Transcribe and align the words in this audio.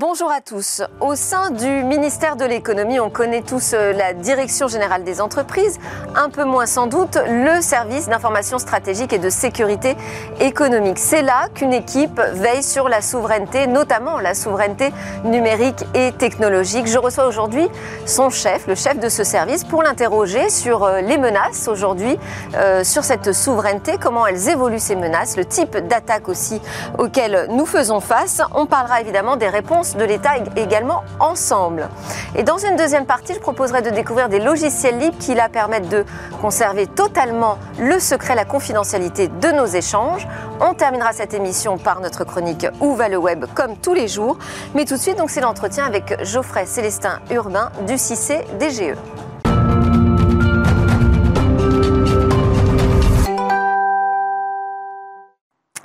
Bonjour 0.00 0.30
à 0.30 0.40
tous. 0.40 0.80
Au 1.00 1.16
sein 1.16 1.50
du 1.50 1.66
ministère 1.66 2.36
de 2.36 2.44
l'économie, 2.44 3.00
on 3.00 3.10
connaît 3.10 3.42
tous 3.42 3.72
euh, 3.74 3.92
la 3.92 4.12
Direction 4.12 4.68
générale 4.68 5.02
des 5.02 5.20
entreprises, 5.20 5.80
un 6.14 6.30
peu 6.30 6.44
moins 6.44 6.66
sans 6.66 6.86
doute 6.86 7.18
le 7.28 7.60
service 7.60 8.06
d'information 8.08 8.60
stratégique 8.60 9.12
et 9.12 9.18
de 9.18 9.28
sécurité 9.28 9.96
économique. 10.38 11.00
C'est 11.00 11.22
là 11.22 11.48
qu'une 11.52 11.72
équipe 11.72 12.20
veille 12.20 12.62
sur 12.62 12.88
la 12.88 13.02
souveraineté, 13.02 13.66
notamment 13.66 14.20
la 14.20 14.34
souveraineté 14.34 14.92
numérique 15.24 15.84
et 15.94 16.12
technologique. 16.12 16.86
Je 16.86 16.98
reçois 16.98 17.26
aujourd'hui 17.26 17.68
son 18.06 18.30
chef, 18.30 18.68
le 18.68 18.76
chef 18.76 19.00
de 19.00 19.08
ce 19.08 19.24
service, 19.24 19.64
pour 19.64 19.82
l'interroger 19.82 20.48
sur 20.48 20.84
euh, 20.84 21.00
les 21.00 21.18
menaces 21.18 21.66
aujourd'hui, 21.66 22.16
euh, 22.54 22.84
sur 22.84 23.02
cette 23.02 23.32
souveraineté, 23.32 23.98
comment 24.00 24.28
elles 24.28 24.48
évoluent 24.48 24.78
ces 24.78 24.94
menaces, 24.94 25.36
le 25.36 25.44
type 25.44 25.76
d'attaque 25.76 26.28
aussi 26.28 26.62
auxquelles 26.98 27.48
nous 27.50 27.66
faisons 27.66 27.98
face. 27.98 28.40
On 28.54 28.66
parlera 28.66 29.00
évidemment 29.00 29.34
des 29.34 29.48
réponses 29.48 29.87
de 29.96 30.04
l'État 30.04 30.32
également 30.56 31.02
ensemble. 31.20 31.88
Et 32.36 32.42
dans 32.42 32.58
une 32.58 32.76
deuxième 32.76 33.06
partie, 33.06 33.34
je 33.34 33.40
proposerai 33.40 33.82
de 33.82 33.90
découvrir 33.90 34.28
des 34.28 34.40
logiciels 34.40 34.98
libres 34.98 35.18
qui 35.18 35.34
la 35.34 35.48
permettent 35.48 35.88
de 35.88 36.04
conserver 36.40 36.86
totalement 36.86 37.58
le 37.78 37.98
secret, 37.98 38.34
la 38.34 38.44
confidentialité 38.44 39.28
de 39.28 39.48
nos 39.48 39.66
échanges. 39.66 40.26
On 40.60 40.74
terminera 40.74 41.12
cette 41.12 41.34
émission 41.34 41.78
par 41.78 42.00
notre 42.00 42.24
chronique 42.24 42.66
Où 42.80 42.94
va 42.94 43.08
le 43.08 43.16
web 43.16 43.46
comme 43.54 43.76
tous 43.76 43.94
les 43.94 44.08
jours? 44.08 44.38
Mais 44.74 44.84
tout 44.84 44.94
de 44.94 45.00
suite, 45.00 45.18
donc 45.18 45.30
c'est 45.30 45.40
l'entretien 45.40 45.84
avec 45.84 46.24
Geoffrey 46.24 46.66
Célestin 46.66 47.20
Urbain 47.30 47.70
du 47.86 47.96
CIC 47.98 48.44
DGE. 48.58 48.96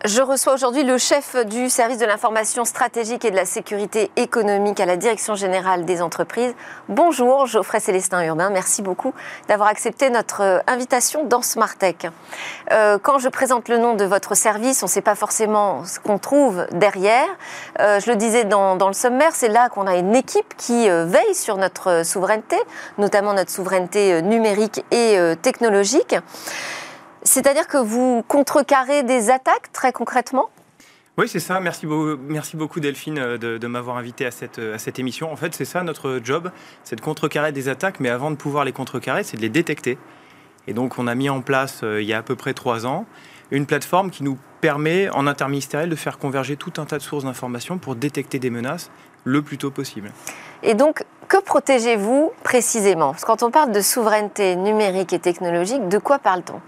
Je 0.05 0.21
reçois 0.21 0.53
aujourd'hui 0.53 0.83
le 0.83 0.97
chef 0.97 1.33
du 1.45 1.69
service 1.69 1.97
de 1.97 2.05
l'information 2.05 2.65
stratégique 2.65 3.23
et 3.23 3.31
de 3.31 3.37
la 3.37 3.45
sécurité 3.45 4.11
économique 4.17 4.81
à 4.81 4.85
la 4.85 4.97
Direction 4.97 5.35
générale 5.35 5.85
des 5.85 6.01
entreprises. 6.01 6.53
Bonjour 6.89 7.45
Geoffrey 7.45 7.79
Célestin 7.79 8.21
Urbain, 8.25 8.49
merci 8.49 8.81
beaucoup 8.81 9.13
d'avoir 9.47 9.69
accepté 9.69 10.09
notre 10.09 10.41
euh, 10.41 10.59
invitation 10.67 11.23
dans 11.23 11.41
Smartech. 11.41 12.07
Euh, 12.73 12.97
quand 13.01 13.17
je 13.17 13.29
présente 13.29 13.69
le 13.69 13.77
nom 13.77 13.95
de 13.95 14.03
votre 14.03 14.35
service, 14.35 14.83
on 14.83 14.87
ne 14.87 14.91
sait 14.91 14.99
pas 14.99 15.15
forcément 15.15 15.85
ce 15.85 16.01
qu'on 16.01 16.17
trouve 16.17 16.67
derrière. 16.73 17.29
Euh, 17.79 18.01
je 18.01 18.11
le 18.11 18.17
disais 18.17 18.43
dans, 18.43 18.75
dans 18.75 18.89
le 18.89 18.93
sommaire, 18.93 19.31
c'est 19.33 19.47
là 19.47 19.69
qu'on 19.69 19.87
a 19.87 19.95
une 19.95 20.17
équipe 20.17 20.53
qui 20.57 20.89
euh, 20.89 21.05
veille 21.05 21.33
sur 21.33 21.55
notre 21.55 22.05
souveraineté, 22.05 22.57
notamment 22.97 23.33
notre 23.33 23.51
souveraineté 23.51 24.21
numérique 24.21 24.83
et 24.91 25.17
technologique. 25.41 26.17
C'est-à-dire 27.23 27.67
que 27.67 27.77
vous 27.77 28.23
contrecarrez 28.27 29.03
des 29.03 29.29
attaques 29.29 29.71
très 29.71 29.91
concrètement? 29.91 30.49
Oui, 31.17 31.27
c'est 31.27 31.39
ça. 31.39 31.59
Merci, 31.59 31.85
merci 31.85 32.57
beaucoup 32.57 32.80
Delphine 32.80 33.19
euh, 33.19 33.38
de, 33.38 33.67
m'avoir 33.67 33.97
invité 33.97 34.25
à 34.25 34.31
cette, 34.31 34.57
à 34.57 34.80
cette 34.80 34.97
émission. 34.97 35.31
En 35.31 35.35
fait, 35.35 35.53
c'est 35.53 35.65
ça 35.65 35.83
notre 35.83 36.19
job, 36.23 36.52
c'est 36.83 36.95
de 36.95 37.02
contrecarrer 37.02 37.52
des 37.52 37.69
attaques, 37.69 37.99
mais 37.99 38.09
avant 38.09 38.31
de 38.31 38.35
pouvoir 38.35 38.65
les 38.65 38.71
contrecarrer, 38.71 39.23
c'est 39.23 39.38
de 39.38 39.41
les 39.41 39.49
détecter. 39.49 39.97
Et 40.67 40.73
donc, 40.73 40.97
on 40.97 41.07
a 41.07 41.15
mis 41.15 41.30
en 41.30 41.41
place, 41.41 41.81
euh, 41.83 42.02
il 42.02 42.07
y 42.07 42.13
a 42.13 42.17
à 42.17 42.21
peu 42.23 42.35
près 42.35 42.53
trois 42.53 42.85
ans, 42.85 43.05
une 43.52 43.65
plateforme 43.65 44.09
qui 44.09 44.23
nous 44.23 44.37
permet, 44.61 45.09
en 45.09 45.27
interministériel, 45.27 45.89
de 45.89 45.95
faire 45.95 46.17
converger 46.17 46.55
tout 46.55 46.73
un 46.77 46.85
tas 46.85 46.97
de 46.97 47.03
sources 47.03 47.25
d'informations 47.25 47.77
pour 47.77 47.95
détecter 47.95 48.39
des 48.39 48.49
menaces 48.49 48.89
le 49.23 49.41
plus 49.41 49.58
tôt 49.58 49.71
possible. 49.71 50.11
Et 50.63 50.73
donc, 50.73 51.03
que 51.27 51.41
protégez-vous 51.41 52.31
précisément? 52.43 53.11
Parce 53.11 53.23
que 53.23 53.27
quand 53.27 53.43
on 53.43 53.52
parle 53.52 53.71
de 53.71 53.81
souveraineté 53.81 54.55
numérique 54.55 55.13
et 55.13 55.19
technologique, 55.19 55.87
de 55.89 55.97
quoi 55.97 56.17
parle-t-on? 56.17 56.61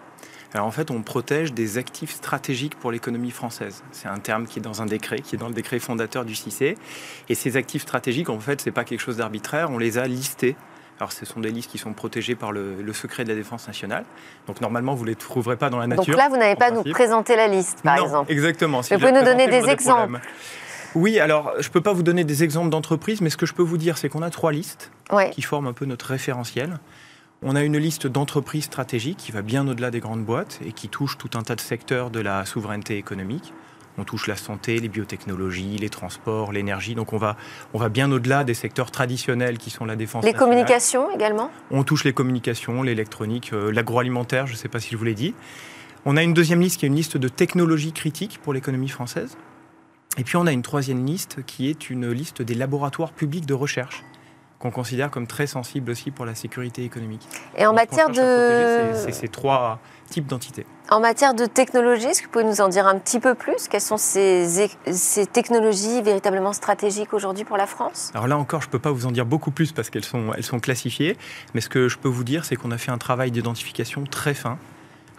Alors 0.53 0.67
en 0.67 0.71
fait, 0.71 0.91
on 0.91 1.01
protège 1.01 1.53
des 1.53 1.77
actifs 1.77 2.11
stratégiques 2.11 2.75
pour 2.75 2.91
l'économie 2.91 3.31
française. 3.31 3.83
C'est 3.91 4.07
un 4.07 4.19
terme 4.19 4.45
qui 4.45 4.59
est 4.59 4.61
dans 4.61 4.81
un 4.81 4.85
décret, 4.85 5.19
qui 5.19 5.35
est 5.35 5.37
dans 5.37 5.49
le 5.49 5.53
décret 5.53 5.79
fondateur 5.79 6.25
du 6.25 6.35
CIC. 6.35 6.77
Et 7.29 7.35
ces 7.35 7.57
actifs 7.57 7.81
stratégiques, 7.81 8.29
en 8.29 8.39
fait, 8.39 8.61
c'est 8.61 8.71
pas 8.71 8.83
quelque 8.83 9.01
chose 9.01 9.17
d'arbitraire. 9.17 9.69
On 9.71 9.77
les 9.77 9.97
a 9.97 10.07
listés. 10.07 10.55
Alors, 10.99 11.11
ce 11.11 11.25
sont 11.25 11.41
des 11.41 11.51
listes 11.51 11.69
qui 11.69 11.77
sont 11.77 11.91
protégées 11.91 12.35
par 12.35 12.53
le, 12.53 12.93
secret 12.93 13.25
de 13.25 13.29
la 13.29 13.35
défense 13.35 13.67
nationale. 13.67 14.05
Donc, 14.47 14.61
normalement, 14.61 14.95
vous 14.95 15.03
ne 15.03 15.09
les 15.09 15.15
trouverez 15.15 15.57
pas 15.57 15.69
dans 15.69 15.79
la 15.79 15.87
nature. 15.87 16.05
Donc 16.05 16.15
là, 16.15 16.29
vous 16.29 16.37
n'avez 16.37 16.55
pas 16.55 16.67
à 16.67 16.71
nous 16.71 16.83
présenter 16.83 17.35
la 17.35 17.49
liste, 17.49 17.81
par 17.83 17.97
non, 17.97 18.03
exemple. 18.05 18.31
Exactement. 18.31 18.79
vous 18.79 18.97
pouvez 18.97 19.11
nous 19.11 19.23
donner 19.23 19.47
des 19.47 19.67
exemples. 19.69 20.21
Oui, 20.95 21.19
alors 21.19 21.51
je 21.59 21.67
ne 21.67 21.73
peux 21.73 21.81
pas 21.81 21.91
vous 21.91 22.03
donner 22.03 22.23
des 22.23 22.45
exemples 22.45 22.69
d'entreprises, 22.69 23.19
mais 23.19 23.29
ce 23.29 23.35
que 23.35 23.45
je 23.45 23.53
peux 23.53 23.63
vous 23.63 23.77
dire, 23.77 23.97
c'est 23.97 24.07
qu'on 24.07 24.21
a 24.21 24.29
trois 24.29 24.53
listes 24.53 24.91
qui 25.31 25.41
forment 25.41 25.67
un 25.67 25.73
peu 25.73 25.85
notre 25.85 26.07
référentiel. 26.07 26.79
On 27.47 27.55
a 27.55 27.61
une 27.61 27.77
liste 27.77 28.07
d'entreprises 28.07 28.63
stratégiques 28.63 29.19
qui 29.19 29.31
va 29.31 29.43
bien 29.43 29.67
au-delà 29.67 29.91
des 29.91 29.99
grandes 29.99 30.25
boîtes 30.25 30.59
et 30.65 30.71
qui 30.71 30.89
touche 30.89 31.15
tout 31.15 31.29
un 31.35 31.43
tas 31.43 31.53
de 31.53 31.61
secteurs 31.61 32.09
de 32.09 32.19
la 32.19 32.43
souveraineté 32.43 32.97
économique. 32.97 33.53
On 33.99 34.03
touche 34.03 34.25
la 34.25 34.35
santé, 34.35 34.79
les 34.79 34.89
biotechnologies, 34.89 35.77
les 35.77 35.89
transports, 35.89 36.51
l'énergie. 36.51 36.95
Donc 36.95 37.13
on 37.13 37.17
va, 37.17 37.37
on 37.75 37.77
va 37.77 37.89
bien 37.89 38.11
au-delà 38.11 38.43
des 38.43 38.55
secteurs 38.55 38.89
traditionnels 38.89 39.59
qui 39.59 39.69
sont 39.69 39.85
la 39.85 39.95
défense. 39.95 40.25
Les 40.25 40.33
communications 40.33 41.11
également? 41.11 41.51
On 41.69 41.83
touche 41.83 42.03
les 42.03 42.13
communications, 42.13 42.81
l'électronique, 42.81 43.51
euh, 43.53 43.71
l'agroalimentaire, 43.71 44.47
je 44.47 44.53
ne 44.53 44.57
sais 44.57 44.67
pas 44.67 44.79
si 44.79 44.89
je 44.89 44.97
vous 44.97 45.05
l'ai 45.05 45.13
dit. 45.13 45.35
On 46.05 46.17
a 46.17 46.23
une 46.23 46.33
deuxième 46.33 46.61
liste 46.61 46.79
qui 46.79 46.85
est 46.85 46.89
une 46.89 46.95
liste 46.95 47.15
de 47.15 47.27
technologies 47.27 47.91
critiques 47.91 48.39
pour 48.41 48.53
l'économie 48.53 48.89
française. 48.89 49.37
Et 50.17 50.23
puis 50.23 50.35
on 50.37 50.47
a 50.47 50.51
une 50.51 50.63
troisième 50.63 51.05
liste 51.05 51.45
qui 51.45 51.69
est 51.69 51.91
une 51.91 52.09
liste 52.09 52.41
des 52.41 52.55
laboratoires 52.55 53.11
publics 53.11 53.45
de 53.45 53.53
recherche 53.53 54.03
qu'on 54.65 54.71
considère 54.71 55.11
comme 55.11 55.27
très 55.27 55.45
sensible 55.45 55.91
aussi 55.91 56.09
pour 56.09 56.25
la 56.25 56.33
sécurité 56.33 56.83
économique. 56.83 57.27
Et 57.55 57.67
en 57.67 57.73
matière 57.73 58.09
de... 58.09 58.95
C'est 58.95 59.11
ces 59.11 59.27
trois 59.27 59.79
types 60.09 60.25
d'entités. 60.25 60.65
En 60.89 60.99
matière 60.99 61.35
de 61.35 61.45
technologie, 61.45 62.07
est-ce 62.07 62.21
que 62.21 62.25
vous 62.25 62.31
pouvez 62.31 62.45
nous 62.45 62.61
en 62.61 62.67
dire 62.67 62.87
un 62.87 62.97
petit 62.97 63.19
peu 63.19 63.35
plus? 63.35 63.67
Quelles 63.67 63.79
sont 63.81 63.97
ces, 63.97 64.67
ces 64.91 65.27
technologies 65.27 66.01
véritablement 66.01 66.51
stratégiques 66.51 67.13
aujourd'hui 67.13 67.43
pour 67.43 67.57
la 67.57 67.67
France? 67.67 68.09
Alors 68.15 68.27
là 68.27 68.39
encore, 68.39 68.63
je 68.63 68.67
ne 68.67 68.71
peux 68.71 68.79
pas 68.79 68.91
vous 68.91 69.05
en 69.05 69.11
dire 69.11 69.27
beaucoup 69.27 69.51
plus 69.51 69.71
parce 69.71 69.91
qu'elles 69.91 70.03
sont, 70.03 70.31
elles 70.35 70.43
sont 70.43 70.59
classifiées, 70.59 71.15
mais 71.53 71.61
ce 71.61 71.69
que 71.69 71.87
je 71.87 71.99
peux 71.99 72.09
vous 72.09 72.23
dire, 72.23 72.43
c'est 72.43 72.55
qu'on 72.55 72.71
a 72.71 72.79
fait 72.79 72.91
un 72.91 72.97
travail 72.97 73.29
d'identification 73.29 74.03
très 74.05 74.33
fin 74.33 74.57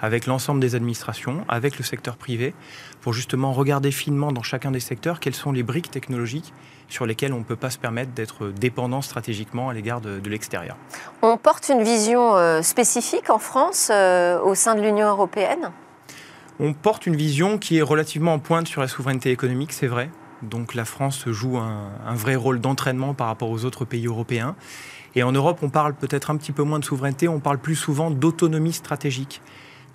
avec 0.00 0.26
l'ensemble 0.26 0.60
des 0.60 0.74
administrations, 0.74 1.44
avec 1.48 1.78
le 1.78 1.84
secteur 1.84 2.16
privé, 2.16 2.52
pour 3.00 3.12
justement 3.12 3.52
regarder 3.52 3.92
finement 3.92 4.32
dans 4.32 4.42
chacun 4.42 4.72
des 4.72 4.80
secteurs 4.80 5.20
quelles 5.20 5.34
sont 5.34 5.52
les 5.52 5.62
briques 5.62 5.90
technologiques 5.90 6.52
sur 6.88 7.06
lesquelles 7.06 7.32
on 7.32 7.38
ne 7.38 7.44
peut 7.44 7.56
pas 7.56 7.70
se 7.70 7.78
permettre 7.78 8.12
d'être 8.12 8.48
dépendant 8.48 9.02
stratégiquement 9.02 9.68
à 9.68 9.74
l'égard 9.74 10.00
de, 10.00 10.20
l'extérieur. 10.28 10.76
On 11.22 11.36
porte 11.36 11.68
une 11.68 11.82
vision 11.82 12.36
euh, 12.36 12.62
spécifique 12.62 13.30
en 13.30 13.38
France 13.38 13.90
euh, 13.92 14.40
au 14.40 14.54
sein 14.54 14.74
de 14.74 14.82
l'Union 14.82 15.08
européenne? 15.08 15.70
On 16.58 16.72
porte 16.72 17.06
une 17.06 17.16
vision 17.16 17.58
qui 17.58 17.78
est 17.78 17.82
relativement 17.82 18.34
en 18.34 18.38
pointe 18.38 18.66
sur 18.66 18.80
la 18.80 18.88
souveraineté 18.88 19.30
économique, 19.30 19.72
c'est 19.72 19.86
vrai. 19.86 20.10
Donc 20.42 20.74
la 20.74 20.84
France 20.84 21.28
joue 21.28 21.58
un, 21.58 21.90
un 22.06 22.14
vrai 22.14 22.34
rôle 22.34 22.60
d'entraînement 22.60 23.14
par 23.14 23.26
rapport 23.26 23.50
aux 23.50 23.64
autres 23.64 23.84
pays 23.84 24.06
européens. 24.06 24.54
Et 25.14 25.22
en 25.22 25.32
Europe, 25.32 25.58
on 25.62 25.70
parle 25.70 25.94
peut-être 25.94 26.30
un 26.30 26.36
petit 26.36 26.52
peu 26.52 26.62
moins 26.62 26.78
de 26.78 26.84
souveraineté, 26.84 27.28
on 27.28 27.40
parle 27.40 27.58
plus 27.58 27.76
souvent 27.76 28.10
d'autonomie 28.10 28.72
stratégique 28.72 29.42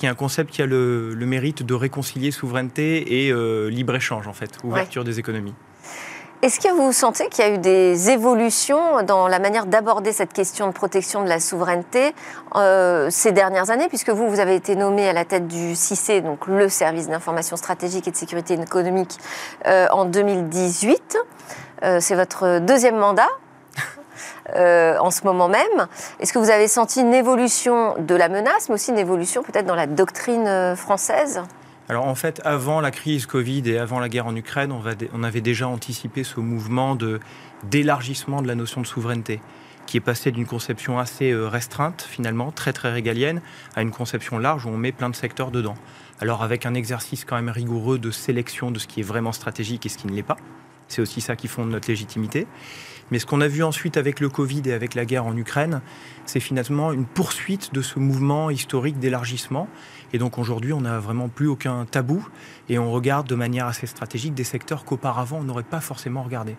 qui 0.02 0.08
est 0.08 0.09
un 0.09 0.16
concept 0.16 0.50
qui 0.50 0.63
a 0.63 0.66
le, 0.66 1.16
mérite 1.19 1.62
de 1.62 1.75
réconcilier 1.75 2.31
souveraineté 2.31 3.25
et 3.25 3.31
euh, 3.31 3.69
libre-échange, 3.69 4.28
en 4.28 4.34
fait, 4.34 4.58
ouverture 4.63 5.03
des 5.03 5.19
économies. 5.19 5.53
Est-ce 6.41 6.59
que 6.59 6.74
vous 6.74 6.91
sentez 6.91 7.28
qu'il 7.29 7.46
y 7.46 7.47
a 7.47 7.52
eu 7.52 7.59
des 7.59 8.09
évolutions 8.09 9.03
dans 9.03 9.28
la 9.28 9.38
manière 9.38 9.68
d'aborder 9.68 10.12
cette 10.12 10.34
question 10.34 10.66
de 10.66 10.72
protection 10.72 11.24
de 11.24 11.29
la 11.29 11.40
souveraineté 11.40 12.16
euh, 12.56 13.09
ces 13.12 13.31
dernières 13.31 13.69
années, 13.69 13.88
puisque 13.88 14.09
vous, 14.09 14.28
vous 14.28 14.40
avez 14.40 14.56
été 14.56 14.75
nommé 14.75 15.07
à 15.07 15.13
la 15.13 15.24
tête 15.24 15.47
du 15.47 15.75
CIC, 15.75 16.24
donc 16.24 16.47
le 16.47 16.68
service 16.68 17.07
d'information 17.07 17.57
stratégique 17.57 18.07
et 18.07 18.12
de 18.12 18.16
sécurité 18.16 18.56
économique, 18.56 19.19
euh, 19.68 19.88
en 19.91 20.06
2018. 20.06 21.18
C'est 22.00 22.16
votre 22.16 22.59
deuxième 22.59 22.97
mandat. 22.97 23.29
Euh, 24.56 24.97
en 24.97 25.12
ce 25.12 25.23
moment 25.23 25.47
même. 25.47 25.88
Est-ce 26.19 26.34
que 26.34 26.40
vous 26.40 26.50
avez 26.50 26.68
senti 26.68 27.00
une 27.02 27.13
évolution 27.13 27.96
de 28.00 28.16
la 28.16 28.28
menace, 28.28 28.68
mais 28.68 28.75
aussi 28.75 28.91
une 28.91 28.97
évolution 28.97 29.44
peut-être 29.44 29.66
dans 29.66 29.75
la 29.75 29.88
doctrine 29.88 30.47
euh, 30.47 30.76
française? 30.76 31.41
Alors 31.91 32.08
en 32.08 32.16
fait, 32.16 32.40
avant 32.46 32.79
la 32.79 32.90
crise 32.90 33.26
Covid 33.26 33.64
et 33.66 33.78
avant 33.78 33.99
la 33.99 34.08
guerre 34.08 34.26
en 34.26 34.34
Ukraine, 34.34 34.72
on, 34.72 35.23
avait 35.23 35.41
déjà 35.41 35.67
anticipé 35.67 36.23
ce 36.23 36.40
mouvement 36.40 36.97
d'élargissement 37.66 38.41
de 38.41 38.47
la 38.47 38.55
notion 38.55 38.79
de 38.79 38.88
souveraineté 38.88 39.41
qui 39.88 39.97
est 39.97 39.99
passé 39.99 40.32
d'une 40.32 40.46
conception 40.46 40.99
assez 40.99 41.32
euh, 41.32 41.49
restreinte, 41.49 42.08
finalement, 42.09 42.53
très 42.53 42.72
très 42.72 42.93
régalienne, 42.93 43.41
à 43.76 43.82
une 43.82 43.91
conception 43.91 44.40
large 44.40 44.66
où 44.66 44.70
on 44.70 44.78
met 44.78 44.93
plein 44.93 45.09
de 45.09 45.16
secteurs 45.17 45.52
dedans. 45.52 45.76
Alors 46.22 46.43
avec 46.43 46.66
un 46.66 46.76
exercice 46.76 47.26
quand 47.26 47.35
même 47.35 47.49
rigoureux 47.49 47.99
de 47.99 48.09
sélection 48.09 48.72
de 48.72 48.79
ce 48.79 48.87
qui 48.87 49.02
est 49.02 49.03
vraiment 49.03 49.34
stratégique 49.34 49.85
et 49.85 49.90
ce 49.90 49.97
qui 49.97 50.08
ne 50.08 50.14
l'est 50.14 50.23
pas. 50.23 50.37
C'est 50.87 51.02
aussi 51.02 51.20
ça 51.20 51.35
qui 51.35 51.49
fonde 51.49 51.72
notre 51.72 51.90
légitimité. 51.90 52.47
Mais 53.11 53.20
ce 53.20 53.26
qu'on 53.26 53.41
a 53.41 53.47
vu 53.47 53.64
ensuite 53.64 53.97
avec 53.97 54.22
le 54.22 54.29
Covid 54.29 54.61
et 54.66 54.73
avec 54.73 54.96
la 54.96 55.05
guerre 55.05 55.26
en 55.26 55.35
Ukraine, 55.35 55.82
c'est 56.26 56.40
finalement 56.40 56.94
une 56.94 57.05
poursuite 57.05 57.73
de 57.73 57.82
ce 57.82 57.99
mouvement 57.99 58.49
historique 58.49 58.99
d'élargissement. 58.99 59.67
Et 60.13 60.17
donc 60.17 60.37
aujourd'hui, 60.37 60.73
on 60.73 60.81
n'a 60.81 60.99
vraiment 60.99 61.29
plus 61.29 61.47
aucun 61.47 61.85
tabou 61.85 62.28
et 62.69 62.79
on 62.79 62.91
regarde 62.91 63.28
de 63.28 63.35
manière 63.35 63.67
assez 63.67 63.87
stratégique 63.87 64.34
des 64.34 64.43
secteurs 64.43 64.85
qu'auparavant 64.85 65.37
on 65.40 65.43
n'aurait 65.43 65.63
pas 65.63 65.81
forcément 65.81 66.23
regardé. 66.23 66.55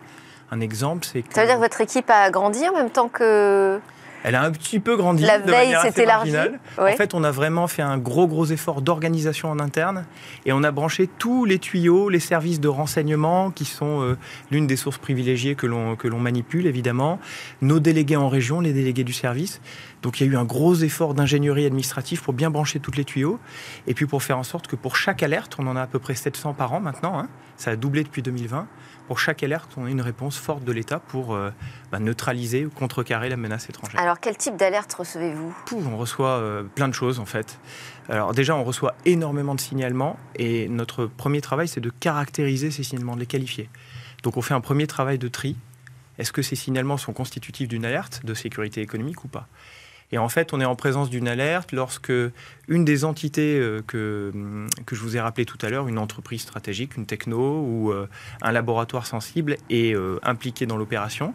Un 0.51 0.61
exemple, 0.61 1.07
c'est 1.11 1.23
que... 1.23 1.33
Ça 1.33 1.43
veut 1.43 1.47
dire 1.47 1.57
que 1.57 1.63
votre 1.63 1.81
équipe 1.81 2.11
a 2.11 2.31
grandi 2.31 2.69
en 2.69 2.75
même 2.75 2.91
temps 2.91 3.09
que 3.09 3.81
Elle 4.23 4.35
a 4.35 4.43
un 4.43 4.51
petit 4.51 4.81
peu 4.81 4.97
grandi. 4.97 5.25
La 5.25 5.39
veille 5.39 5.75
s'est 5.81 6.03
élargie. 6.03 6.37
En 6.79 6.87
fait, 6.89 7.15
on 7.15 7.25
a 7.25 7.31
vraiment 7.31 7.67
fait 7.69 7.83
un 7.83 7.97
gros, 7.97 8.27
gros 8.27 8.45
effort 8.47 8.83
d'organisation 8.83 9.51
en 9.51 9.59
interne 9.59 10.05
et 10.45 10.53
on 10.53 10.63
a 10.63 10.71
branché 10.71 11.09
tous 11.19 11.47
les 11.47 11.59
tuyaux, 11.59 12.11
les 12.11 12.21
services 12.21 12.61
de 12.61 12.69
renseignement 12.69 13.51
qui 13.51 13.65
sont 13.65 14.03
euh, 14.03 14.19
l'une 14.51 14.67
des 14.67 14.77
sources 14.77 14.99
privilégiées 14.99 15.55
que 15.55 15.67
l'on, 15.67 15.97
que 15.97 16.07
l'on 16.07 16.21
manipule, 16.21 16.67
évidemment, 16.67 17.19
nos 17.63 17.81
délégués 17.81 18.17
en 18.17 18.29
région, 18.29 18.61
les 18.61 18.75
délégués 18.75 19.05
du 19.05 19.15
service. 19.15 19.61
Donc 20.03 20.21
il 20.21 20.27
y 20.27 20.29
a 20.29 20.33
eu 20.33 20.37
un 20.37 20.45
gros 20.45 20.75
effort 20.75 21.15
d'ingénierie 21.15 21.65
administrative 21.65 22.23
pour 22.23 22.35
bien 22.35 22.51
brancher 22.51 22.81
tous 22.81 22.93
les 22.93 23.05
tuyaux 23.05 23.39
et 23.87 23.95
puis 23.95 24.07
pour 24.07 24.23
faire 24.23 24.39
en 24.39 24.43
sorte 24.43 24.67
que 24.67 24.77
pour 24.77 24.97
chaque 24.97 25.23
alerte, 25.23 25.57
on 25.59 25.67
en 25.67 25.77
a 25.77 25.83
à 25.83 25.87
peu 25.87 25.99
près 25.99 26.15
700 26.15 26.55
par 26.55 26.73
an 26.73 26.81
maintenant, 26.81 27.19
hein, 27.19 27.29
ça 27.57 27.71
a 27.71 27.77
doublé 27.77 28.03
depuis 28.03 28.23
2020, 28.23 28.67
pour 29.07 29.19
chaque 29.19 29.43
alerte, 29.43 29.73
on 29.77 29.85
a 29.85 29.91
une 29.91 30.01
réponse 30.01 30.39
forte 30.39 30.65
de 30.65 30.73
l'État 30.73 30.99
pour 30.99 31.35
euh, 31.35 31.51
bah, 31.91 31.99
neutraliser 31.99 32.65
ou 32.65 32.71
contrecarrer 32.71 33.29
la 33.29 33.37
menace 33.37 33.69
étrangère. 33.69 34.01
Alors, 34.01 34.21
quel 34.21 34.37
type 34.37 34.57
d'alerte 34.57 34.93
recevez-vous? 34.95 35.55
On 35.73 35.97
reçoit 35.97 36.39
euh, 36.39 36.63
plein 36.63 36.89
de 36.89 36.95
choses, 36.95 37.19
en 37.19 37.27
fait. 37.27 37.59
Alors, 38.09 38.33
déjà, 38.33 38.57
on 38.57 38.65
reçoit 38.65 38.95
énormément 39.05 39.55
de 39.55 39.61
signalements 39.61 40.17
et 40.37 40.69
notre 40.69 41.07
premier 41.07 41.41
travail, 41.41 41.69
c'est 41.69 41.81
de 41.81 41.91
caractériser 41.91 42.71
ces 42.71 42.85
signalements, 42.85 43.15
de 43.15 43.21
les 43.21 43.27
qualifier. 43.27 43.69
Donc, 44.23 44.37
on 44.37 44.43
fait 44.43 44.55
un 44.55 44.61
premier 44.61 44.87
travail 44.87 45.19
de 45.19 45.29
tri. 45.29 45.57
Est-ce 46.19 46.33
que 46.33 46.43
ces 46.43 46.57
signalements 46.57 46.97
sont 46.97 47.13
constitutifs 47.13 47.69
d'une 47.69 47.85
alerte 47.85 48.25
de 48.25 48.35
sécurité 48.35 48.81
économique 48.81 49.25
ou 49.25 49.29
pas? 49.29 49.49
Et 50.13 50.19
en 50.19 50.29
fait, 50.29 50.53
on 50.53 50.61
est 50.61 50.65
en 50.67 50.77
présence 50.77 51.09
d'une 51.09 51.27
alerte 51.27 51.73
lorsque 51.73 52.13
une 52.69 52.85
des 52.85 53.05
entités 53.05 53.59
euh, 53.59 53.83
que, 53.87 54.31
hum, 54.35 54.69
que 54.87 54.95
je 54.95 55.01
vous 55.01 55.17
ai 55.17 55.21
rappelé 55.21 55.47
tout 55.47 55.59
à 55.63 55.71
l'heure, 55.71 55.89
une 55.89 55.99
entreprise 55.99 56.43
stratégique, 56.43 56.97
une 56.97 57.07
techno 57.07 57.63
ou 57.63 57.91
euh, 57.91 58.09
un 58.43 58.53
laboratoire 58.53 59.07
sensible 59.07 59.57
est 59.71 59.95
euh, 59.95 60.21
impliqué 60.23 60.67
dans 60.67 60.77
l'opération. 60.77 61.33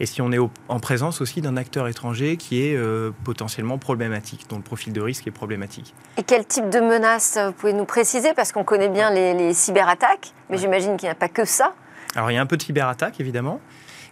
Et 0.00 0.06
si 0.06 0.20
on 0.20 0.30
est 0.30 0.38
en 0.38 0.80
présence 0.80 1.20
aussi 1.20 1.40
d'un 1.40 1.56
acteur 1.56 1.88
étranger 1.88 2.36
qui 2.36 2.62
est 2.62 2.78
potentiellement 3.24 3.78
problématique, 3.78 4.46
dont 4.48 4.54
le 4.54 4.62
profil 4.62 4.92
de 4.92 5.00
risque 5.00 5.26
est 5.26 5.32
problématique. 5.32 5.92
Et 6.16 6.22
quel 6.22 6.46
type 6.46 6.70
de 6.70 6.78
menaces 6.78 7.36
vous 7.44 7.50
pouvez 7.50 7.72
nous 7.72 7.84
préciser? 7.84 8.32
Parce 8.32 8.52
qu'on 8.52 8.62
connaît 8.62 8.90
bien 8.90 9.10
les, 9.10 9.52
cyberattaques, 9.52 10.34
mais 10.50 10.56
j'imagine 10.56 10.96
qu'il 10.96 11.08
n'y 11.08 11.10
a 11.10 11.16
pas 11.16 11.28
que 11.28 11.44
ça. 11.44 11.74
Alors 12.14 12.30
il 12.30 12.34
y 12.34 12.36
a 12.36 12.40
un 12.40 12.46
peu 12.46 12.56
de 12.56 12.62
cyberattaques, 12.62 13.18
évidemment. 13.18 13.60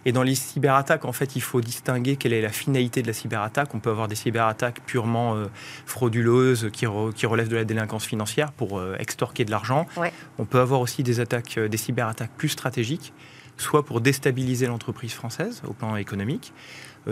Et 0.05 0.11
dans 0.11 0.23
les 0.23 0.35
cyberattaques, 0.35 1.05
en 1.05 1.11
fait, 1.11 1.35
il 1.35 1.41
faut 1.41 1.61
distinguer 1.61 2.15
quelle 2.15 2.33
est 2.33 2.41
la 2.41 2.51
finalité 2.51 3.01
de 3.01 3.07
la 3.07 3.13
cyberattaque. 3.13 3.73
On 3.73 3.79
peut 3.79 3.89
avoir 3.89 4.07
des 4.07 4.15
cyberattaques 4.15 4.81
purement 4.85 5.35
euh, 5.35 5.45
frauduleuses 5.85 6.69
qui, 6.71 6.85
relèvent 6.85 7.49
de 7.49 7.55
la 7.55 7.65
délinquance 7.65 8.05
financière 8.05 8.51
pour 8.51 8.79
euh, 8.79 8.95
extorquer 8.99 9.45
de 9.45 9.51
l'argent. 9.51 9.85
On 10.37 10.45
peut 10.45 10.59
avoir 10.59 10.81
aussi 10.81 11.03
des 11.03 11.19
attaques, 11.19 11.57
euh, 11.57 11.67
des 11.67 11.77
cyberattaques 11.77 12.31
plus 12.37 12.49
stratégiques, 12.49 13.13
soit 13.57 13.85
pour 13.85 14.01
déstabiliser 14.01 14.67
l'entreprise 14.67 15.13
française 15.13 15.61
au 15.67 15.73
plan 15.73 15.95
économique, 15.95 16.53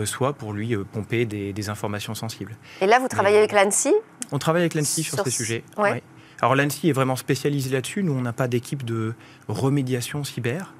soit 0.04 0.34
pour 0.34 0.52
lui 0.52 0.76
pomper 0.92 1.24
des, 1.24 1.68
informations 1.68 2.14
sensibles. 2.14 2.54
Et 2.80 2.86
là, 2.86 3.00
vous 3.00 3.08
travaillez 3.08 3.38
avec 3.38 3.50
l'ANSI 3.50 3.92
On 4.30 4.38
travaille 4.38 4.62
avec 4.62 4.74
l'ANSI 4.74 5.02
sur, 5.02 5.18
ces 5.24 5.30
sujets. 5.30 5.64
Alors 6.40 6.54
l'ANSI 6.54 6.90
est 6.90 6.92
vraiment 6.92 7.16
spécialisé 7.16 7.70
là-dessus. 7.70 8.02
Nous, 8.02 8.12
on 8.12 8.20
n'a 8.20 8.32
pas 8.32 8.46
d'équipe 8.46 8.84
de 8.84 9.14
remédiation 9.48 10.22
cyber. 10.22 10.74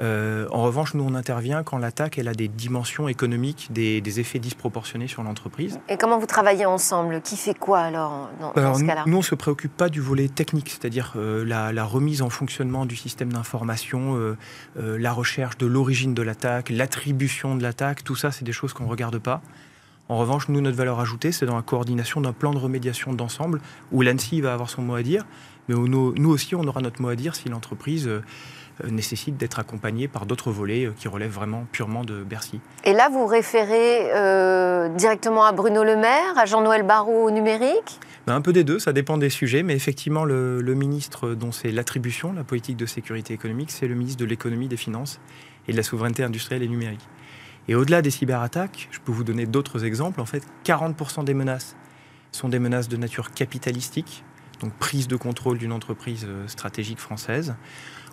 Euh, 0.00 0.46
en 0.50 0.62
revanche, 0.62 0.94
nous, 0.94 1.04
on 1.04 1.14
intervient 1.14 1.62
quand 1.62 1.78
l'attaque 1.78 2.18
elle 2.18 2.28
a 2.28 2.34
des 2.34 2.48
dimensions 2.48 3.08
économiques, 3.08 3.68
des, 3.70 4.20
effets 4.20 4.38
disproportionnés 4.38 5.06
sur 5.06 5.22
l'entreprise. 5.22 5.78
Et 5.88 5.96
comment 5.96 6.18
vous 6.18 6.26
travaillez 6.26 6.66
ensemble? 6.66 7.20
Qui 7.20 7.36
fait 7.36 7.54
quoi 7.54 7.80
alors 7.80 8.30
dans, 8.40 8.74
ce 8.74 8.84
cas-là? 8.84 9.04
Nous, 9.06 9.16
on 9.16 9.20
ne 9.20 9.24
se 9.24 9.34
préoccupe 9.34 9.76
pas 9.76 9.88
du 9.88 10.00
volet 10.00 10.28
technique, 10.28 10.70
c'est-à-dire 10.70 11.14
euh, 11.16 11.44
la, 11.44 11.84
remise 11.84 12.22
en 12.22 12.30
fonctionnement 12.30 12.86
du 12.86 12.96
système 12.96 13.32
d'information, 13.32 14.16
euh, 14.16 14.36
la 14.76 15.12
recherche 15.12 15.58
de 15.58 15.66
l'origine 15.66 16.14
de 16.14 16.22
l'attaque, 16.22 16.70
l'attribution 16.70 17.56
de 17.56 17.62
l'attaque, 17.62 18.04
tout 18.04 18.16
ça, 18.16 18.30
c'est 18.30 18.44
des 18.44 18.52
choses 18.52 18.72
qu'on 18.72 18.84
ne 18.84 18.90
regarde 18.90 19.18
pas. 19.18 19.42
En 20.08 20.16
revanche, 20.16 20.48
nous, 20.48 20.60
notre 20.60 20.76
valeur 20.76 21.00
ajoutée, 21.00 21.32
c'est 21.32 21.44
dans 21.44 21.56
la 21.56 21.62
coordination 21.62 22.20
d'un 22.20 22.32
plan 22.32 22.52
de 22.52 22.58
remédiation 22.58 23.12
d'ensemble 23.12 23.60
où 23.92 24.00
l'ANSI 24.00 24.40
va 24.40 24.54
avoir 24.54 24.70
son 24.70 24.82
mot 24.82 24.94
à 24.94 25.02
dire, 25.02 25.26
mais 25.68 25.74
où 25.74 25.86
nous, 25.86 26.30
aussi, 26.30 26.54
on 26.54 26.66
aura 26.66 26.80
notre 26.80 27.02
mot 27.02 27.08
à 27.08 27.16
dire 27.16 27.34
si 27.34 27.48
l'entreprise 27.48 28.10
nécessite 28.86 29.36
d'être 29.36 29.58
accompagné 29.58 30.08
par 30.08 30.26
d'autres 30.26 30.50
volets 30.50 30.86
euh, 30.86 30.92
qui 30.96 31.08
relèvent 31.08 31.32
vraiment 31.32 31.66
purement 31.72 32.04
de 32.04 32.22
Bercy. 32.22 32.60
Et 32.84 32.92
là, 32.92 33.08
vous 33.08 33.26
référez 33.26 34.12
euh, 34.14 34.88
directement 34.88 35.44
à 35.44 35.52
Bruno 35.52 35.84
Le 35.84 35.96
Maire, 35.96 36.36
à 36.36 36.46
Jean-Noël 36.46 36.84
Barrot 36.84 37.24
au 37.24 37.30
numérique? 37.30 38.00
Ben, 38.26 38.34
Un 38.34 38.40
peu 38.40 38.52
des 38.52 38.64
deux, 38.64 38.78
ça 38.78 38.92
dépend 38.92 39.18
des 39.18 39.30
sujets, 39.30 39.62
mais 39.62 39.74
effectivement, 39.74 40.24
le, 40.24 40.62
ministre 40.74 41.34
dont 41.34 41.50
c'est 41.50 41.70
l'attribution, 41.70 42.32
la 42.32 42.44
politique 42.44 42.76
de 42.76 42.86
sécurité 42.86 43.34
économique, 43.34 43.70
c'est 43.70 43.88
le 43.88 43.94
ministre 43.94 44.20
de 44.20 44.26
l'économie, 44.26 44.68
des 44.68 44.76
finances 44.76 45.20
et 45.66 45.72
de 45.72 45.76
la 45.76 45.82
souveraineté 45.82 46.22
industrielle 46.22 46.62
et 46.62 46.68
numérique. 46.68 47.06
Et 47.66 47.74
au-delà 47.74 48.00
des 48.00 48.10
cyberattaques, 48.10 48.88
je 48.90 49.00
peux 49.00 49.12
vous 49.12 49.24
donner 49.24 49.44
d'autres 49.44 49.84
exemples. 49.84 50.20
En 50.20 50.26
fait, 50.26 50.42
40% 50.64 51.24
des 51.24 51.34
menaces 51.34 51.76
sont 52.32 52.48
des 52.48 52.58
menaces 52.58 52.88
de 52.88 52.96
nature 52.96 53.32
capitalistique, 53.32 54.24
donc 54.60 54.72
prise 54.74 55.08
de 55.08 55.16
contrôle 55.16 55.58
d'une 55.58 55.72
entreprise 55.72 56.26
stratégique 56.46 56.98
française 56.98 57.54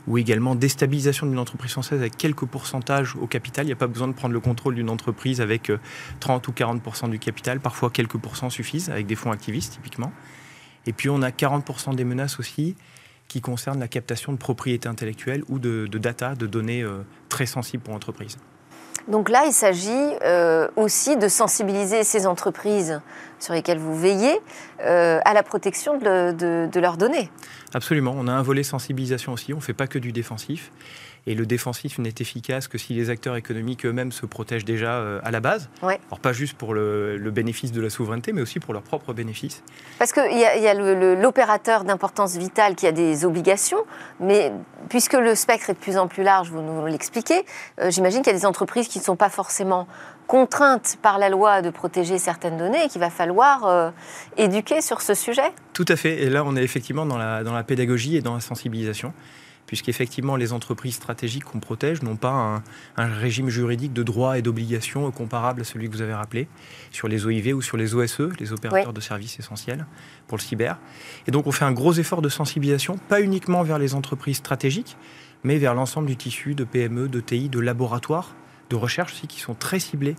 ou 0.07 0.17
également 0.17 0.55
déstabilisation 0.55 1.25
d'une 1.27 1.39
entreprise 1.39 1.71
française 1.71 1.99
avec 1.99 2.17
quelques 2.17 2.45
pourcentages 2.45 3.15
au 3.15 3.27
capital. 3.27 3.65
Il 3.65 3.67
n'y 3.67 3.73
a 3.73 3.77
pas 3.77 3.87
besoin 3.87 4.07
de 4.07 4.13
prendre 4.13 4.33
le 4.33 4.39
contrôle 4.39 4.75
d'une 4.75 4.89
entreprise 4.89 5.41
avec 5.41 5.71
30 6.19 6.47
euh, 6.47 6.51
ou 6.51 6.53
40% 6.53 7.09
du 7.09 7.19
capital. 7.19 7.59
Parfois, 7.59 7.89
quelques 7.89 8.17
pourcents 8.17 8.49
suffisent, 8.49 8.89
avec 8.89 9.07
des 9.07 9.15
fonds 9.15 9.31
activistes 9.31 9.73
typiquement. 9.73 10.11
Et 10.85 10.93
puis, 10.93 11.09
on 11.09 11.21
a 11.21 11.29
40% 11.29 11.95
des 11.95 12.03
menaces 12.03 12.39
aussi 12.39 12.75
qui 13.27 13.41
concernent 13.41 13.79
la 13.79 13.87
captation 13.87 14.31
de 14.31 14.37
propriété 14.37 14.87
intellectuelle 14.87 15.43
ou 15.49 15.57
de, 15.57 15.87
data, 15.97 16.35
de 16.35 16.45
données 16.45 16.83
euh, 16.83 17.03
très 17.29 17.47
sensibles 17.47 17.83
pour 17.83 17.93
l'entreprise. 17.93 18.37
Donc 19.07 19.29
là, 19.29 19.45
il 19.45 19.53
s'agit 19.53 19.89
euh, 20.23 20.67
aussi 20.75 21.15
de 21.15 21.27
sensibiliser 21.27 22.03
ces 22.03 22.25
entreprises 22.25 23.01
sur 23.39 23.53
lesquelles 23.53 23.77
vous 23.77 23.95
veillez 23.95 24.39
euh, 24.81 25.19
à 25.23 25.33
la 25.33 25.43
protection 25.43 25.97
de, 25.97 26.79
leurs 26.79 26.97
données. 26.97 27.29
Absolument. 27.73 28.13
On 28.17 28.27
a 28.27 28.31
un 28.31 28.41
volet 28.41 28.63
sensibilisation 28.63 29.33
aussi. 29.33 29.53
On 29.53 29.57
ne 29.57 29.61
fait 29.61 29.73
pas 29.73 29.87
que 29.87 29.99
du 29.99 30.11
défensif. 30.11 30.71
Et 31.27 31.33
le 31.33 31.47
défensif 31.47 31.97
n'est 31.97 32.13
efficace 32.19 32.67
que 32.67 32.77
si 32.77 32.93
les 32.93 33.09
acteurs 33.09 33.35
économiques 33.35 33.85
eux-mêmes 33.85 34.11
se 34.11 34.27
protègent 34.27 34.65
déjà 34.65 34.93
euh, 34.93 35.19
à 35.23 35.31
la 35.31 35.39
base. 35.39 35.69
Alors 35.81 36.19
pas 36.21 36.33
juste 36.33 36.55
pour 36.55 36.75
le, 36.75 37.17
bénéfice 37.31 37.71
de 37.71 37.81
la 37.81 37.89
souveraineté, 37.89 38.31
mais 38.31 38.41
aussi 38.41 38.59
pour 38.59 38.73
leurs 38.73 38.83
propres 38.83 39.13
bénéfices. 39.13 39.63
Parce 39.97 40.11
qu'il 40.11 40.37
y 40.37 40.45
a, 40.45 40.57
y 40.57 40.67
a 40.67 40.73
l'opérateur 41.15 41.83
d'importance 41.83 42.37
vitale 42.37 42.75
qui 42.75 42.85
a 42.85 42.91
des 42.91 43.25
obligations, 43.25 43.85
mais 44.19 44.51
puisque 44.89 45.13
le 45.13 45.33
spectre 45.33 45.71
est 45.71 45.73
de 45.73 45.79
plus 45.79 45.97
en 45.97 46.07
plus 46.07 46.23
large, 46.23 46.51
vous 46.51 46.61
nous 46.61 46.85
l'expliquez, 46.85 47.43
euh, 47.81 47.89
j'imagine 47.89 48.21
qu'il 48.21 48.31
y 48.31 48.35
a 48.35 48.39
des 48.39 48.45
entreprises 48.45 48.87
qui 48.87 48.99
ne 48.99 49.03
sont 49.03 49.15
pas 49.15 49.29
forcément 49.29 49.87
contraintes 50.27 50.97
par 51.01 51.17
la 51.17 51.29
loi 51.29 51.61
de 51.61 51.69
protéger 51.69 52.17
certaines 52.17 52.57
données 52.57 52.85
et 52.85 52.87
qu'il 52.87 53.01
va 53.01 53.09
falloir 53.09 53.65
euh, 53.65 53.91
éduquer 54.37 54.81
sur 54.81 55.01
ce 55.01 55.13
sujet 55.13 55.53
Tout 55.73 55.85
à 55.87 55.95
fait. 55.95 56.23
Et 56.23 56.29
là, 56.29 56.43
on 56.45 56.55
est 56.55 56.63
effectivement 56.63 57.05
dans 57.05 57.17
la, 57.17 57.43
dans 57.43 57.53
la 57.53 57.63
pédagogie 57.63 58.17
et 58.17 58.21
dans 58.21 58.33
la 58.33 58.41
sensibilisation 58.41 59.13
puisqu'effectivement 59.65 60.35
les 60.35 60.53
entreprises 60.53 60.95
stratégiques 60.95 61.45
qu'on 61.45 61.59
protège 61.59 62.01
n'ont 62.01 62.15
pas 62.15 62.61
un, 62.97 63.05
régime 63.05 63.49
juridique 63.49 63.93
de 63.93 64.03
droits 64.03 64.37
et 64.37 64.41
d'obligations 64.41 65.09
comparable 65.11 65.61
à 65.61 65.63
celui 65.63 65.89
que 65.89 65.95
vous 65.95 66.01
avez 66.01 66.13
rappelé 66.13 66.47
sur 66.91 67.07
les 67.07 67.25
OIV 67.25 67.53
ou 67.55 67.61
sur 67.61 67.77
les 67.77 67.95
OSE, 67.95 68.29
les 68.39 68.53
opérateurs 68.53 68.93
de 68.93 69.01
services 69.01 69.39
essentiels 69.39 69.85
pour 70.27 70.37
le 70.37 70.43
cyber. 70.43 70.77
Et 71.27 71.31
donc 71.31 71.47
on 71.47 71.51
fait 71.51 71.65
un 71.65 71.71
gros 71.71 71.93
effort 71.93 72.21
de 72.21 72.29
sensibilisation, 72.29 72.97
pas 73.09 73.21
uniquement 73.21 73.63
vers 73.63 73.79
les 73.79 73.95
entreprises 73.95 74.37
stratégiques, 74.37 74.97
mais 75.43 75.57
vers 75.57 75.73
l'ensemble 75.73 76.07
du 76.07 76.15
tissu 76.15 76.55
de 76.55 76.63
PME, 76.63 77.07
de 77.07 77.19
TI, 77.19 77.49
de 77.49 77.59
laboratoires, 77.59 78.35
de 78.69 78.75
recherche 78.75 79.13
aussi 79.13 79.27
qui 79.27 79.39
sont 79.39 79.53
très 79.53 79.79
ciblés 79.79 80.15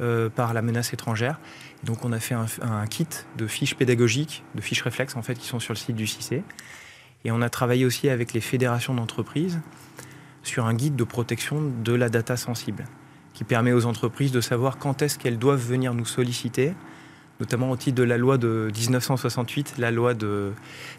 euh, 0.00 0.28
par 0.28 0.54
la 0.54 0.62
menace 0.62 0.92
étrangère. 0.92 1.38
donc 1.84 2.04
on 2.04 2.12
a 2.12 2.18
fait 2.18 2.34
un, 2.34 2.46
un, 2.62 2.86
kit 2.86 3.06
de 3.36 3.46
fiches 3.46 3.74
pédagogiques, 3.74 4.42
de 4.54 4.60
fiches 4.60 4.82
réflexes 4.82 5.16
en 5.16 5.22
fait, 5.22 5.34
qui 5.34 5.46
sont 5.46 5.60
sur 5.60 5.74
le 5.74 5.78
site 5.78 5.96
du 5.96 6.06
CIC 6.06 6.42
et 7.24 7.30
on 7.30 7.40
a 7.42 7.48
travaillé 7.48 7.84
aussi 7.84 8.08
avec 8.08 8.32
les 8.32 8.40
fédérations 8.40 8.94
d'entreprises 8.94 9.60
sur 10.42 10.66
un 10.66 10.74
guide 10.74 10.96
de 10.96 11.04
protection 11.04 11.60
de 11.84 11.92
la 11.92 12.08
data 12.08 12.36
sensible, 12.36 12.84
qui 13.32 13.44
permet 13.44 13.72
aux 13.72 13.86
entreprises 13.86 14.32
de 14.32 14.40
savoir 14.40 14.78
quand 14.78 15.02
est-ce 15.02 15.18
qu'elles 15.18 15.38
doivent 15.38 15.64
venir 15.64 15.94
nous 15.94 16.04
solliciter, 16.04 16.74
notamment 17.38 17.70
au 17.70 17.76
titre 17.76 17.96
de 17.96 18.02
la 18.02 18.18
loi 18.18 18.38
de 18.38 18.70
1968, 18.76 19.74
la 19.78 19.90
loi 19.90 20.14
de, 20.14 20.52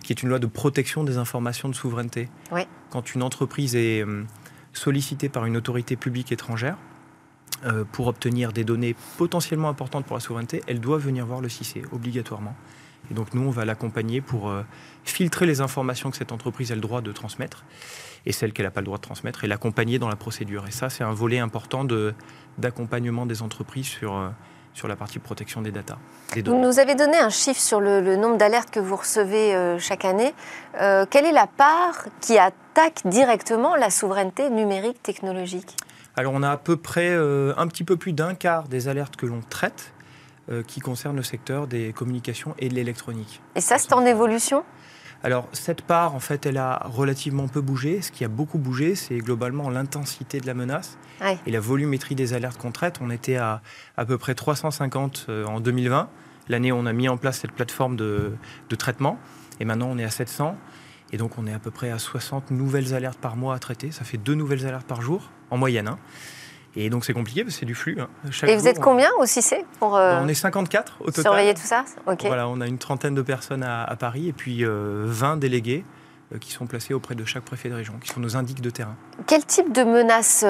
qui 0.04 0.14
est 0.14 0.24
une 0.24 0.30
loi 0.30 0.40
de 0.40 0.48
protection 0.48 1.04
des 1.04 1.18
informations 1.18 1.68
de 1.68 1.76
souveraineté. 1.76 2.30
Quand 2.90 3.14
une 3.16 3.24
entreprise 3.24 3.76
est 3.76 4.06
sollicitée 4.74 5.30
par 5.30 5.46
une 5.46 5.58
autorité 5.58 5.96
publique 5.96 6.32
étrangère, 6.32 6.77
euh, 7.65 7.86
pour 7.89 8.08
obtenir 8.08 8.51
des 8.51 8.63
données 8.63 8.96
potentiellement 9.18 9.70
importantes 9.70 10.06
pour 10.06 10.15
la 10.15 10.20
souveraineté, 10.20 10.62
elle 10.68 10.82
doit 10.82 10.98
venir 10.98 11.25
voir 11.25 11.39
le 11.39 11.48
CIC, 11.48 11.86
obligatoirement. 11.94 12.56
Et 13.10 13.13
donc 13.13 13.34
nous, 13.34 13.42
on 13.42 13.51
va 13.51 13.63
l'accompagner 13.63 14.22
pour 14.22 14.50
euh, 14.50 14.63
filtrer 15.06 15.46
les 15.46 15.62
informations 15.62 16.12
que 16.12 16.18
cette 16.18 16.32
entreprise 16.32 16.72
a 16.72 16.75
le 16.75 16.82
droit 16.82 17.01
de 17.01 17.12
transmettre 17.12 17.63
et 18.25 18.32
celles 18.32 18.53
qu'elle 18.53 18.65
n'a 18.65 18.72
pas 18.72 18.82
le 18.82 18.86
droit 18.86 18.98
de 18.98 19.03
transmettre 19.03 19.44
et 19.44 19.48
l'accompagner 19.48 20.00
dans 20.00 20.10
la 20.10 20.15
procédure. 20.15 20.65
Et 20.68 20.72
ça, 20.72 20.89
c'est 20.89 21.03
un 21.03 21.13
volet 21.13 21.39
important 21.39 21.86
d'accompagnement 22.58 23.25
des 23.25 23.42
entreprises 23.42 23.88
sur, 23.88 24.15
euh, 24.15 24.30
sur 24.74 24.88
la 24.88 24.96
partie 24.96 25.20
protection 25.20 25.62
des 25.62 25.72
data. 25.72 25.98
Vous 26.46 26.58
nous 26.58 26.80
avez 26.80 26.96
donné 26.96 27.18
un 27.18 27.30
chiffre 27.30 27.60
sur 27.60 27.80
le, 27.80 28.15
nombre 28.15 28.38
d'alertes 28.38 28.72
que 28.72 28.80
vous 28.80 28.96
recevez 28.96 29.53
euh, 29.53 29.77
chaque 29.80 30.06
année. 30.06 30.34
quelle 30.74 31.25
est 31.25 31.32
la 31.32 31.48
part 31.48 32.06
qui 32.22 32.38
attaque 32.38 33.01
directement 33.06 33.75
la 33.75 33.89
souveraineté 33.89 34.50
numérique 34.50 35.01
technologique? 35.03 35.75
Alors 36.15 36.34
on 36.36 36.44
a 36.44 36.51
à 36.51 36.58
peu 36.58 36.77
près 36.77 37.13
un 37.13 37.68
petit 37.68 37.84
peu 37.84 37.98
plus 37.98 38.13
d'un 38.13 38.36
quart 38.36 38.68
des 38.68 38.88
alertes 38.88 39.15
que 39.15 39.25
l'on 39.25 39.42
traite 39.42 39.94
qui 40.68 40.80
concernent 40.80 41.15
le 41.15 41.24
secteur 41.24 41.68
des 41.68 41.94
communications 41.94 42.53
et 42.60 42.70
de 42.70 42.75
l'électronique. 42.75 43.42
Et 43.56 43.62
ça, 43.62 43.77
c'est 43.77 43.94
en 43.94 44.06
évolution? 44.06 44.63
Alors 45.24 45.48
cette 45.53 45.82
part, 45.82 46.15
en 46.15 46.20
fait, 46.20 46.46
elle 46.46 46.58
a 46.58 46.82
relativement 46.86 47.48
peu 47.48 47.62
bougé. 47.62 48.01
Ce 48.01 48.12
qui 48.12 48.25
a 48.25 48.27
beaucoup 48.27 48.58
bougé, 48.58 48.94
c'est 48.96 49.18
globalement 49.20 49.70
l'intensité 49.70 50.42
de 50.42 50.48
la 50.48 50.53
menace 50.53 50.98
et 51.46 51.51
la 51.51 51.62
volumétrie 51.62 52.13
des 52.13 52.34
alertes 52.34 52.58
qu'on 52.58 52.74
traite. 52.74 53.00
On 53.01 53.10
était 53.10 53.38
à 53.38 53.62
à 53.96 54.06
peu 54.06 54.18
près 54.18 54.36
350 54.36 55.27
euh, 55.30 55.46
en 55.46 55.62
2020, 55.62 56.10
l'année 56.50 56.74
où 56.74 56.75
on 56.75 56.86
a 56.86 56.92
mis 56.92 57.08
en 57.08 57.15
place 57.15 57.39
cette 57.39 57.53
plateforme 57.53 57.96
de, 57.96 58.34
traitement. 58.77 59.18
Et 59.62 59.65
maintenant, 59.65 59.88
on 59.89 59.98
est 59.98 60.03
à 60.03 60.10
700. 60.10 60.58
Et 61.13 61.18
donc, 61.18 61.38
on 61.38 61.48
est 61.48 61.53
à 61.53 61.60
peu 61.60 61.72
près 61.72 61.89
à 61.89 62.00
60 62.00 62.51
nouvelles 62.51 62.94
alertes 62.94 63.20
par 63.20 63.38
mois 63.38 63.56
à 63.56 63.60
traiter. 63.60 63.92
Ça 63.92 64.03
fait 64.03 64.18
deux 64.18 64.36
nouvelles 64.36 64.65
alertes 64.65 64.88
par 64.88 65.01
jour, 65.01 65.30
en 65.51 65.58
moyenne. 65.58 65.88
Hein. 65.88 66.00
Et 66.75 66.89
donc 66.89 67.06
c'est 67.06 67.13
compliqué 67.13 67.44
parce 67.44 67.56
que 67.56 67.60
c'est 67.60 67.65
du 67.65 67.75
flux. 67.75 67.98
Hein. 68.00 68.08
et 68.48 68.56
vous 68.56 68.68
êtes 68.68 68.80
combien 68.80 69.10
au 69.20 69.25
CIC 69.25 69.65
pour 69.80 69.96
euh, 69.96 70.20
On 70.22 70.27
est 70.27 70.34
54 70.34 70.98
au 71.01 71.06
total. 71.06 71.24
Surveiller 71.24 71.53
tout 71.53 71.62
ça? 71.62 71.86
Voilà, 72.06 72.48
on 72.48 72.62
a 72.62 72.68
une 72.68 72.80
trentaine 72.80 73.13
de 73.13 73.22
personnes 73.22 73.63
à, 73.63 73.96
Paris 74.00 74.30
et 74.30 74.34
puis 74.34 74.63
20 74.63 74.70
euh, 74.70 75.36
délégués 75.36 75.86
euh, 76.34 76.39
qui 76.39 76.51
sont 76.51 76.65
placés 76.65 76.94
auprès 76.94 77.15
de 77.15 77.25
chaque 77.25 77.44
préfet 77.44 77.70
de 77.70 77.75
région, 77.75 77.94
qui 78.01 78.10
sont 78.10 78.20
nos 78.20 78.36
indiques 78.36 78.62
de 78.62 78.72
terrain. 78.72 78.96
Quel 79.27 79.46
type 79.46 79.72
de 79.72 79.84
menaces 79.84 80.44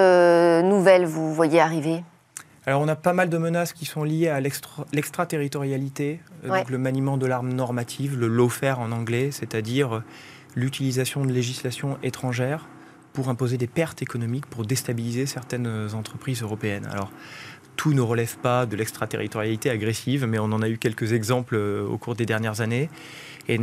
nouvelles 0.64 1.06
vous 1.06 1.34
voyez 1.34 1.60
arriver? 1.60 2.04
Alors 2.66 2.80
on 2.80 2.88
a 2.88 2.96
pas 2.96 3.12
mal 3.12 3.28
de 3.28 3.38
menaces 3.38 3.74
qui 3.74 3.86
sont 3.86 4.06
liées 4.06 4.30
à 4.30 4.40
l'extraterritorialité, 4.40 6.22
donc 6.46 6.70
le 6.70 6.78
maniement 6.78 7.18
de 7.18 7.26
l'arme 7.26 7.52
normative, 7.52 8.18
le 8.18 8.28
lawfare 8.28 8.80
en 8.80 8.94
anglais, 8.94 9.32
c'est-à-dire 9.32 10.02
l'utilisation 10.56 11.26
de 11.26 11.34
législation 11.34 11.98
étrangère 12.04 12.68
pour 13.14 13.30
imposer 13.30 13.58
des 13.58 13.68
pertes 13.68 14.02
économiques, 14.02 14.48
pour 14.48 14.66
déstabiliser 14.66 15.26
certaines 15.26 15.90
entreprises 15.94 16.42
européennes. 16.42 16.88
Alors, 16.92 17.12
tout 17.76 17.94
ne 17.94 18.02
relève 18.02 18.38
pas 18.38 18.66
de 18.66 18.76
l'extraterritorialité 18.76 19.70
agressive, 19.70 20.26
mais 20.26 20.40
on 20.40 20.46
en 20.46 20.62
a 20.62 20.70
eu 20.70 20.78
quelques 20.78 21.14
exemples 21.14 21.56
euh, 21.56 21.86
au 21.86 21.98
cours 21.98 22.16
des 22.16 22.26
dernières 22.26 22.62
années. 22.62 22.90
Et 23.50 23.60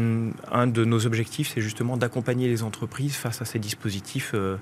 un 0.53 0.67
de 0.67 0.85
nos 0.85 1.07
objectifs, 1.07 1.53
c'est 1.55 1.63
justement 1.63 1.97
d'accompagner 1.97 2.49
les 2.49 2.63
entreprises 2.63 3.17
face 3.17 3.41
à 3.41 3.47
ces 3.47 3.59
dispositifs 3.59 4.33
euh, 4.35 4.59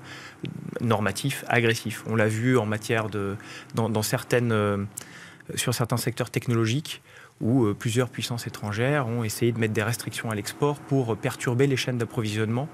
normatifs 0.79 1.43
agressifs. 1.49 2.03
On 2.07 2.15
l'a 2.15 2.29
vu 2.29 2.57
en 2.57 2.65
matière 2.65 3.09
de, 3.09 3.35
dans, 3.75 4.01
certaines, 4.01 4.53
euh, 4.53 4.77
sur 5.55 5.73
certains 5.73 5.97
secteurs 5.97 6.29
technologiques 6.29 7.01
où 7.41 7.73
plusieurs 7.73 8.09
puissances 8.09 8.47
étrangères 8.47 9.07
ont 9.07 9.23
essayé 9.23 9.53
de 9.53 9.59
mettre 9.59 9.73
des 9.73 9.83
restrictions 9.83 10.29
à 10.29 10.35
l'export 10.35 10.77
pour 10.77 11.15
perturber 11.15 11.67
les 11.67 11.77
chaînes 11.77 11.97
d'approvisionnement 11.97 12.67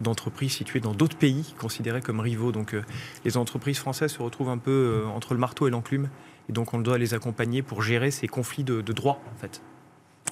d'entreprises 0.00 0.52
situées 0.52 0.80
dans 0.80 0.92
d'autres 0.92 1.16
pays 1.16 1.54
considérés 1.58 2.00
comme 2.00 2.20
rivaux. 2.20 2.52
Donc 2.52 2.74
euh, 2.74 2.82
les 3.24 3.36
entreprises 3.36 3.78
françaises 3.78 4.12
se 4.12 4.22
retrouvent 4.22 4.50
un 4.50 4.58
peu 4.58 5.04
euh, 5.04 5.08
entre 5.08 5.34
le 5.34 5.40
marteau 5.40 5.66
et 5.66 5.70
l'enclume. 5.70 6.08
Et 6.48 6.52
donc 6.52 6.74
on 6.74 6.78
doit 6.78 6.98
les 6.98 7.14
accompagner 7.14 7.62
pour 7.62 7.82
gérer 7.82 8.10
ces 8.10 8.28
conflits 8.28 8.64
de, 8.64 8.80
de 8.80 8.92
droit, 8.92 9.20
en 9.34 9.40
fait. 9.40 9.60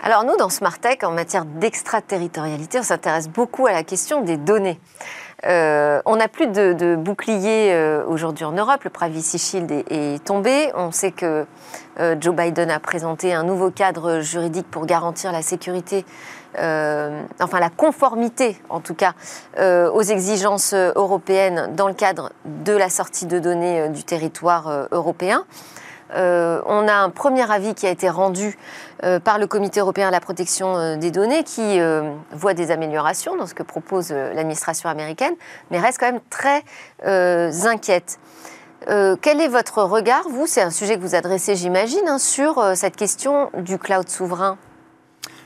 Alors 0.03 0.25
nous, 0.25 0.37
dans 0.37 0.51
Smartech, 0.51 1.03
en 1.05 1.13
matière 1.13 1.45
d'extraterritorialité, 1.45 2.79
on 2.79 2.83
s'intéresse 2.83 3.29
beaucoup 3.29 3.67
à 3.67 3.73
la 3.73 3.85
question 3.85 4.23
des 4.23 4.37
données. 4.37 4.79
Euh, 5.47 6.01
on 6.05 6.17
n'a 6.17 6.29
plus 6.29 6.47
de, 6.47 6.97
bouclier 6.97 7.73
euh, 7.73 8.05
aujourd'hui 8.07 8.45
en 8.45 8.53
Europe. 8.53 8.85
Le 8.85 8.91
Privacy 8.91 9.39
Shield 9.39 9.71
est, 9.71 10.25
tombé. 10.25 10.71
On 10.75 10.91
sait 10.91 11.13
que 11.13 11.47
Joe 12.21 12.35
Biden 12.35 12.71
a 12.71 12.81
présenté 12.81 13.33
un 13.33 13.45
nouveau 13.45 13.71
cadre 13.71 14.21
juridique 14.21 14.67
pour 14.71 14.87
garantir 14.87 15.33
la 15.33 15.43
sécurité, 15.43 16.05
enfin 16.57 17.61
la 17.61 17.71
conformité 17.71 18.61
en 18.69 18.81
tout 18.81 18.95
cas, 18.95 19.15
aux 19.59 20.03
exigences 20.03 20.75
européennes 20.75 21.71
dans 21.75 21.89
le 21.89 21.95
cadre 21.95 22.33
de 22.45 22.73
la 22.73 22.89
sortie 22.89 23.27
de 23.27 23.39
données 23.39 23.89
du 23.89 24.05
territoire 24.05 24.89
européen. 24.91 25.45
Euh, 26.15 26.61
on 26.67 26.87
a 26.87 26.95
un 26.95 27.11
premier 27.11 27.51
avis 27.51 27.75
qui 27.75 27.87
a 27.87 27.91
été 27.91 28.09
rendu 28.09 28.57
euh, 29.03 29.19
par 29.19 29.39
le 29.39 29.47
Comité 29.47 29.81
européen 29.81 30.09
à 30.09 30.11
la 30.11 30.21
protection 30.21 30.77
euh, 30.77 30.97
des 30.97 31.11
données 31.11 31.45
qui 31.45 31.81
voit 32.33 32.55
des 32.55 32.71
améliorations 32.71 33.37
dans 33.37 33.47
ce 33.47 33.55
que 33.55 33.63
propose 33.63 34.11
l'administration 34.11 34.89
américaine, 34.89 35.35
mais 35.71 35.81
reste 35.81 35.99
quand 35.99 36.11
même 36.11 36.21
très 36.31 36.63
inquiète. 37.67 38.19
quel 38.87 39.41
est 39.41 39.49
votre 39.49 39.83
regard, 39.83 40.29
vous 40.29 40.47
C'est 40.47 40.63
un 40.63 40.71
sujet 40.71 40.97
que 40.97 41.01
vous 41.01 41.15
adressez, 41.15 41.57
j'imagine, 41.57 42.07
hein, 42.07 42.19
sur 42.19 42.63
cette 42.75 42.97
question 42.97 43.51
du 43.55 43.79
cloud 43.79 44.09
souverain? 44.09 44.59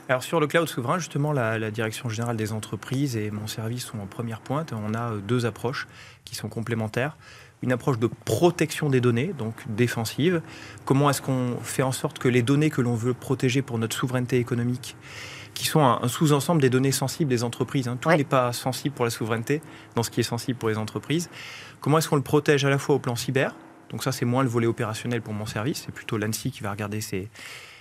Alors 0.09 0.23
sur 0.23 0.39
le 0.39 0.47
cloud 0.47 0.67
souverain, 0.67 0.97
justement, 0.97 1.31
la, 1.31 1.57
la, 1.57 1.71
Direction 1.71 2.09
générale 2.09 2.35
des 2.35 2.51
entreprises 2.51 3.15
et 3.15 3.31
mon 3.31 3.47
service 3.47 3.85
sont 3.85 3.99
en 3.99 4.07
première 4.07 4.41
pointe. 4.41 4.73
On 4.73 4.93
a 4.93 5.15
deux 5.17 5.45
approches 5.45 5.87
qui 6.25 6.35
sont 6.35 6.49
complémentaires 6.49 7.15
une 7.61 7.71
approche 7.71 7.99
de 7.99 8.07
protection 8.07 8.89
des 8.89 9.01
données, 9.01 9.33
donc 9.37 9.53
défensive. 9.67 10.41
Comment 10.85 11.09
est-ce 11.09 11.21
qu'on 11.21 11.57
fait 11.61 11.83
en 11.83 11.91
sorte 11.91 12.19
que 12.19 12.27
les 12.27 12.41
données 12.41 12.69
que 12.69 12.81
l'on 12.81 12.95
veut 12.95 13.13
protéger 13.13 13.61
pour 13.61 13.77
notre 13.77 13.95
souveraineté 13.95 14.37
économique, 14.37 14.95
qui 15.53 15.65
sont 15.65 15.81
un, 15.81 16.07
sous-ensemble 16.07 16.61
des 16.61 16.69
données 16.69 16.91
sensibles 16.91 17.29
des 17.29 17.43
entreprises, 17.43 17.87
hein, 17.87 17.97
tout 17.99 18.09
n'est 18.09 18.23
pas 18.23 18.53
sensible 18.53 18.95
pour 18.95 19.05
la 19.05 19.11
souveraineté 19.11 19.61
dans 19.95 20.03
ce 20.03 20.09
qui 20.09 20.21
est 20.21 20.23
sensible 20.23 20.57
pour 20.57 20.69
les 20.69 20.77
entreprises, 20.77 21.29
comment 21.81 21.97
est-ce 21.97 22.07
qu'on 22.07 22.15
le 22.15 22.21
protège 22.21 22.63
à 22.63 22.69
la 22.69 22.77
fois 22.77 22.95
au 22.95 22.99
plan 22.99 23.15
cyber, 23.15 23.53
donc 23.89 24.03
ça 24.03 24.11
c'est 24.11 24.25
moins 24.25 24.43
le 24.43 24.49
volet 24.49 24.67
opérationnel 24.67 25.21
pour 25.21 25.33
mon 25.33 25.45
service, 25.45 25.83
c'est 25.85 25.93
plutôt 25.93 26.17
l'ANSI 26.17 26.51
qui 26.51 26.63
va 26.63 26.71
regarder 26.71 27.01
ces, 27.01 27.29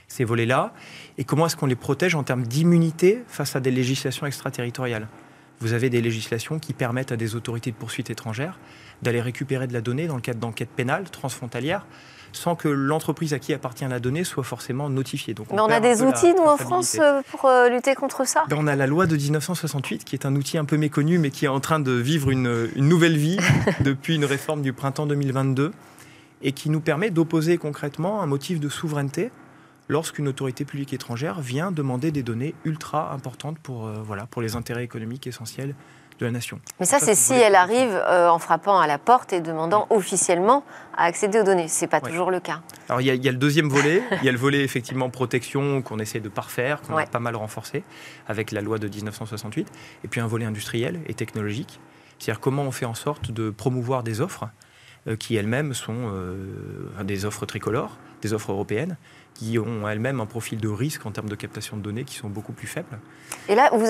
ces 0.08 0.24
volets-là, 0.24 0.72
et 1.18 1.24
comment 1.24 1.46
est-ce 1.46 1.56
qu'on 1.56 1.66
les 1.66 1.76
protège 1.76 2.14
en 2.14 2.22
termes 2.22 2.42
d'immunité 2.42 3.22
face 3.28 3.54
à 3.54 3.60
des 3.60 3.70
législations 3.70 4.26
extraterritoriales. 4.26 5.06
Vous 5.60 5.72
avez 5.72 5.90
des 5.90 6.00
législations 6.00 6.58
qui 6.58 6.72
permettent 6.72 7.12
à 7.12 7.16
des 7.16 7.34
autorités 7.34 7.70
de 7.70 7.76
poursuite 7.76 8.10
étrangères 8.10 8.58
d'aller 9.02 9.20
récupérer 9.20 9.66
de 9.66 9.72
la 9.72 9.80
donnée 9.80 10.06
dans 10.06 10.16
le 10.16 10.20
cadre 10.20 10.40
d'enquêtes 10.40 10.70
pénales 10.70 11.08
transfrontalières 11.10 11.86
sans 12.32 12.56
que 12.56 12.68
l'entreprise 12.68 13.32
à 13.32 13.38
qui 13.38 13.54
appartient 13.54 13.86
la 13.86 14.00
donnée 14.00 14.22
soit 14.24 14.44
forcément 14.44 14.90
notifiée. 14.90 15.34
Donc 15.34 15.50
Mais 15.50 15.60
on, 15.60 15.66
a 15.66 15.80
des 15.80 16.02
outils, 16.02 16.34
nous, 16.34 16.42
en 16.42 16.56
France, 16.56 16.96
euh, 17.00 17.22
pour 17.30 17.46
euh, 17.46 17.68
lutter 17.68 17.94
contre 17.94 18.26
ça? 18.26 18.44
Ben, 18.48 18.56
On 18.58 18.66
a 18.66 18.76
la 18.76 18.86
loi 18.86 19.06
de 19.06 19.16
1968, 19.16 20.04
qui 20.04 20.14
est 20.14 20.26
un 20.26 20.36
outil 20.36 20.58
un 20.58 20.66
peu 20.66 20.76
méconnu, 20.76 21.18
mais 21.18 21.30
qui 21.30 21.46
est 21.46 21.48
en 21.48 21.60
train 21.60 21.80
de 21.80 21.92
vivre 21.92 22.30
une, 22.30 22.68
une 22.76 22.88
nouvelle 22.88 23.16
vie 23.16 23.38
depuis 23.80 24.16
une 24.16 24.26
réforme 24.26 24.60
du 24.60 24.72
printemps 24.72 25.06
2022, 25.06 25.72
et 26.42 26.52
qui 26.52 26.70
nous 26.70 26.80
permet 26.80 27.10
d'opposer 27.10 27.56
concrètement 27.56 28.20
un 28.20 28.26
motif 28.26 28.60
de 28.60 28.68
souveraineté 28.68 29.30
lorsqu'une 29.88 30.28
autorité 30.28 30.64
publique 30.64 30.92
étrangère 30.92 31.40
vient 31.40 31.72
demander 31.72 32.12
des 32.12 32.22
données 32.22 32.54
ultra 32.64 33.12
importantes 33.12 33.58
pour, 33.58 33.86
euh, 33.86 33.94
voilà, 34.04 34.26
pour 34.26 34.42
les 34.42 34.54
intérêts 34.54 34.84
économiques 34.84 35.26
essentiels 35.26 35.74
de 36.18 36.26
la 36.26 36.32
nation. 36.32 36.60
Mais 36.80 36.86
ça, 36.86 36.98
c'est 36.98 37.14
si 37.14 37.32
elle 37.32 37.54
arrive 37.54 37.94
euh, 37.94 38.28
en 38.28 38.40
frappant 38.40 38.80
à 38.80 38.88
la 38.88 38.98
porte 38.98 39.32
et 39.32 39.40
demandant 39.40 39.86
officiellement 39.90 40.64
à 40.96 41.04
accéder 41.04 41.38
aux 41.38 41.44
données. 41.44 41.68
Ce 41.68 41.82
n'est 41.82 41.88
pas 41.88 42.00
toujours 42.00 42.30
le 42.30 42.40
cas. 42.40 42.60
Alors, 42.88 43.00
il 43.00 43.06
y, 43.06 43.28
a 43.28 43.32
le 43.32 43.38
deuxième 43.38 43.68
volet. 43.68 44.02
Il 44.20 44.24
y 44.24 44.28
a 44.28 44.32
le 44.32 44.38
volet, 44.38 44.62
effectivement, 44.64 45.10
protection 45.10 45.80
qu'on 45.80 46.00
essaie 46.00 46.18
de 46.18 46.28
parfaire, 46.28 46.82
qu'on 46.82 46.96
a 46.96 47.06
pas 47.06 47.20
mal 47.20 47.36
renforcé 47.36 47.84
avec 48.26 48.50
la 48.50 48.60
loi 48.60 48.78
de 48.78 48.88
1968. 48.88 49.68
Et 50.02 50.08
puis 50.08 50.20
un 50.20 50.26
volet 50.26 50.44
industriel 50.44 51.00
et 51.06 51.14
technologique. 51.14 51.78
C'est-à-dire 52.18 52.40
comment 52.40 52.62
on 52.62 52.72
fait 52.72 52.84
en 52.86 52.94
sorte 52.94 53.30
de 53.30 53.50
promouvoir 53.50 54.02
des 54.02 54.20
offres 54.20 54.48
euh, 55.06 55.14
qui 55.14 55.36
elles-mêmes 55.36 55.72
sont 55.72 56.10
des 57.04 57.26
offres 57.26 57.46
tricolores, 57.46 57.96
des 58.22 58.32
offres 58.32 58.50
européennes, 58.50 58.96
qui 59.38 59.56
ont 59.56 59.88
elles-mêmes 59.88 60.20
un 60.20 60.26
profil 60.26 60.58
de 60.58 60.68
risque 60.68 61.06
en 61.06 61.12
termes 61.12 61.28
de 61.28 61.36
captation 61.36 61.76
de 61.76 61.82
données 61.82 62.02
qui 62.02 62.16
sont 62.16 62.28
beaucoup 62.28 62.52
plus 62.52 62.66
faibles. 62.66 62.98
Et 63.48 63.54
là, 63.54 63.70
vous 63.72 63.86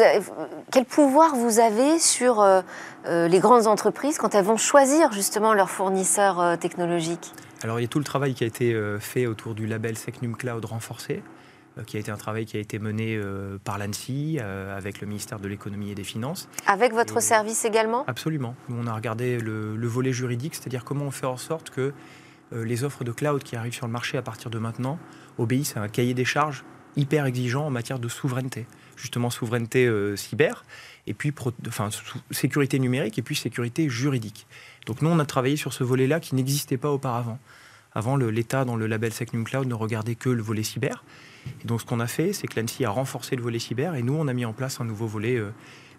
quel 0.70 0.84
pouvoir 0.84 1.34
vous 1.34 1.58
avez 1.58 1.98
sur 1.98 2.40
euh, 2.40 2.60
euh, 3.06 3.28
les 3.28 3.38
grandes 3.38 3.66
entreprises 3.66 4.18
quand 4.18 4.34
elles 4.34 4.44
vont 4.44 4.58
choisir 4.58 5.10
justement 5.12 5.54
leurs 5.54 5.70
fournisseurs 5.70 6.38
euh, 6.38 6.56
technologiques? 6.56 7.32
Alors 7.62 7.80
il 7.80 7.82
y 7.82 7.86
a 7.86 7.88
tout 7.88 7.98
le 7.98 8.04
travail 8.04 8.34
qui 8.34 8.44
a 8.44 8.46
été 8.46 8.78
fait 9.00 9.26
autour 9.26 9.54
du 9.54 9.66
label 9.66 9.98
Secnum 9.98 10.36
Cloud 10.36 10.64
renforcé 10.64 11.22
qui 11.86 11.96
a 11.96 12.00
été 12.00 12.10
un 12.10 12.16
travail 12.16 12.44
qui 12.44 12.56
a 12.56 12.60
été 12.60 12.78
mené 12.80 13.20
par 13.64 13.78
l'ANSI 13.78 14.38
avec 14.40 15.00
le 15.00 15.08
ministère 15.08 15.40
de 15.40 15.48
l'économie 15.48 15.90
et 15.90 15.94
des 15.96 16.04
finances. 16.04 16.48
Avec 16.68 16.92
votre 16.92 17.20
service 17.20 17.64
également? 17.64 18.04
Absolument. 18.06 18.54
On 18.70 18.86
a 18.86 18.94
regardé 18.94 19.38
le, 19.38 19.76
le 19.76 19.88
volet 19.88 20.12
juridique, 20.12 20.54
c'est-à-dire 20.54 20.84
comment 20.84 21.06
on 21.06 21.10
fait 21.10 21.26
en 21.26 21.36
sorte 21.36 21.70
que 21.70 21.92
les 22.52 22.84
offres 22.84 23.02
de 23.02 23.10
cloud 23.10 23.42
qui 23.42 23.56
arrivent 23.56 23.74
sur 23.74 23.86
le 23.86 23.92
marché 23.92 24.18
à 24.18 24.22
partir 24.22 24.50
de 24.50 24.58
maintenant 24.58 25.00
obéissent 25.38 25.76
à 25.76 25.82
un 25.82 25.88
cahier 25.88 26.14
des 26.14 26.24
charges 26.24 26.64
hyper 26.96 27.26
exigeant 27.26 27.66
en 27.66 27.70
matière 27.70 27.98
de 27.98 28.08
souveraineté. 28.08 28.66
Justement, 28.96 29.30
souveraineté 29.30 29.86
euh, 29.86 30.16
cyber, 30.16 30.64
et 31.06 31.14
puis 31.14 31.32
enfin, 31.68 31.88
sécurité 32.32 32.78
numérique, 32.80 33.18
et 33.18 33.22
puis 33.22 33.36
sécurité 33.36 33.88
juridique. 33.88 34.46
Donc 34.86 35.02
nous, 35.02 35.08
on 35.08 35.18
a 35.20 35.24
travaillé 35.24 35.56
sur 35.56 35.72
ce 35.72 35.84
volet-là 35.84 36.18
qui 36.18 36.34
n'existait 36.34 36.76
pas 36.76 36.90
auparavant. 36.90 37.38
Avant, 37.94 38.16
l'État, 38.16 38.64
dans 38.64 38.76
le 38.76 38.86
label 38.86 39.12
Secnum 39.12 39.44
Cloud, 39.44 39.68
ne 39.68 39.74
regardait 39.74 40.16
que 40.16 40.28
le 40.28 40.42
volet 40.42 40.64
cyber. 40.64 41.04
Et 41.62 41.66
donc 41.66 41.80
ce 41.80 41.86
qu'on 41.86 42.00
a 42.00 42.06
fait, 42.06 42.32
c'est 42.32 42.46
que 42.48 42.60
l'ANSI 42.60 42.84
a 42.84 42.90
renforcé 42.90 43.36
le 43.36 43.42
volet 43.42 43.60
cyber, 43.60 43.94
et 43.94 44.02
nous, 44.02 44.14
on 44.14 44.26
a 44.26 44.32
mis 44.32 44.44
en 44.44 44.52
place 44.52 44.80
un 44.80 44.84
nouveau 44.84 45.06
volet 45.06 45.36
euh, 45.36 45.50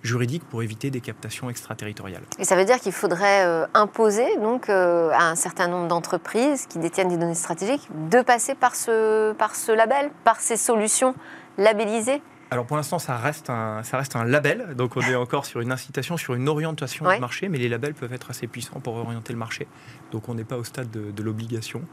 juridique 0.03 0.44
pour 0.50 0.63
éviter 0.63 0.89
des 0.91 1.01
captations 1.01 1.50
extraterritoriales. 1.50 2.24
Et 2.38 2.46
ça 2.46 2.56
veut 2.56 2.65
dire 2.65 2.79
qu'il 2.79 2.91
faudrait 2.91 3.46
euh, 3.46 3.65
imposer 3.74 4.38
donc 4.38 4.70
euh, 4.70 5.12
à 5.12 5.29
un 5.29 5.36
certain 5.36 5.68
nombre 5.68 5.88
d'entreprises 5.88 6.65
qui 6.68 6.79
détiennent 6.79 7.10
des 7.10 7.18
données 7.18 7.36
stratégiques 7.36 7.88
de 8.10 8.22
passer 8.22 8.56
par 8.56 8.75
ce, 8.75 9.34
par 9.34 9.56
ce 9.56 9.72
label, 9.72 10.12
par 10.24 10.39
ces 10.39 10.58
solutions 10.58 11.15
labellisées? 11.58 12.22
Alors 12.51 12.65
pour 12.65 12.77
l'instant, 12.77 12.98
ça 12.98 13.15
reste, 13.18 13.50
un, 13.51 13.84
ça 13.84 13.98
reste 13.98 14.15
un 14.15 14.24
label, 14.24 14.74
donc 14.75 14.98
on 14.98 15.01
est 15.01 15.15
encore 15.15 15.46
sur 15.46 15.62
une 15.62 15.72
incitation, 15.72 16.18
sur 16.18 16.34
une 16.34 16.50
orientation 16.50 17.08
du 17.08 17.20
marché, 17.20 17.48
mais 17.48 17.60
les 17.60 17.70
labels 17.70 17.94
peuvent 17.94 18.13
être 18.13 18.32
assez 18.32 18.48
puissants 18.48 18.79
pour 18.79 18.96
orienter 18.96 19.34
le 19.34 19.39
marché. 19.39 19.68
Donc 20.12 20.29
on 20.29 20.34
n'est 20.34 20.46
pas 20.46 20.58
au 20.58 20.63
stade 20.63 20.89
de, 20.89 21.24
l'obligation, 21.24 21.84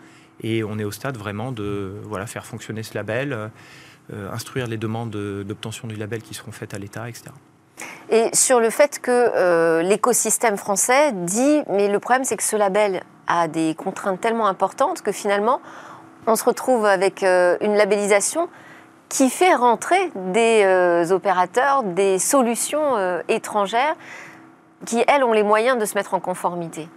et 0.41 0.65
on 0.65 0.79
est 0.79 0.85
au 0.85 0.93
stade 0.93 1.19
vraiment 1.19 1.53
de 1.53 2.01
voilà, 2.05 2.27
faire 2.27 2.47
fonctionner 2.47 2.83
ce 2.83 2.95
label, 2.95 3.51
euh, 4.13 4.31
instruire 4.33 4.67
les 4.67 4.79
demandes 4.79 5.11
d'obtention 5.11 5.89
du 5.89 5.97
label 5.97 6.23
qui 6.23 6.33
seront 6.33 6.53
faites 6.53 6.73
à 6.73 6.79
l'État, 6.79 7.07
etc. 7.09 7.33
Et 8.09 8.31
sur 8.35 8.61
le 8.61 8.71
fait 8.71 9.01
que 9.01 9.11
euh, 9.11 9.83
l'écosystème 9.83 10.57
français 10.57 11.13
dit, 11.13 11.63
mais 11.69 11.89
le 11.89 11.99
problème 11.99 12.25
c'est 12.25 12.37
que 12.37 12.43
ce 12.43 12.57
label 12.57 13.03
a 13.27 13.49
des 13.49 13.75
contraintes 13.75 14.21
tellement 14.21 14.47
importantes 14.47 15.03
que 15.03 15.13
finalement 15.13 15.61
on 16.27 16.37
se 16.37 16.45
retrouve 16.45 16.87
avec 16.87 17.23
euh, 17.23 17.57
une 17.61 17.75
labellisation 17.75 18.49
qui 19.09 19.31
fait 19.31 19.55
rentrer 19.55 20.11
des 20.15 20.63
euh, 20.65 21.11
opérateurs, 21.11 21.83
des 21.83 22.19
solutions 22.19 23.21
étrangères 23.29 23.95
qui, 24.85 25.03
elles, 25.07 25.25
ont 25.25 25.33
les 25.33 25.43
moyens 25.43 25.79
de 25.79 25.85
se 25.85 25.95
mettre 25.95 26.15
en 26.15 26.21
conformité. 26.21 26.89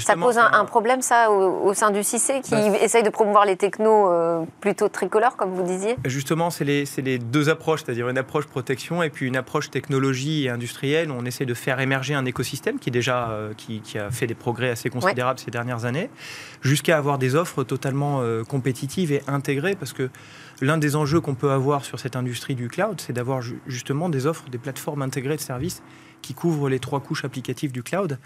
Ça 0.00 0.16
pose 0.16 0.38
un, 0.38 0.64
problème, 0.64 1.02
ça, 1.02 1.30
au, 1.30 1.72
sein 1.74 1.90
du 1.90 2.02
CIC, 2.02 2.42
qui 2.42 2.50
bah, 2.50 2.78
essaye 2.80 3.02
de 3.02 3.08
promouvoir 3.08 3.46
les 3.46 3.56
technos 3.56 4.10
euh, 4.10 4.44
plutôt 4.60 4.88
tricolores, 4.88 5.36
comme 5.36 5.50
vous 5.50 5.62
disiez. 5.62 5.96
Justement, 6.04 6.50
c'est 6.50 6.64
les, 6.64 6.84
les, 6.98 7.18
deux 7.18 7.48
approches, 7.48 7.82
c'est-à-dire 7.84 8.08
une 8.08 8.18
approche 8.18 8.46
protection 8.46 9.02
et 9.02 9.10
puis 9.10 9.26
une 9.26 9.36
approche 9.36 9.70
technologie 9.70 10.44
et 10.44 10.50
industrielle. 10.50 11.10
On 11.10 11.24
essaie 11.24 11.46
de 11.46 11.54
faire 11.54 11.80
émerger 11.80 12.14
un 12.14 12.24
écosystème 12.24 12.78
qui, 12.78 12.90
déjà, 12.90 13.30
qui, 13.56 13.82
a 13.98 14.10
fait 14.10 14.26
des 14.26 14.34
progrès 14.34 14.70
assez 14.70 14.90
considérables 14.90 15.38
ces 15.38 15.50
dernières 15.50 15.84
années, 15.84 16.10
jusqu'à 16.60 16.96
avoir 16.98 17.18
des 17.18 17.34
offres 17.34 17.64
totalement 17.64 18.22
compétitives 18.48 19.12
et 19.12 19.22
intégrées, 19.26 19.74
parce 19.74 19.92
que 19.92 20.10
l'un 20.60 20.78
des 20.78 20.96
enjeux 20.96 21.20
qu'on 21.20 21.34
peut 21.34 21.50
avoir 21.50 21.84
sur 21.84 21.98
cette 21.98 22.16
industrie 22.16 22.54
du 22.54 22.68
cloud, 22.68 23.00
c'est 23.00 23.12
d'avoir 23.12 23.42
justement 23.66 24.08
des 24.08 24.26
offres, 24.26 24.48
des 24.50 24.58
plateformes 24.58 25.02
intégrées 25.02 25.36
de 25.36 25.40
services 25.40 25.82
qui 26.22 26.34
couvrent 26.34 26.68
les 26.68 26.78
trois 26.78 27.00
couches 27.00 27.24
applicatives 27.24 27.72
du 27.72 27.82
cloud 27.82 28.18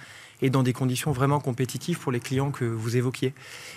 et 0.42 0.50
dans 0.50 0.62
des 0.62 0.72
conditions 0.72 1.12
vraiment 1.12 1.40
compétitives 1.40 1.98
pour 1.98 2.12
les 2.12 2.20
clients 2.20 2.50
que 2.50 2.64
vous 2.64 2.96
évoquiez. 2.96 3.32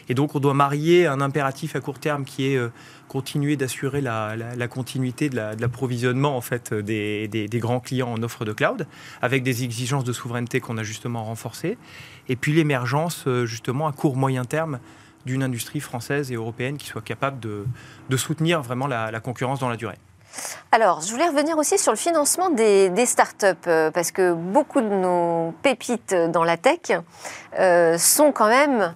Et 0.10 0.14
donc, 0.14 0.36
on 0.36 0.40
doit 0.40 0.54
marier 0.54 1.08
un 1.08 1.22
impératif 1.22 1.76
à 1.76 1.80
court 1.80 2.00
terme 2.00 2.26
qui 2.26 2.48
est 2.48 2.58
euh, 2.58 2.70
continuer 3.08 3.56
d'assurer 3.56 4.02
la, 4.02 4.68
continuité 4.70 5.30
de 5.30 5.36
l'approvisionnement 5.36 6.36
en 6.36 6.42
fait 6.42 6.74
des, 6.74 7.50
grands 7.56 7.80
clients 7.80 8.12
en 8.12 8.22
offre 8.24 8.46
de 8.46 8.54
cloud, 8.54 8.88
avec 9.22 9.44
des 9.44 9.64
exigences 9.64 10.04
de 10.04 10.14
souveraineté 10.14 10.60
qu'on 10.60 10.78
a 10.78 10.84
justement 10.84 11.24
renforcées, 11.24 11.78
et 12.28 12.36
puis 12.36 12.54
l'émergence 12.54 13.26
euh, 13.28 13.46
justement 13.46 13.88
à 13.88 13.92
court 13.92 14.16
moyen 14.16 14.46
terme 14.46 14.80
d'une 15.26 15.44
industrie 15.44 15.80
française 15.80 16.32
et 16.32 16.36
européenne 16.36 16.78
qui 16.78 16.88
soit 16.88 17.02
capable 17.02 17.40
de 17.40 18.18
soutenir 18.18 18.62
vraiment 18.62 18.88
la, 18.88 19.20
concurrence 19.20 19.60
dans 19.60 19.70
la 19.70 19.76
durée. 19.76 19.98
Alors, 20.72 21.02
je 21.02 21.12
voulais 21.12 21.28
revenir 21.28 21.58
aussi 21.58 21.78
sur 21.78 21.92
le 21.92 21.98
financement 21.98 22.50
des, 22.50 22.90
des 22.90 23.06
startups, 23.06 23.46
euh, 23.68 23.92
parce 23.92 24.12
que 24.12 24.34
beaucoup 24.34 24.82
de 24.82 24.88
nos 24.88 25.54
pépites 25.64 26.14
dans 26.14 26.44
la 26.44 26.58
tech 26.58 26.92
euh, 27.58 27.98
sont 27.98 28.32
quand 28.32 28.50
même 28.50 28.94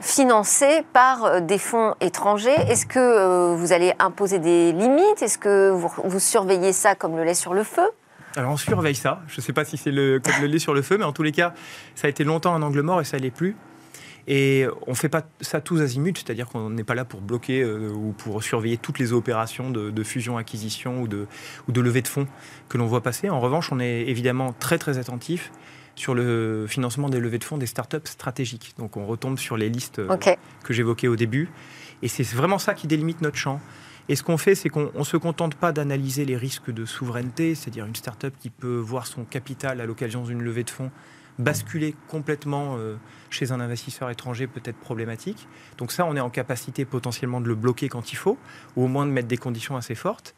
financés 0.00 0.84
par 0.92 1.24
euh, 1.24 1.40
des 1.40 1.58
fonds 1.58 1.94
étrangers. 2.00 2.54
Est-ce 2.68 2.86
que 2.86 3.54
vous 3.54 3.72
allez 3.72 3.94
imposer 3.98 4.38
des 4.38 4.72
limites? 4.72 5.22
Est-ce 5.22 5.38
que 5.38 5.70
vous, 5.70 5.90
vous, 6.04 6.20
surveillez 6.20 6.72
ça 6.72 6.94
comme 6.94 7.16
le 7.16 7.24
lait 7.24 7.34
sur 7.34 7.54
le 7.54 7.64
feu? 7.64 7.88
Alors 8.36 8.50
on 8.50 8.56
surveille 8.56 8.96
ça. 8.96 9.20
Je 9.28 9.40
ne 9.40 9.42
sais 9.42 9.52
pas 9.52 9.64
si 9.64 9.76
c'est 9.76 9.92
le, 9.92 10.20
comme 10.20 10.34
le 10.40 10.46
lait 10.46 10.58
sur 10.58 10.74
le 10.74 10.82
feu, 10.82 10.98
mais 10.98 11.04
en 11.04 11.12
tous 11.12 11.22
les 11.22 11.32
cas, 11.32 11.54
ça 11.94 12.06
a 12.06 12.10
été 12.10 12.24
longtemps 12.24 12.54
un 12.54 12.62
angle 12.62 12.82
mort 12.82 13.00
et 13.00 13.04
ça 13.04 13.16
l'est 13.16 13.30
plus. 13.30 13.56
Et 14.26 14.66
on 14.86 14.92
ne 14.92 14.96
fait 14.96 15.08
pas 15.08 15.22
ça 15.40 15.60
tous 15.60 15.80
azimuts, 15.80 16.14
c'est-à-dire 16.16 16.48
qu'on 16.48 16.70
n'est 16.70 16.84
pas 16.84 16.94
là 16.94 17.04
pour 17.04 17.20
bloquer 17.20 17.62
euh, 17.62 17.90
ou 17.90 18.12
pour 18.12 18.42
surveiller 18.42 18.78
toutes 18.78 18.98
les 18.98 19.12
opérations 19.12 19.70
de, 19.70 20.02
fusion-acquisition 20.02 21.02
ou 21.02 21.08
de, 21.08 21.26
ou 21.68 21.72
de 21.72 21.80
levée 21.80 22.02
de 22.02 22.08
fonds 22.08 22.26
que 22.68 22.78
l'on 22.78 22.86
voit 22.86 23.02
passer. 23.02 23.28
En 23.28 23.40
revanche, 23.40 23.70
on 23.72 23.80
est 23.80 24.02
évidemment 24.02 24.54
très 24.58 24.78
très 24.78 24.98
attentif 24.98 25.52
sur 25.94 26.14
le 26.14 26.66
financement 26.68 27.08
des 27.08 27.20
levées 27.20 27.38
de 27.38 27.44
fonds 27.44 27.58
des 27.58 27.66
startups 27.66 27.98
stratégiques. 28.04 28.74
Donc 28.78 28.96
on 28.96 29.06
retombe 29.06 29.38
sur 29.38 29.56
les 29.56 29.68
listes 29.68 29.98
euh, 29.98 30.16
que 30.64 30.72
j'évoquais 30.72 31.08
au 31.08 31.16
début. 31.16 31.50
Et 32.02 32.08
c'est 32.08 32.24
vraiment 32.24 32.58
ça 32.58 32.74
qui 32.74 32.86
délimite 32.86 33.20
notre 33.20 33.36
champ. 33.36 33.60
Et 34.08 34.16
ce 34.16 34.22
qu'on 34.22 34.36
fait, 34.36 34.54
c'est 34.54 34.68
qu'on 34.68 34.90
ne 34.94 35.04
se 35.04 35.16
contente 35.16 35.54
pas 35.54 35.72
d'analyser 35.72 36.24
les 36.24 36.36
risques 36.36 36.70
de 36.70 36.84
souveraineté, 36.84 37.54
c'est-à-dire 37.54 37.86
une 37.86 37.94
startup 37.94 38.34
qui 38.38 38.50
peut 38.50 38.76
voir 38.76 39.06
son 39.06 39.24
capital 39.24 39.80
à 39.80 39.86
l'occasion 39.86 40.24
d'une 40.24 40.42
levée 40.42 40.64
de 40.64 40.70
fonds 40.70 40.90
basculer 41.38 41.94
complètement 42.08 42.76
euh, 42.78 42.96
chez 43.30 43.52
un 43.52 43.60
investisseur 43.60 44.10
étranger 44.10 44.46
peut 44.46 44.60
être 44.64 44.76
problématique. 44.76 45.48
Donc 45.78 45.92
ça, 45.92 46.06
on 46.06 46.16
est 46.16 46.20
en 46.20 46.30
capacité 46.30 46.84
potentiellement 46.84 47.40
de 47.40 47.48
le 47.48 47.54
bloquer 47.54 47.88
quand 47.88 48.12
il 48.12 48.16
faut, 48.16 48.38
ou 48.76 48.84
au 48.84 48.88
moins 48.88 49.06
de 49.06 49.10
mettre 49.10 49.28
des 49.28 49.36
conditions 49.36 49.76
assez 49.76 49.94
fortes. 49.94 50.34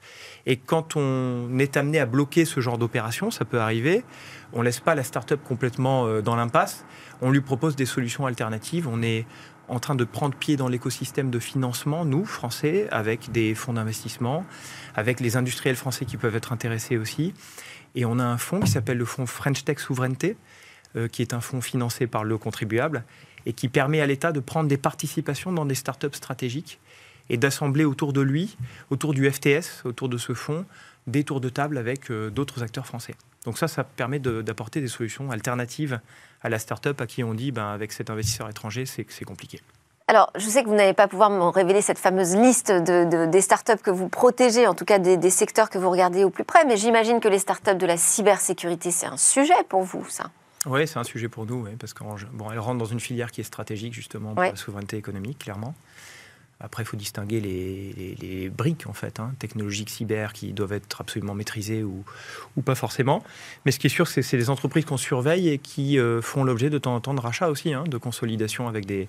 Et 0.46 0.56
quand 0.56 0.96
on 0.96 1.58
est 1.58 1.76
amené 1.76 1.98
à 2.00 2.06
bloquer 2.06 2.44
ce 2.44 2.60
genre 2.60 2.78
d'opération, 2.78 3.30
ça 3.30 3.44
peut 3.44 3.60
arriver, 3.60 4.04
on 4.52 4.60
ne 4.60 4.64
laisse 4.64 4.80
pas 4.80 4.94
la 4.94 5.02
start-up 5.02 5.40
complètement 5.44 6.06
euh, 6.06 6.22
dans 6.22 6.36
l'impasse, 6.36 6.84
on 7.20 7.30
lui 7.30 7.40
propose 7.40 7.76
des 7.76 7.86
solutions 7.86 8.26
alternatives. 8.26 8.88
On 8.88 9.02
est 9.02 9.26
en 9.68 9.80
train 9.80 9.94
de 9.94 10.04
prendre 10.04 10.36
pied 10.36 10.56
dans 10.56 10.68
l'écosystème 10.68 11.30
de 11.30 11.38
financement, 11.38 12.04
nous, 12.04 12.24
Français, 12.24 12.88
avec 12.90 13.32
des 13.32 13.54
fonds 13.54 13.72
d'investissement, 13.72 14.44
avec 14.94 15.20
les 15.20 15.36
industriels 15.36 15.76
français 15.76 16.04
qui 16.04 16.16
peuvent 16.16 16.36
être 16.36 16.52
intéressés 16.52 16.96
aussi. 16.96 17.34
Et 17.94 18.04
on 18.04 18.18
a 18.18 18.24
un 18.24 18.38
fonds 18.38 18.60
qui 18.60 18.70
s'appelle 18.70 18.98
le 18.98 19.04
fonds 19.04 19.26
French 19.26 19.64
Tech 19.64 19.78
Souveraineté, 19.78 20.36
euh, 20.96 21.08
qui 21.08 21.22
est 21.22 21.34
un 21.34 21.40
fonds 21.40 21.60
financé 21.60 22.06
par 22.06 22.24
le 22.24 22.38
contribuable 22.38 23.04
et 23.44 23.52
qui 23.52 23.68
permet 23.68 24.00
à 24.00 24.06
l'État 24.06 24.32
de 24.32 24.40
prendre 24.40 24.68
des 24.68 24.76
participations 24.76 25.52
dans 25.52 25.66
des 25.66 25.74
startups 25.74 26.14
stratégiques 26.14 26.80
et 27.28 27.36
d'assembler 27.36 27.84
autour 27.84 28.12
de 28.12 28.20
lui, 28.20 28.56
autour 28.90 29.12
du 29.12 29.30
FTS, 29.30 29.84
autour 29.84 30.08
de 30.08 30.16
ce 30.16 30.32
fonds, 30.32 30.64
des 31.06 31.22
tours 31.22 31.40
de 31.40 31.48
table 31.48 31.78
avec 31.78 32.10
euh, 32.10 32.30
d'autres 32.30 32.62
acteurs 32.62 32.86
français. 32.86 33.14
Donc 33.44 33.58
ça, 33.58 33.68
ça 33.68 33.84
permet 33.84 34.18
d'apporter 34.18 34.80
des 34.80 34.88
solutions 34.88 35.30
alternatives 35.30 36.00
à 36.42 36.48
la 36.48 36.58
startup 36.58 37.00
à 37.00 37.06
qui 37.06 37.22
on 37.22 37.34
dit, 37.34 37.52
ben, 37.52 37.66
avec 37.66 37.92
cet 37.92 38.10
investisseur 38.10 38.48
étranger, 38.48 38.86
c'est 38.86 39.24
compliqué. 39.24 39.60
Alors, 40.08 40.30
je 40.36 40.46
sais 40.46 40.62
que 40.62 40.68
vous 40.68 40.74
n'allez 40.74 40.94
pas 40.94 41.08
pouvoir 41.08 41.30
me 41.30 41.42
révéler 41.42 41.82
cette 41.82 41.98
fameuse 41.98 42.36
liste 42.36 42.72
de, 42.72 43.26
des 43.26 43.40
startups 43.40 43.82
que 43.82 43.90
vous 43.90 44.08
protégez, 44.08 44.66
en 44.66 44.74
tout 44.74 44.84
cas 44.84 44.98
des 44.98 45.30
secteurs 45.30 45.68
que 45.68 45.78
vous 45.78 45.90
regardez 45.90 46.24
au 46.24 46.30
plus 46.30 46.44
près, 46.44 46.64
mais 46.64 46.76
j'imagine 46.76 47.20
que 47.20 47.28
les 47.28 47.38
startups 47.38 47.74
de 47.74 47.86
la 47.86 47.96
cybersécurité, 47.96 48.90
c'est 48.90 49.06
un 49.06 49.16
sujet 49.16 49.54
pour 49.68 49.82
vous, 49.82 50.06
ça 50.08 50.30
oui, 50.66 50.86
c'est 50.86 50.98
un 50.98 51.04
sujet 51.04 51.28
pour 51.28 51.46
nous, 51.46 51.66
parce 51.78 51.94
qu'elle 51.94 52.06
bon, 52.32 52.46
rentre 52.60 52.78
dans 52.78 52.84
une 52.84 53.00
filière 53.00 53.30
qui 53.30 53.40
est 53.40 53.44
stratégique 53.44 53.94
justement 53.94 54.34
pour 54.34 54.42
la 54.42 54.56
souveraineté 54.56 54.96
économique, 54.96 55.38
clairement. 55.38 55.74
Après, 56.58 56.82
il 56.82 56.86
faut 56.86 56.96
distinguer 56.96 57.40
les, 57.40 58.48
briques, 58.48 58.86
en 58.86 58.94
fait, 58.94 59.20
hein, 59.20 59.34
technologiques 59.38 59.90
cyber 59.90 60.32
qui 60.32 60.52
doivent 60.54 60.72
être 60.72 61.02
absolument 61.02 61.34
maîtrisées 61.34 61.82
ou, 61.82 62.02
ou 62.56 62.62
pas 62.62 62.74
forcément. 62.74 63.22
Mais 63.64 63.72
ce 63.72 63.78
qui 63.78 63.88
est 63.88 63.90
sûr, 63.90 64.08
c'est 64.08 64.22
que 64.22 64.26
c'est 64.26 64.38
les 64.38 64.48
entreprises 64.48 64.86
qu'on 64.86 64.96
surveille 64.96 65.50
et 65.50 65.58
qui 65.58 65.98
euh, 65.98 66.22
font 66.22 66.44
l'objet 66.44 66.70
de 66.70 66.78
temps 66.78 66.94
en 66.94 67.00
temps 67.00 67.14
de 67.14 67.20
rachats 67.20 67.50
aussi, 67.50 67.74
hein, 67.74 67.84
de 67.84 67.98
consolidation 67.98 68.68
avec 68.68 68.86
des 68.86 69.08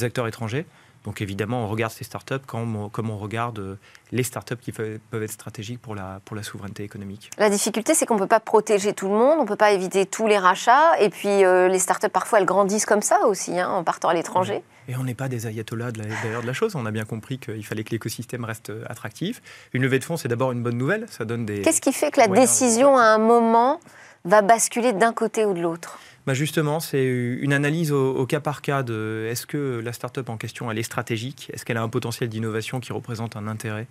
acteurs 0.00 0.26
étrangers. 0.26 0.64
Donc 1.08 1.22
évidemment, 1.22 1.64
on 1.64 1.68
regarde 1.68 1.90
ces 1.90 2.04
startups 2.04 2.44
comme, 2.46 2.90
comme 2.90 3.08
on 3.08 3.16
regarde 3.16 3.60
euh, 3.60 3.78
les 4.12 4.22
startups 4.22 4.58
qui 4.60 4.72
peuvent, 4.72 5.00
être 5.10 5.32
stratégiques 5.32 5.80
pour 5.80 5.94
la, 5.94 6.20
pour 6.26 6.36
la 6.36 6.42
souveraineté 6.42 6.84
économique. 6.84 7.30
La 7.38 7.48
difficulté, 7.48 7.94
c'est 7.94 8.04
qu'on 8.04 8.16
ne 8.16 8.18
peut 8.18 8.26
pas 8.26 8.40
protéger 8.40 8.92
tout 8.92 9.08
le 9.08 9.14
monde, 9.14 9.38
on 9.38 9.44
ne 9.44 9.48
peut 9.48 9.56
pas 9.56 9.72
éviter 9.72 10.04
tous 10.04 10.26
les 10.26 10.36
rachats. 10.36 11.00
Et 11.00 11.08
puis 11.08 11.46
euh, 11.46 11.68
les 11.68 11.78
startups, 11.78 12.10
parfois, 12.10 12.40
elles 12.40 12.44
grandissent 12.44 12.84
comme 12.84 13.00
ça 13.00 13.24
aussi, 13.24 13.58
hein, 13.58 13.70
en 13.70 13.84
partant 13.84 14.10
à 14.10 14.12
l'étranger. 14.12 14.62
Et 14.86 14.96
on 14.96 15.04
n'est 15.04 15.14
pas 15.14 15.28
des 15.28 15.46
ayatollahs 15.46 15.92
d'ailleurs 15.92 16.42
de, 16.42 16.46
la 16.46 16.52
chose. 16.52 16.74
On 16.76 16.84
a 16.84 16.90
bien 16.90 17.06
compris 17.06 17.38
qu'il 17.38 17.64
fallait 17.64 17.84
que 17.84 17.90
l'écosystème 17.92 18.44
reste 18.44 18.68
euh, 18.68 18.84
attractif. 18.86 19.40
Une 19.72 19.84
levée 19.84 20.00
de 20.00 20.04
fonds, 20.04 20.18
c'est 20.18 20.28
d'abord 20.28 20.52
une 20.52 20.62
bonne 20.62 20.76
nouvelle. 20.76 21.06
Ça 21.08 21.24
donne 21.24 21.46
des. 21.46 21.62
Qu'est-ce 21.62 21.80
qui 21.80 21.94
fait 21.94 22.10
que 22.10 22.20
la 22.20 22.28
décision, 22.28 22.98
à 22.98 23.04
un 23.04 23.18
moment, 23.18 23.80
va 24.26 24.42
basculer 24.42 24.92
d'un 24.92 25.14
côté 25.14 25.46
ou 25.46 25.54
de 25.54 25.60
l'autre? 25.62 25.98
Bah, 26.28 26.34
justement, 26.34 26.78
c'est 26.78 27.06
une 27.06 27.54
analyse 27.54 27.90
au, 27.90 28.26
cas 28.26 28.40
par 28.40 28.60
cas 28.60 28.82
de 28.82 29.26
est-ce 29.30 29.46
que 29.46 29.80
la 29.82 29.94
start-up 29.94 30.28
en 30.28 30.36
question 30.36 30.70
elle 30.70 30.78
est 30.78 30.82
stratégique? 30.82 31.50
Est-ce 31.54 31.64
qu'elle 31.64 31.78
a 31.78 31.82
un 31.82 31.88
potentiel 31.88 32.28
d'innovation 32.28 32.80
qui 32.80 32.92
représente 32.92 33.34
un 33.34 33.46
intérêt 33.46 33.86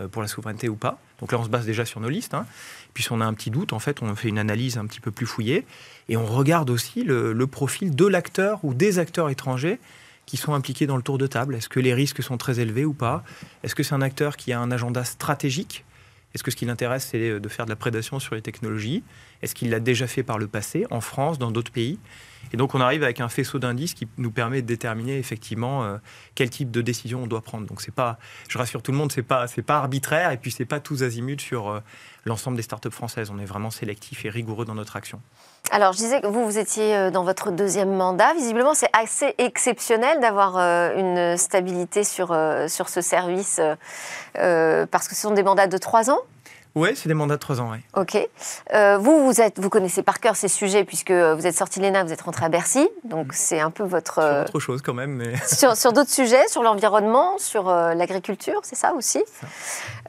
euh, 0.00 0.08
pour 0.08 0.20
la 0.20 0.26
souveraineté 0.26 0.68
ou 0.68 0.74
pas? 0.74 0.98
Donc 1.20 1.30
là, 1.30 1.38
on 1.38 1.44
se 1.44 1.48
base 1.48 1.66
déjà 1.66 1.84
sur 1.84 2.00
nos 2.00 2.08
listes. 2.08 2.34
Hein. 2.34 2.46
Puis 2.94 3.06
on 3.12 3.20
a 3.20 3.24
un 3.24 3.32
petit 3.32 3.52
doute, 3.52 3.72
en 3.72 3.78
fait, 3.78 4.02
on 4.02 4.12
fait 4.16 4.28
une 4.28 4.40
analyse 4.40 4.76
un 4.76 4.86
petit 4.86 4.98
peu 4.98 5.12
plus 5.12 5.24
fouillée 5.24 5.64
et 6.08 6.16
on 6.16 6.26
regarde 6.26 6.68
aussi 6.68 7.04
le, 7.04 7.32
le 7.32 7.46
profil 7.46 7.94
de 7.94 8.06
l'acteur 8.06 8.58
ou 8.64 8.74
des 8.74 8.98
acteurs 8.98 9.30
étrangers 9.30 9.78
qui 10.26 10.36
sont 10.36 10.54
impliqués 10.54 10.88
dans 10.88 10.96
le 10.96 11.02
tour 11.02 11.16
de 11.16 11.28
table. 11.28 11.54
Est-ce 11.54 11.68
que 11.68 11.78
les 11.78 11.94
risques 11.94 12.24
sont 12.24 12.38
très 12.38 12.58
élevés 12.58 12.86
ou 12.86 12.92
pas? 12.92 13.22
Est-ce 13.62 13.76
que 13.76 13.84
c'est 13.84 13.94
un 13.94 14.02
acteur 14.02 14.36
qui 14.36 14.52
a 14.52 14.58
un 14.58 14.72
agenda 14.72 15.04
stratégique? 15.04 15.84
Est-ce 16.34 16.42
que 16.42 16.50
ce 16.50 16.56
qui 16.56 16.64
l'intéresse, 16.64 17.06
c'est 17.08 17.38
de 17.38 17.48
faire 17.48 17.66
de 17.66 17.70
la 17.70 17.76
prédation 17.76 18.18
sur 18.18 18.34
les 18.34 18.42
technologies? 18.42 19.04
Est-ce 19.42 19.54
qu'il 19.54 19.70
l'a 19.70 19.80
déjà 19.80 20.06
fait 20.06 20.22
par 20.22 20.38
le 20.38 20.48
passé, 20.48 20.86
en 20.90 21.00
France, 21.00 21.38
dans 21.38 21.50
d'autres 21.50 21.72
pays? 21.72 21.98
Et 22.52 22.56
donc, 22.56 22.74
on 22.74 22.80
arrive 22.80 23.02
avec 23.02 23.20
un 23.20 23.28
faisceau 23.28 23.58
d'indices 23.58 23.94
qui 23.94 24.08
nous 24.16 24.30
permet 24.30 24.62
de 24.62 24.66
déterminer 24.66 25.18
effectivement 25.18 25.84
euh, 25.84 25.96
quel 26.34 26.50
type 26.50 26.70
de 26.70 26.80
décision 26.80 27.22
on 27.24 27.26
doit 27.26 27.42
prendre. 27.42 27.66
Donc, 27.66 27.82
c'est 27.82 27.94
pas, 27.94 28.18
je 28.48 28.56
rassure 28.58 28.82
tout 28.82 28.92
le 28.92 28.98
monde, 28.98 29.12
c'est 29.12 29.22
pas, 29.22 29.46
c'est 29.46 29.62
pas 29.62 29.76
arbitraire 29.76 30.30
et 30.32 30.38
puis 30.38 30.50
c'est 30.50 30.64
pas 30.64 30.80
tous 30.80 31.02
azimuts 31.02 31.40
sur 31.40 31.68
euh, 31.68 31.80
l'ensemble 32.24 32.56
des 32.56 32.62
startups 32.62 32.90
françaises. 32.90 33.30
On 33.30 33.38
est 33.38 33.44
vraiment 33.44 33.70
sélectif 33.70 34.24
et 34.24 34.30
rigoureux 34.30 34.64
dans 34.64 34.74
notre 34.74 34.96
action. 34.96 35.20
Alors, 35.70 35.92
je 35.92 35.98
disais 35.98 36.20
que 36.20 36.26
vous, 36.26 36.44
vous 36.44 36.58
étiez 36.58 36.96
euh, 36.96 37.10
dans 37.10 37.24
votre 37.24 37.50
deuxième 37.50 37.94
mandat. 37.94 38.32
Visiblement, 38.34 38.72
c'est 38.74 38.90
assez 38.94 39.34
exceptionnel 39.36 40.20
d'avoir 40.20 40.56
une 40.96 41.36
stabilité 41.36 42.04
sur, 42.04 42.34
sur 42.68 42.88
ce 42.88 43.00
service, 43.00 43.60
parce 44.34 45.08
que 45.08 45.14
ce 45.14 45.20
sont 45.20 45.32
des 45.32 45.42
mandats 45.42 45.66
de 45.66 45.78
trois 45.78 46.10
ans 46.10 46.20
Oui, 46.74 46.90
c'est 46.94 47.08
des 47.08 47.14
mandats 47.14 47.34
de 47.34 47.40
trois 47.40 47.60
ans, 47.60 47.70
oui. 47.72 47.78
Ok. 47.94 48.16
Euh, 48.74 48.98
vous, 48.98 49.24
vous, 49.24 49.40
êtes, 49.40 49.58
vous 49.58 49.70
connaissez 49.70 50.02
par 50.02 50.20
cœur 50.20 50.36
ces 50.36 50.48
sujets 50.48 50.84
puisque 50.84 51.10
vous 51.10 51.46
êtes 51.46 51.56
sorti 51.56 51.80
de 51.80 51.84
l'ENA, 51.84 52.04
vous 52.04 52.12
êtes 52.12 52.20
rentré 52.20 52.44
à 52.44 52.48
Bercy. 52.48 52.88
Donc 53.04 53.32
c'est 53.32 53.60
un 53.60 53.70
peu 53.70 53.84
votre... 53.84 54.14
Sur 54.14 54.40
autre 54.40 54.60
chose 54.60 54.82
quand 54.82 54.94
même. 54.94 55.10
Mais... 55.10 55.36
sur, 55.46 55.76
sur 55.76 55.92
d'autres 55.92 56.10
sujets, 56.10 56.46
sur 56.48 56.62
l'environnement, 56.62 57.38
sur 57.38 57.68
l'agriculture, 57.70 58.60
c'est 58.62 58.76
ça 58.76 58.92
aussi 58.94 59.22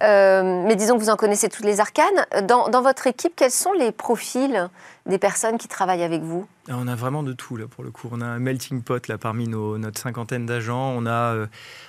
Mais 0.02 0.76
disons 0.76 0.96
que 0.96 1.02
vous 1.02 1.10
en 1.10 1.18
connaissez 1.18 1.50
toutes 1.50 1.66
les 1.66 1.80
arcanes. 1.80 2.26
Dans, 2.44 2.70
dans 2.70 2.82
votre 2.82 3.08
équipe, 3.08 3.34
quels 3.36 3.52
sont 3.52 3.74
les 3.74 3.92
profils 3.92 4.70
des 5.06 5.18
personnes 5.18 5.58
qui 5.58 5.68
travaillent 5.68 6.04
avec 6.04 6.22
vous 6.22 6.48
ah, 6.70 6.74
On 6.78 6.88
a 6.88 6.96
vraiment 6.96 7.24
de 7.24 7.34
tout, 7.34 7.58
là, 7.58 7.68
pour 7.68 7.84
le 7.84 7.92
coup. 7.92 8.10
On 8.12 8.22
a 8.22 8.26
un 8.26 8.40
melting 8.40 8.82
pot, 8.82 9.08
là, 9.08 9.18
parmi 9.18 9.48
nos, 9.48 9.78
notre 9.78 10.00
cinquantaine 10.00 10.46
d'agents. 10.46 10.94
On 10.96 11.06
a 11.06 11.34
euh, 11.34 11.48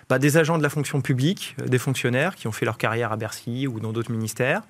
bah, 0.09 0.19
des 0.19 0.37
agents 0.37 0.59
de 0.59 0.63
la 0.63 0.69
fonction 0.69 1.01
publique, 1.01 1.57
euh, 1.61 1.67
des 1.67 1.79
fonctionnaires 1.79 2.35
qui 2.35 2.47
ont 2.47 2.53
fait 2.53 2.65
leur 2.65 2.79
carrière 2.79 3.13
à 3.13 3.17
Bercy 3.17 3.67
ou 3.67 3.81
dans 3.81 3.93
d'autres 3.93 4.13
ministères. 4.13 4.63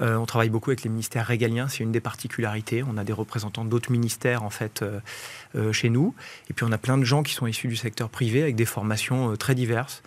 Euh, 0.00 0.16
on 0.16 0.24
travaille 0.24 0.48
beaucoup 0.48 0.70
avec 0.70 0.84
les 0.84 0.90
ministères 0.90 1.26
régaliens, 1.26 1.68
c'est 1.68 1.84
une 1.84 1.92
des 1.92 2.00
particularités. 2.00 2.82
On 2.82 2.96
a 2.96 3.04
des 3.04 3.12
représentants 3.12 3.64
d'autres 3.64 3.92
ministères 3.92 4.42
en 4.42 4.48
fait 4.48 4.82
chez 5.72 5.90
nous. 5.90 6.14
Et 6.48 6.54
puis 6.54 6.64
on 6.66 6.72
a 6.72 6.78
plein 6.78 6.96
de 6.96 7.04
gens 7.04 7.22
qui 7.22 7.34
sont 7.34 7.46
issus 7.46 7.68
du 7.68 7.76
secteur 7.76 8.08
privé 8.08 8.42
avec 8.42 8.56
des 8.56 8.64
formations 8.64 9.36
très 9.36 9.54
diverses. 9.54 10.02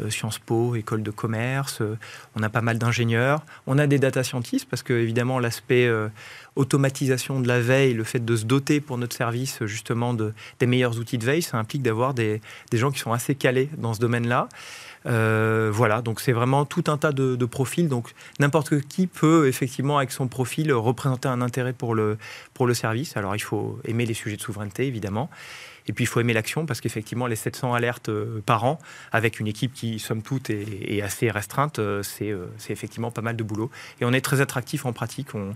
Euh, 0.00 0.10
Sciences 0.10 0.38
Po, 0.38 0.74
école 0.74 1.02
de 1.02 1.10
commerce, 1.10 1.80
euh, 1.80 1.98
on 2.36 2.42
a 2.42 2.48
pas 2.48 2.60
mal 2.60 2.78
d'ingénieurs, 2.78 3.42
on 3.66 3.78
a 3.78 3.86
des 3.86 3.98
data 3.98 4.22
scientists 4.22 4.66
parce 4.68 4.82
que 4.82 4.92
évidemment 4.92 5.38
l'aspect 5.38 5.86
euh, 5.86 6.08
automatisation 6.56 7.40
de 7.40 7.48
la 7.48 7.60
veille, 7.60 7.94
le 7.94 8.04
fait 8.04 8.24
de 8.24 8.36
se 8.36 8.44
doter 8.44 8.80
pour 8.80 8.98
notre 8.98 9.16
service 9.16 9.64
justement 9.64 10.14
de, 10.14 10.32
des 10.58 10.66
meilleurs 10.66 10.98
outils 10.98 11.18
de 11.18 11.24
veille, 11.24 11.42
ça 11.42 11.58
implique 11.58 11.82
d'avoir 11.82 12.14
des, 12.14 12.40
des, 12.70 12.78
gens 12.78 12.90
qui 12.90 12.98
sont 12.98 13.12
assez 13.12 13.34
calés 13.34 13.70
dans 13.78 13.94
ce 13.94 14.00
domaine-là. 14.00 14.48
voilà, 15.04 16.02
donc 16.02 16.20
c'est 16.20 16.32
vraiment 16.32 16.64
tout 16.64 16.84
un 16.88 16.96
tas 16.96 17.12
de, 17.12 17.36
de 17.36 17.44
profils. 17.44 17.88
Donc 17.88 18.12
n'importe 18.38 18.80
qui 18.80 19.06
peut 19.06 19.48
effectivement, 19.48 19.98
avec 19.98 20.12
son 20.12 20.28
profil, 20.28 20.72
représenter 20.72 21.28
un 21.28 21.40
intérêt 21.40 21.72
pour 21.72 21.94
le, 21.94 22.18
pour 22.54 22.66
le 22.66 22.74
service. 22.74 23.16
Alors 23.16 23.36
il 23.36 23.42
faut 23.42 23.78
aimer 23.84 24.06
les 24.06 24.14
sujets 24.14 24.36
de 24.36 24.42
souveraineté, 24.42 24.86
évidemment. 24.86 25.30
Et 25.86 25.92
puis, 25.92 26.04
il 26.04 26.06
faut 26.06 26.20
aimer 26.20 26.32
l'action 26.32 26.66
parce 26.66 26.80
qu'effectivement, 26.80 27.26
les 27.26 27.36
700 27.36 27.74
alertes 27.74 28.08
euh, 28.08 28.42
par 28.44 28.64
an, 28.64 28.78
avec 29.12 29.40
une 29.40 29.46
équipe 29.46 29.72
qui, 29.72 29.98
somme 29.98 30.22
toute, 30.22 30.50
est, 30.50 31.02
assez 31.02 31.30
restreinte, 31.30 31.78
euh, 31.78 32.02
euh, 32.22 32.46
c'est 32.58 32.72
effectivement 32.72 33.10
pas 33.10 33.22
mal 33.22 33.36
de 33.36 33.42
boulot. 33.42 33.70
Et 34.00 34.04
on 34.04 34.12
est 34.12 34.20
très 34.20 34.40
attractif 34.40 34.86
en 34.86 34.92
pratique. 34.92 35.28
On, 35.34 35.54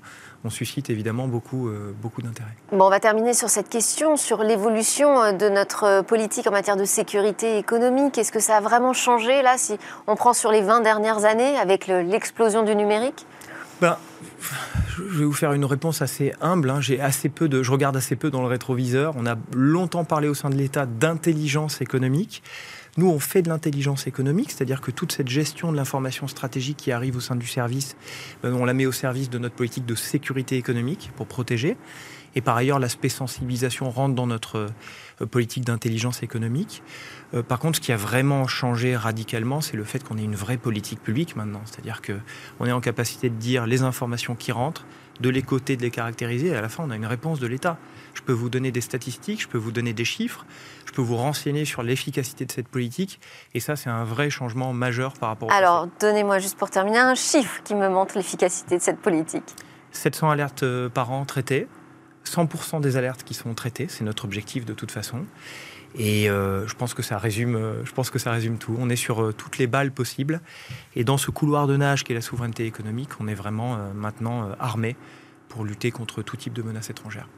suscite 0.50 0.90
évidemment 0.90 1.26
beaucoup, 1.26 1.70
beaucoup 2.02 2.20
d'intérêt. 2.20 2.50
Bon, 2.70 2.84
on 2.84 2.90
va 2.90 3.00
terminer 3.00 3.32
sur 3.32 3.48
cette 3.48 3.70
question, 3.70 4.18
sur 4.18 4.42
l'évolution 4.42 5.32
de 5.32 5.48
notre 5.48 6.02
politique 6.02 6.46
en 6.46 6.50
matière 6.50 6.76
de 6.76 6.84
sécurité 6.84 7.56
économique. 7.56 8.18
Est-ce 8.18 8.30
que 8.30 8.40
ça 8.40 8.58
a 8.58 8.60
vraiment 8.60 8.92
changé, 8.92 9.40
là, 9.40 9.56
si 9.56 9.78
on 10.06 10.16
prend 10.16 10.34
sur 10.34 10.52
les 10.52 10.60
20 10.60 10.82
dernières 10.82 11.24
années, 11.24 11.56
avec 11.56 11.86
l'explosion 11.86 12.62
du 12.62 12.76
numérique? 12.76 13.24
Ben, 13.80 13.96
je 14.96 15.18
vais 15.18 15.24
vous 15.24 15.32
faire 15.32 15.52
une 15.52 15.64
réponse 15.64 16.02
assez 16.02 16.32
humble. 16.40 16.70
Hein. 16.70 16.80
J'ai 16.80 17.00
assez 17.00 17.28
peu 17.28 17.48
de, 17.48 17.62
je 17.62 17.70
regarde 17.70 17.96
assez 17.96 18.16
peu 18.16 18.30
dans 18.30 18.42
le 18.42 18.48
rétroviseur. 18.48 19.14
On 19.16 19.26
a 19.26 19.36
longtemps 19.54 20.04
parlé 20.04 20.28
au 20.28 20.34
sein 20.34 20.50
de 20.50 20.56
l'État 20.56 20.86
d'intelligence 20.86 21.80
économique. 21.80 22.42
Nous, 22.96 23.08
on 23.08 23.18
fait 23.18 23.42
de 23.42 23.48
l'intelligence 23.48 24.06
économique, 24.06 24.52
c'est-à-dire 24.52 24.80
que 24.80 24.92
toute 24.92 25.10
cette 25.10 25.28
gestion 25.28 25.72
de 25.72 25.76
l'information 25.76 26.28
stratégique 26.28 26.76
qui 26.76 26.92
arrive 26.92 27.16
au 27.16 27.20
sein 27.20 27.34
du 27.34 27.46
service, 27.46 27.96
ben, 28.42 28.54
on 28.54 28.64
la 28.64 28.72
met 28.72 28.86
au 28.86 28.92
service 28.92 29.30
de 29.30 29.38
notre 29.38 29.56
politique 29.56 29.84
de 29.84 29.96
sécurité 29.96 30.56
économique 30.56 31.10
pour 31.16 31.26
protéger. 31.26 31.76
Et 32.34 32.40
par 32.40 32.56
ailleurs, 32.56 32.78
l'aspect 32.78 33.08
sensibilisation 33.08 33.90
rentre 33.90 34.14
dans 34.14 34.26
notre 34.26 34.70
euh, 35.20 35.26
politique 35.26 35.64
d'intelligence 35.64 36.22
économique. 36.22 36.82
Euh, 37.34 37.42
par 37.42 37.58
contre, 37.58 37.76
ce 37.76 37.80
qui 37.80 37.92
a 37.92 37.96
vraiment 37.96 38.46
changé 38.46 38.96
radicalement, 38.96 39.60
c'est 39.60 39.76
le 39.76 39.84
fait 39.84 40.02
qu'on 40.02 40.18
ait 40.18 40.24
une 40.24 40.34
vraie 40.34 40.56
politique 40.56 41.02
publique 41.02 41.36
maintenant. 41.36 41.62
C'est-à-dire 41.64 42.00
qu'on 42.02 42.66
est 42.66 42.72
en 42.72 42.80
capacité 42.80 43.30
de 43.30 43.36
dire 43.36 43.66
les 43.66 43.82
informations 43.82 44.34
qui 44.34 44.52
rentrent, 44.52 44.84
de 45.20 45.28
les 45.28 45.42
coter, 45.42 45.76
de 45.76 45.82
les 45.82 45.90
caractériser, 45.90 46.48
et 46.48 46.56
à 46.56 46.60
la 46.60 46.68
fin, 46.68 46.84
on 46.84 46.90
a 46.90 46.96
une 46.96 47.06
réponse 47.06 47.38
de 47.38 47.46
l'État. 47.46 47.78
Je 48.14 48.22
peux 48.22 48.32
vous 48.32 48.50
donner 48.50 48.72
des 48.72 48.80
statistiques, 48.80 49.42
je 49.42 49.48
peux 49.48 49.58
vous 49.58 49.70
donner 49.70 49.92
des 49.92 50.04
chiffres, 50.04 50.44
je 50.86 50.92
peux 50.92 51.02
vous 51.02 51.16
renseigner 51.16 51.64
sur 51.64 51.82
l'efficacité 51.82 52.44
de 52.44 52.52
cette 52.52 52.68
politique, 52.68 53.20
et 53.54 53.60
ça, 53.60 53.76
c'est 53.76 53.90
un 53.90 54.04
vrai 54.04 54.30
changement 54.30 54.72
majeur 54.72 55.14
par 55.14 55.28
rapport 55.28 55.48
au 55.48 55.52
Alors, 55.52 55.88
donnez-moi 56.00 56.40
juste 56.40 56.58
pour 56.58 56.70
terminer 56.70 56.98
un 56.98 57.14
chiffre 57.14 57.62
qui 57.62 57.74
me 57.74 57.88
montre 57.88 58.16
l'efficacité 58.16 58.76
de 58.76 58.82
cette 58.82 58.98
politique. 58.98 59.54
700 59.92 60.30
alertes 60.30 60.62
euh, 60.64 60.88
par 60.88 61.12
an 61.12 61.24
traitées, 61.24 61.68
100% 62.24 62.80
des 62.80 62.96
alertes 62.96 63.22
qui 63.24 63.34
sont 63.34 63.54
traitées, 63.54 63.86
c'est 63.88 64.04
notre 64.04 64.24
objectif 64.24 64.64
de 64.64 64.74
toute 64.74 64.90
façon. 64.90 65.24
Et 65.96 66.28
euh, 66.28 66.66
je 66.66 66.74
pense 66.74 66.92
que 66.92 67.02
ça 67.02 67.18
résume, 67.18 67.54
euh, 67.54 67.84
je 67.84 67.92
pense 67.92 68.10
que 68.10 68.18
ça 68.18 68.32
résume 68.32 68.58
tout. 68.58 68.76
On 68.78 68.90
est 68.90 68.96
sur 68.96 69.22
euh, 69.22 69.32
toutes 69.32 69.58
les 69.58 69.66
balles 69.66 69.92
possibles. 69.92 70.40
Et 70.96 71.04
dans 71.04 71.18
ce 71.18 71.30
couloir 71.30 71.66
de 71.66 71.76
nage 71.76 72.02
qui 72.04 72.12
est 72.12 72.16
la 72.16 72.20
souveraineté 72.20 72.66
économique, 72.66 73.10
on 73.20 73.28
est 73.28 73.34
vraiment 73.34 73.78
maintenant 73.94 74.50
armé 74.58 74.96
pour 75.48 75.64
lutter 75.64 75.92
contre 75.92 76.22
tout 76.22 76.36
type 76.36 76.52
de 76.52 76.62
menaces 76.62 76.90
étrangères. 76.90 77.28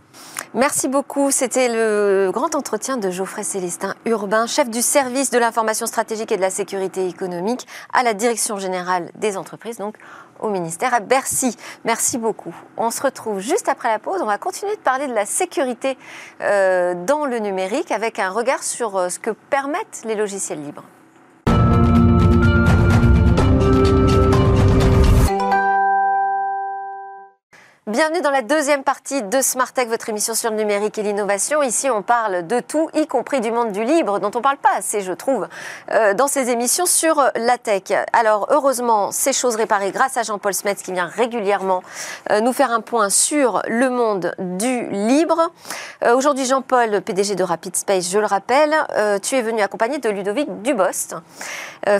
Merci 0.54 0.88
beaucoup. 0.88 1.30
C'était 1.30 1.68
le 1.68 2.30
grand 2.32 2.54
entretien 2.54 2.96
de 2.96 3.10
Geoffrey 3.10 3.42
Célestin 3.42 3.94
Urbain, 4.06 4.46
chef 4.46 4.70
du 4.70 4.80
service 4.80 5.30
de 5.30 5.38
l'information 5.38 5.84
stratégique 5.84 6.32
et 6.32 6.36
de 6.36 6.40
la 6.40 6.50
sécurité 6.50 7.08
économique 7.08 7.66
à 7.92 8.02
la 8.02 8.14
Direction 8.14 8.58
générale 8.58 9.10
des 9.16 9.36
entreprises, 9.36 9.76
donc 9.76 9.96
au 10.40 10.50
ministère 10.50 10.94
à 10.94 11.00
Bercy. 11.00 11.56
Merci 11.84 12.18
beaucoup. 12.18 12.54
On 12.76 12.90
se 12.90 13.02
retrouve 13.02 13.40
juste 13.40 13.68
après 13.68 13.88
la 13.88 13.98
pause. 13.98 14.20
On 14.22 14.26
va 14.26 14.38
continuer 14.38 14.74
de 14.74 14.80
parler 14.80 15.06
de 15.06 15.14
la 15.14 15.26
sécurité 15.26 15.96
euh, 16.40 16.94
dans 17.06 17.26
le 17.26 17.38
numérique 17.38 17.90
avec 17.90 18.18
un 18.18 18.30
regard 18.30 18.62
sur 18.62 18.96
euh, 18.96 19.08
ce 19.08 19.18
que 19.18 19.30
permettent 19.30 20.02
les 20.04 20.14
logiciels 20.14 20.62
libres. 20.62 20.84
Bienvenue 27.88 28.20
dans 28.20 28.32
la 28.32 28.42
deuxième 28.42 28.82
partie 28.82 29.22
de 29.22 29.40
Smart 29.40 29.72
Tech, 29.72 29.86
votre 29.86 30.08
émission 30.08 30.34
sur 30.34 30.50
le 30.50 30.56
numérique 30.56 30.98
et 30.98 31.04
l'innovation. 31.04 31.62
Ici, 31.62 31.88
on 31.88 32.02
parle 32.02 32.44
de 32.44 32.58
tout, 32.58 32.90
y 32.94 33.06
compris 33.06 33.40
du 33.40 33.52
monde 33.52 33.70
du 33.70 33.84
libre, 33.84 34.18
dont 34.18 34.32
on 34.34 34.40
parle 34.40 34.56
pas 34.56 34.72
assez, 34.76 35.02
je 35.02 35.12
trouve, 35.12 35.46
euh, 35.92 36.12
dans 36.12 36.26
ces 36.26 36.50
émissions 36.50 36.84
sur 36.84 37.22
la 37.36 37.58
tech. 37.58 37.92
Alors, 38.12 38.48
heureusement, 38.50 39.12
ces 39.12 39.32
choses 39.32 39.54
réparées 39.54 39.92
grâce 39.92 40.16
à 40.16 40.24
Jean-Paul 40.24 40.52
Smets 40.52 40.74
qui 40.74 40.92
vient 40.92 41.06
régulièrement 41.06 41.84
euh, 42.32 42.40
nous 42.40 42.52
faire 42.52 42.72
un 42.72 42.80
point 42.80 43.08
sur 43.08 43.62
le 43.68 43.88
monde 43.88 44.34
du 44.40 44.88
libre. 44.88 45.52
Euh, 46.04 46.16
aujourd'hui, 46.16 46.44
Jean-Paul, 46.44 47.02
PDG 47.02 47.36
de 47.36 47.44
Rapid 47.44 47.76
Space, 47.76 48.10
je 48.10 48.18
le 48.18 48.26
rappelle, 48.26 48.74
tu 49.22 49.36
es 49.36 49.42
venu 49.42 49.62
accompagné 49.62 49.98
de 49.98 50.10
Ludovic 50.10 50.60
Dubost, 50.62 51.14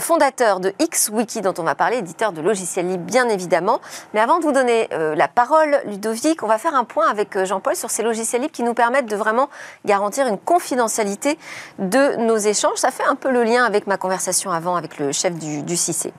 fondateur 0.00 0.58
de 0.58 0.72
XWiki, 0.80 1.42
dont 1.42 1.54
on 1.58 1.62
va 1.62 1.76
parler, 1.76 1.98
éditeur 1.98 2.32
de 2.32 2.40
logiciels 2.40 2.88
libres, 2.88 3.04
bien 3.04 3.28
évidemment. 3.28 3.80
Mais 4.14 4.20
avant 4.20 4.40
de 4.40 4.42
vous 4.42 4.50
donner 4.50 4.88
la 4.90 5.28
parole, 5.28 5.75
Ludovic, 5.84 6.42
on 6.42 6.46
va 6.46 6.58
faire 6.58 6.74
un 6.74 6.84
point 6.84 7.08
avec 7.08 7.36
euh, 7.36 7.44
Jean-Paul 7.44 7.76
sur 7.76 7.90
ces 7.90 8.02
logiciels 8.02 8.42
libres 8.42 8.52
qui 8.52 8.62
nous 8.62 8.74
permettent 8.74 9.06
de 9.06 9.16
vraiment 9.16 9.48
garantir 9.84 10.26
une 10.26 10.38
confidentialité 10.38 11.38
de 11.78 12.16
nos 12.16 12.36
échanges. 12.36 12.78
Ça 12.78 12.90
fait 12.90 13.04
un 13.04 13.14
peu 13.14 13.30
le 13.30 13.44
lien 13.44 13.64
avec 13.64 13.86
ma 13.86 13.96
conversation 13.96 14.50
avant 14.50 14.76
avec 14.76 14.98
le 14.98 15.12
chef 15.12 15.34
du, 15.34 15.62
du 15.62 15.76
CIC. 15.76 16.12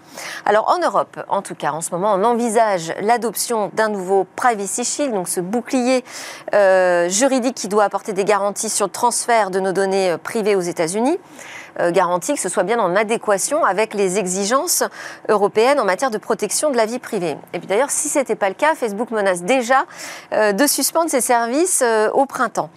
Alors 0.45 0.69
en 0.69 0.79
Europe, 0.79 1.19
en 1.29 1.41
tout 1.41 1.55
cas, 1.55 1.71
en 1.71 1.81
ce 1.81 1.91
moment, 1.91 2.13
on 2.13 2.23
envisage 2.23 2.93
l'adoption 3.01 3.71
d'un 3.73 3.89
nouveau 3.89 4.25
Privacy 4.35 4.83
Shield, 4.83 5.13
donc 5.13 5.27
ce 5.27 5.39
bouclier 5.39 6.03
euh, 6.53 7.09
juridique 7.09 7.55
qui 7.55 7.67
doit 7.67 7.83
apporter 7.83 8.13
des 8.13 8.25
garanties 8.25 8.69
sur 8.69 8.87
le 8.87 8.91
transfert 8.91 9.51
de 9.51 9.59
nos 9.59 9.71
données 9.71 10.11
euh, 10.11 10.17
privées 10.17 10.55
aux 10.55 10.61
États-Unis. 10.61 11.17
Euh, 11.79 11.91
garantie 11.91 12.33
que 12.33 12.39
ce 12.39 12.49
soit 12.49 12.63
bien 12.63 12.79
en 12.79 12.95
adéquation 12.95 13.63
avec 13.63 13.93
les 13.93 14.17
exigences 14.17 14.83
européennes 15.29 15.79
en 15.79 15.85
matière 15.85 16.09
de 16.09 16.17
protection 16.17 16.71
de 16.71 16.77
la 16.77 16.85
vie 16.85 16.99
privée. 16.99 17.37
Et 17.53 17.59
puis 17.59 17.67
d'ailleurs, 17.67 17.91
si 17.91 18.09
ce 18.09 18.19
n'était 18.19 18.35
pas 18.35 18.49
le 18.49 18.55
cas, 18.55 18.73
Facebook 18.73 19.11
menace 19.11 19.43
déjà 19.43 19.85
euh, 20.33 20.53
de 20.53 20.65
suspendre 20.65 21.09
ses 21.09 21.21
services 21.21 21.83
euh, 21.83 22.09
au 22.11 22.25
printemps. 22.25 22.69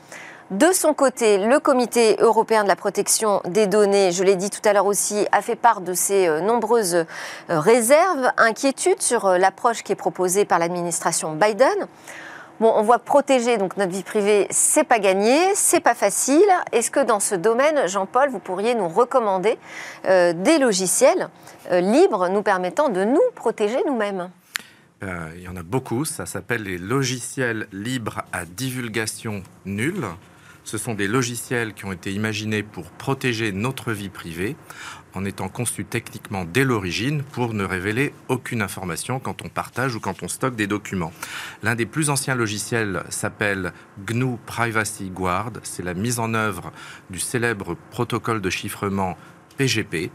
De 0.50 0.72
son 0.72 0.94
côté, 0.94 1.38
le 1.38 1.60
Comité 1.60 2.16
européen 2.18 2.64
de 2.64 2.68
la 2.68 2.74
protection 2.74 3.40
des 3.44 3.68
données, 3.68 4.10
je 4.10 4.24
l'ai 4.24 4.34
dit 4.34 4.50
tout 4.50 4.60
à 4.64 4.72
l'heure 4.72 4.86
aussi, 4.86 5.24
a 5.30 5.42
fait 5.42 5.54
part 5.54 5.80
de 5.80 5.94
ses 5.94 6.28
nombreuses 6.40 7.06
réserves, 7.48 8.32
inquiétudes 8.36 9.00
sur 9.00 9.28
l'approche 9.38 9.84
qui 9.84 9.92
est 9.92 9.94
proposée 9.94 10.44
par 10.44 10.58
l'administration 10.58 11.34
Biden. 11.34 11.86
Bon, 12.60 12.74
on 12.76 12.82
voit 12.82 12.98
protéger 12.98 13.56
donc 13.56 13.78
notre 13.78 13.92
vie 13.92 14.02
privée, 14.02 14.46
c'est 14.50 14.84
pas 14.84 14.98
gagné, 14.98 15.34
c'est 15.54 15.80
pas 15.80 15.94
facile. 15.94 16.44
Est-ce 16.72 16.90
que 16.90 17.02
dans 17.02 17.18
ce 17.18 17.34
domaine, 17.34 17.88
Jean-Paul, 17.88 18.28
vous 18.28 18.38
pourriez 18.38 18.74
nous 18.74 18.88
recommander 18.88 19.56
euh, 20.04 20.34
des 20.34 20.58
logiciels 20.58 21.30
euh, 21.70 21.80
libres 21.80 22.28
nous 22.28 22.42
permettant 22.42 22.90
de 22.90 23.02
nous 23.02 23.22
protéger 23.34 23.78
nous-mêmes? 23.86 24.28
Euh, 25.02 25.30
Il 25.36 25.42
y 25.42 25.48
en 25.48 25.56
a 25.56 25.62
beaucoup. 25.62 26.04
Ça 26.04 26.26
s'appelle 26.26 26.64
les 26.64 26.76
logiciels 26.76 27.66
libres 27.72 28.24
à 28.30 28.44
divulgation 28.44 29.42
nulle. 29.64 30.04
Ce 30.62 30.76
sont 30.76 30.92
des 30.92 31.08
logiciels 31.08 31.72
qui 31.72 31.86
ont 31.86 31.92
été 31.92 32.12
imaginés 32.12 32.62
pour 32.62 32.90
protéger 32.90 33.52
notre 33.52 33.92
vie 33.92 34.10
privée 34.10 34.54
en 35.14 35.24
étant 35.24 35.48
conçus 35.48 35.84
techniquement 35.84 36.44
dès 36.44 36.64
l'origine 36.64 37.22
pour 37.22 37.54
ne 37.54 37.64
révéler 37.64 38.12
aucune 38.28 38.62
information 38.62 39.20
quand 39.20 39.44
on 39.44 39.48
partage 39.48 39.94
ou 39.94 40.00
quand 40.00 40.22
on 40.22 40.28
stocke 40.28 40.56
des 40.56 40.66
documents. 40.66 41.12
L'un 41.62 41.74
des 41.74 41.86
plus 41.86 42.10
anciens 42.10 42.34
logiciels 42.34 43.02
s'appelle 43.08 43.72
GNU 44.06 44.36
Privacy 44.46 45.10
Guard. 45.10 45.52
C'est 45.62 45.84
la 45.84 45.94
mise 45.94 46.18
en 46.18 46.34
œuvre 46.34 46.72
du 47.10 47.18
célèbre 47.18 47.76
protocole 47.90 48.40
de 48.40 48.50
chiffrement 48.50 49.16
PGP, 49.60 50.10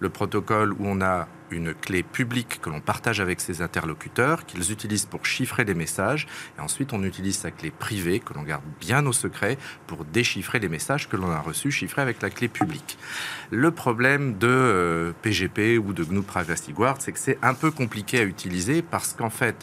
le 0.00 0.08
protocole 0.08 0.72
où 0.72 0.86
on 0.86 1.02
a 1.02 1.28
une 1.50 1.74
clé 1.74 2.02
publique 2.02 2.62
que 2.62 2.70
l'on 2.70 2.80
partage 2.80 3.20
avec 3.20 3.42
ses 3.42 3.60
interlocuteurs, 3.60 4.46
qu'ils 4.46 4.72
utilisent 4.72 5.04
pour 5.04 5.26
chiffrer 5.26 5.64
les 5.64 5.74
messages, 5.74 6.26
et 6.56 6.62
ensuite 6.62 6.94
on 6.94 7.02
utilise 7.02 7.36
sa 7.36 7.50
clé 7.50 7.70
privée, 7.70 8.20
que 8.20 8.32
l'on 8.32 8.42
garde 8.42 8.64
bien 8.80 9.04
au 9.04 9.12
secret, 9.12 9.58
pour 9.86 10.06
déchiffrer 10.06 10.60
les 10.60 10.70
messages 10.70 11.10
que 11.10 11.16
l'on 11.18 11.30
a 11.30 11.40
reçus 11.40 11.70
chiffrés 11.70 12.00
avec 12.00 12.22
la 12.22 12.30
clé 12.30 12.48
publique. 12.48 12.96
Le 13.50 13.70
problème 13.70 14.38
de 14.38 15.14
PGP 15.20 15.74
euh, 15.74 15.78
ou 15.78 15.92
de 15.92 16.02
GNU 16.02 16.22
Privacy 16.22 16.72
Guard, 16.72 16.96
c'est 17.00 17.12
que 17.12 17.18
c'est 17.18 17.38
un 17.42 17.52
peu 17.52 17.70
compliqué 17.70 18.18
à 18.20 18.22
utiliser 18.22 18.80
parce 18.80 19.12
qu'en 19.12 19.30
fait, 19.30 19.56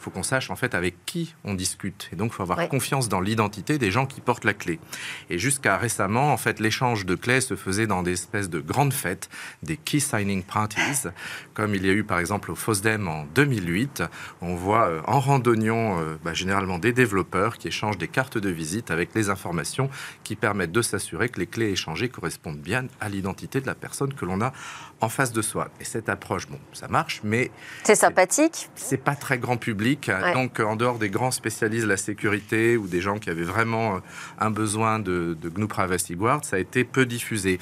il 0.00 0.04
faut 0.04 0.10
qu'on 0.10 0.22
sache 0.22 0.50
en 0.50 0.56
fait 0.56 0.74
avec 0.74 1.04
qui 1.04 1.34
on 1.44 1.52
discute. 1.52 2.08
Et 2.10 2.16
donc, 2.16 2.30
il 2.32 2.34
faut 2.34 2.42
avoir 2.42 2.66
confiance 2.70 3.10
dans 3.10 3.20
l'identité 3.20 3.76
des 3.76 3.90
gens 3.90 4.06
qui 4.06 4.22
portent 4.22 4.44
la 4.44 4.54
clé. 4.54 4.80
Et 5.28 5.38
jusqu'à 5.38 5.76
récemment, 5.76 6.32
en 6.32 6.38
fait, 6.38 6.58
l'échange 6.58 7.04
de 7.04 7.14
clés 7.14 7.42
se 7.42 7.54
faisait 7.54 7.86
dans 7.86 8.02
des 8.02 8.12
espèces 8.12 8.48
de 8.48 8.60
grandes 8.60 8.94
fêtes, 8.94 9.28
des 9.62 9.76
key 9.76 10.00
signing 10.00 10.42
parties, 10.42 11.08
comme 11.52 11.74
il 11.74 11.84
y 11.84 11.90
a 11.90 11.92
eu 11.92 12.02
par 12.02 12.18
exemple 12.18 12.50
au 12.50 12.54
FOSDEM 12.54 13.08
en 13.08 13.24
2008. 13.34 14.02
On 14.40 14.54
voit 14.54 14.88
euh, 14.88 15.02
en 15.06 15.20
randonnion 15.20 16.00
euh, 16.00 16.16
bah, 16.24 16.32
généralement 16.32 16.78
des 16.78 16.94
développeurs 16.94 17.58
qui 17.58 17.68
échangent 17.68 17.98
des 17.98 18.08
cartes 18.08 18.38
de 18.38 18.48
visite 18.48 18.90
avec 18.90 19.14
les 19.14 19.28
informations 19.28 19.90
qui 20.24 20.34
permettent 20.34 20.72
de 20.72 20.82
s'assurer 20.82 21.28
que 21.28 21.40
les 21.40 21.46
clés 21.46 21.70
échangées 21.72 22.08
correspondent 22.08 22.60
bien 22.60 22.86
à 23.00 23.10
l'identité 23.10 23.60
de 23.60 23.66
la 23.66 23.74
personne 23.74 24.14
que 24.14 24.24
l'on 24.24 24.40
a 24.40 24.54
en 25.02 25.10
face 25.10 25.32
de 25.32 25.42
soi. 25.42 25.68
Et 25.80 25.84
cette 25.84 26.08
approche, 26.08 26.46
bon, 26.48 26.58
ça 26.72 26.88
marche, 26.88 27.20
mais... 27.22 27.50
C'est 27.84 27.94
sympathique. 27.94 28.70
C'est 28.74 29.02
pas 29.02 29.14
très 29.14 29.38
grand 29.38 29.56
public. 29.56 29.89
Donc, 30.34 30.60
en 30.60 30.76
dehors 30.76 30.98
des 30.98 31.10
grands 31.10 31.30
spécialistes 31.30 31.84
de 31.84 31.88
la 31.88 31.96
sécurité 31.96 32.76
ou 32.76 32.86
des 32.86 33.00
gens 33.00 33.18
qui 33.18 33.30
avaient 33.30 33.42
vraiment 33.42 33.96
euh, 33.96 33.98
un 34.38 34.50
besoin 34.50 34.98
de, 34.98 35.36
GNU 35.42 35.66
Privacy 35.66 36.14
Guard, 36.14 36.44
ça 36.44 36.56
a 36.56 36.58
été 36.58 36.84
peu 36.84 37.06
diffusé. 37.06 37.58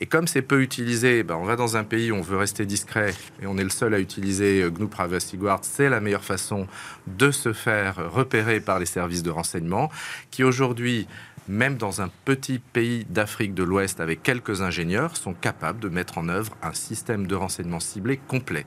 Et 0.00 0.06
comme 0.06 0.26
c'est 0.26 0.42
peu 0.42 0.62
utilisé, 0.62 1.22
ben, 1.22 1.36
on 1.36 1.44
va 1.44 1.56
dans 1.56 1.76
un 1.76 1.84
pays 1.84 2.12
où 2.12 2.16
on 2.16 2.22
veut 2.22 2.36
rester 2.36 2.66
discret 2.66 3.14
et 3.40 3.46
on 3.46 3.56
est 3.58 3.64
le 3.64 3.70
seul 3.70 3.94
à 3.94 3.98
utiliser 3.98 4.62
euh, 4.62 4.70
GNU 4.70 4.88
Privacy 4.88 5.36
Guard, 5.36 5.60
c'est 5.62 5.88
la 5.88 6.00
meilleure 6.00 6.24
façon 6.24 6.66
de 7.06 7.30
se 7.30 7.52
faire 7.52 8.12
repérer 8.12 8.60
par 8.60 8.78
les 8.78 8.86
services 8.86 9.22
de 9.22 9.30
renseignement 9.30 9.90
qui 10.30 10.44
aujourd'hui 10.44 11.06
même 11.48 11.76
dans 11.76 12.00
un 12.00 12.08
petit 12.24 12.58
pays 12.58 13.04
d'Afrique 13.08 13.54
de 13.54 13.62
l'Ouest 13.62 14.00
avec 14.00 14.22
quelques 14.22 14.62
ingénieurs, 14.62 15.16
sont 15.16 15.34
capables 15.34 15.80
de 15.80 15.88
mettre 15.88 16.18
en 16.18 16.28
œuvre 16.28 16.56
un 16.62 16.72
système 16.72 17.26
de 17.26 17.34
renseignement 17.34 17.80
ciblé 17.80 18.16
complet. 18.16 18.64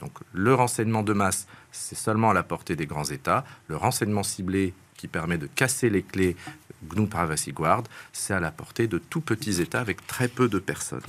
Donc 0.00 0.12
le 0.32 0.54
renseignement 0.54 1.02
de 1.02 1.12
masse, 1.12 1.46
c'est 1.76 1.96
seulement 1.96 2.30
à 2.30 2.34
la 2.34 2.42
portée 2.42 2.76
des 2.76 2.86
grands 2.86 3.04
États. 3.04 3.44
Le 3.68 3.76
renseignement 3.76 4.22
ciblé 4.22 4.74
qui 4.96 5.08
permet 5.08 5.38
de 5.38 5.46
casser 5.46 5.90
les 5.90 6.02
clés 6.02 6.36
GNU 6.82 7.06
Privacy 7.06 7.52
Guard, 7.52 7.84
c'est 8.12 8.34
à 8.34 8.40
la 8.40 8.50
portée 8.50 8.86
de 8.86 8.98
tout 8.98 9.20
petits 9.20 9.60
États 9.60 9.80
avec 9.80 10.06
très 10.06 10.28
peu 10.28 10.48
de 10.48 10.58
personnes. 10.58 11.02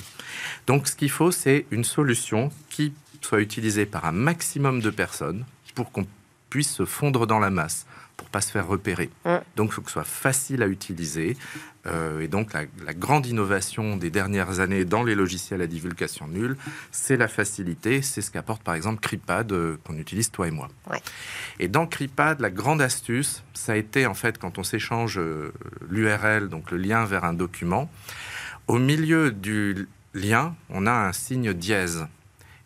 Donc 0.66 0.88
ce 0.88 0.96
qu'il 0.96 1.10
faut, 1.10 1.32
c'est 1.32 1.66
une 1.72 1.84
solution 1.84 2.52
qui 2.70 2.94
soit 3.22 3.42
utilisée 3.42 3.86
par 3.86 4.06
un 4.06 4.12
maximum 4.12 4.82
de 4.82 4.90
personnes 4.90 5.46
pour 5.76 5.92
qu'on 5.92 6.06
puisse 6.50 6.72
se 6.72 6.86
fondre 6.86 7.28
dans 7.28 7.40
la 7.40 7.50
masse 7.50 7.86
pour 8.18 8.28
pas 8.30 8.42
se 8.42 8.52
faire 8.52 8.68
repérer. 8.68 9.10
Donc, 9.56 9.70
il 9.70 9.72
faut 9.72 9.82
que 9.82 9.90
ce 9.90 9.94
soit 9.94 10.04
facile 10.04 10.64
à 10.64 10.68
utiliser. 10.68 11.38
Euh, 11.86 12.20
et 12.20 12.28
donc, 12.28 12.52
la, 12.54 12.94
grande 12.94 13.28
innovation 13.28 13.96
des 13.96 14.10
dernières 14.10 14.60
années 14.60 14.84
dans 14.86 15.04
les 15.04 15.14
logiciels 15.14 15.62
à 15.62 15.68
divulgation 15.68 16.28
nulle, 16.28 16.58
c'est 16.92 17.16
la 17.16 17.28
facilité. 17.28 18.02
C'est 18.02 18.22
ce 18.22 18.32
qu'apporte 18.32 18.64
par 18.64 18.74
exemple 18.74 19.00
CRIPAD, 19.02 19.52
euh, 19.52 19.78
qu'on 19.86 19.98
utilise 19.98 20.32
toi 20.32 20.48
et 20.48 20.52
moi. 20.52 20.68
Et 21.60 21.68
dans 21.68 21.86
CRIPAD, 21.86 22.42
la 22.42 22.50
grande 22.50 22.82
astuce, 22.82 23.44
ça 23.54 23.74
a 23.74 23.76
été 23.76 24.08
en 24.08 24.16
fait 24.16 24.40
quand 24.40 24.58
on 24.58 24.64
s'échange 24.64 25.20
euh, 25.20 25.54
l'URL, 25.90 26.50
donc 26.50 26.72
le 26.72 26.78
lien 26.78 27.06
vers 27.06 27.24
un 27.24 27.34
document, 27.34 27.90
au 28.68 28.80
milieu 28.80 29.32
du 29.32 29.88
lien, 30.14 30.56
on 30.70 30.88
a 30.88 30.92
un 30.92 31.14
signe 31.14 31.54
dièse. 31.54 32.08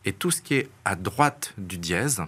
Et 0.05 0.13
tout 0.13 0.31
ce 0.31 0.41
qui 0.41 0.55
est 0.55 0.69
à 0.85 0.95
droite 0.95 1.53
du 1.57 1.77
dièse, 1.77 2.23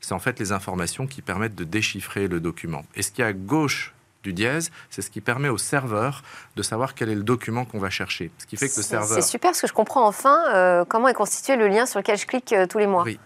c'est 0.00 0.12
en 0.12 0.18
fait 0.18 0.38
les 0.38 0.52
informations 0.52 1.06
qui 1.06 1.22
permettent 1.22 1.54
de 1.54 1.64
déchiffrer 1.64 2.28
le 2.28 2.40
document. 2.40 2.84
Et 2.94 3.02
ce 3.02 3.10
qui 3.10 3.22
est 3.22 3.24
à 3.24 3.32
gauche 3.32 3.94
du 4.22 4.32
dièse, 4.32 4.70
c'est 4.90 5.02
ce 5.02 5.10
qui 5.10 5.20
permet 5.20 5.48
au 5.48 5.58
serveur 5.58 6.22
de 6.56 6.62
savoir 6.62 6.94
quel 6.94 7.08
est 7.08 7.14
le 7.14 7.22
document 7.22 7.64
qu'on 7.64 7.78
va 7.78 7.90
chercher. 7.90 8.30
Ce 8.38 8.46
qui 8.46 8.56
fait 8.56 8.68
que 8.68 8.76
le 8.76 8.82
serveur... 8.82 9.22
C'est 9.22 9.28
super 9.28 9.50
parce 9.50 9.60
que 9.60 9.66
je 9.66 9.72
comprends 9.72 10.06
enfin 10.06 10.38
euh, 10.54 10.84
comment 10.84 11.08
est 11.08 11.14
constitué 11.14 11.56
le 11.56 11.68
lien 11.68 11.86
sur 11.86 12.00
lequel 12.00 12.18
je 12.18 12.26
clique 12.26 12.52
euh, 12.52 12.66
tous 12.66 12.78
les 12.78 12.86
mois. 12.86 13.04
Oui. 13.04 13.18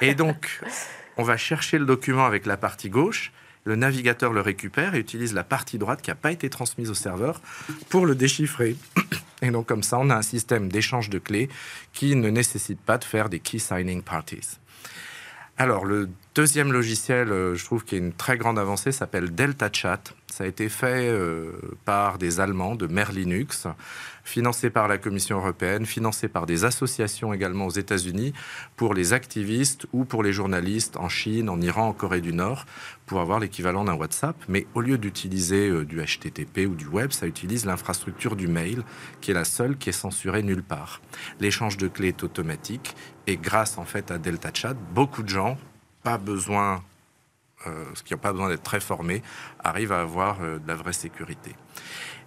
Et 0.00 0.14
donc, 0.14 0.60
on 1.16 1.22
va 1.22 1.36
chercher 1.36 1.78
le 1.78 1.86
document 1.86 2.26
avec 2.26 2.46
la 2.46 2.56
partie 2.56 2.90
gauche, 2.90 3.32
le 3.64 3.74
navigateur 3.74 4.32
le 4.32 4.40
récupère 4.40 4.94
et 4.94 4.98
utilise 4.98 5.34
la 5.34 5.42
partie 5.42 5.78
droite 5.78 6.00
qui 6.00 6.10
n'a 6.10 6.16
pas 6.16 6.30
été 6.30 6.48
transmise 6.48 6.90
au 6.90 6.94
serveur 6.94 7.40
pour 7.88 8.06
le 8.06 8.14
déchiffrer. 8.14 8.76
Et 9.42 9.50
donc 9.50 9.66
comme 9.66 9.82
ça, 9.82 9.98
on 9.98 10.08
a 10.08 10.14
un 10.14 10.22
système 10.22 10.68
d'échange 10.70 11.10
de 11.10 11.18
clés 11.18 11.50
qui 11.92 12.14
ne 12.16 12.30
nécessite 12.30 12.80
pas 12.80 12.96
de 12.96 13.04
faire 13.04 13.28
des 13.28 13.40
key 13.40 13.58
signing 13.58 14.02
parties. 14.02 14.58
Alors, 15.58 15.86
le 15.86 16.10
deuxième 16.34 16.70
logiciel, 16.70 17.32
euh, 17.32 17.54
je 17.54 17.64
trouve, 17.64 17.82
qui 17.82 17.94
est 17.94 17.98
une 17.98 18.12
très 18.12 18.36
grande 18.36 18.58
avancée, 18.58 18.92
s'appelle 18.92 19.34
Delta 19.34 19.70
Chat. 19.72 20.12
Ça 20.26 20.44
a 20.44 20.46
été 20.46 20.68
fait 20.68 21.08
euh, 21.08 21.52
par 21.86 22.18
des 22.18 22.40
Allemands 22.40 22.74
de 22.74 22.86
Merlinux, 22.86 23.66
financé 24.26 24.70
par 24.70 24.88
la 24.88 24.98
Commission 24.98 25.38
européenne, 25.38 25.86
financé 25.86 26.28
par 26.28 26.46
des 26.46 26.64
associations 26.64 27.32
également 27.32 27.66
aux 27.66 27.70
États-Unis 27.70 28.32
pour 28.74 28.92
les 28.92 29.12
activistes 29.12 29.86
ou 29.92 30.04
pour 30.04 30.22
les 30.22 30.32
journalistes 30.32 30.96
en 30.96 31.08
Chine, 31.08 31.48
en 31.48 31.60
Iran, 31.60 31.88
en 31.88 31.92
Corée 31.92 32.20
du 32.20 32.32
Nord, 32.32 32.66
pour 33.06 33.20
avoir 33.20 33.38
l'équivalent 33.38 33.84
d'un 33.84 33.94
WhatsApp. 33.94 34.36
Mais 34.48 34.66
au 34.74 34.80
lieu 34.80 34.98
d'utiliser 34.98 35.68
euh, 35.68 35.84
du 35.84 36.02
HTTP 36.02 36.66
ou 36.68 36.74
du 36.74 36.88
web, 36.88 37.12
ça 37.12 37.26
utilise 37.26 37.64
l'infrastructure 37.64 38.34
du 38.34 38.48
mail, 38.48 38.82
qui 39.20 39.30
est 39.30 39.34
la 39.34 39.44
seule 39.44 39.78
qui 39.78 39.90
est 39.90 39.92
censurée 39.92 40.42
nulle 40.42 40.64
part. 40.64 41.00
L'échange 41.38 41.76
de 41.76 41.86
clés 41.86 42.08
est 42.08 42.24
automatique 42.24 42.96
et 43.28 43.36
grâce 43.36 43.78
en 43.78 43.84
fait 43.84 44.10
à 44.10 44.18
Delta 44.18 44.50
Chat, 44.52 44.74
beaucoup 44.92 45.22
de 45.22 45.28
gens, 45.28 45.56
pas 46.02 46.18
besoin 46.18 46.82
euh, 47.66 47.84
ce 47.94 48.02
qui 48.02 48.14
n'ont 48.14 48.20
pas 48.20 48.32
besoin 48.32 48.48
d'être 48.48 48.62
très 48.62 48.80
formés, 48.80 49.22
arrivent 49.62 49.92
à 49.92 50.00
avoir 50.00 50.38
euh, 50.40 50.58
de 50.58 50.68
la 50.68 50.74
vraie 50.74 50.92
sécurité. 50.92 51.54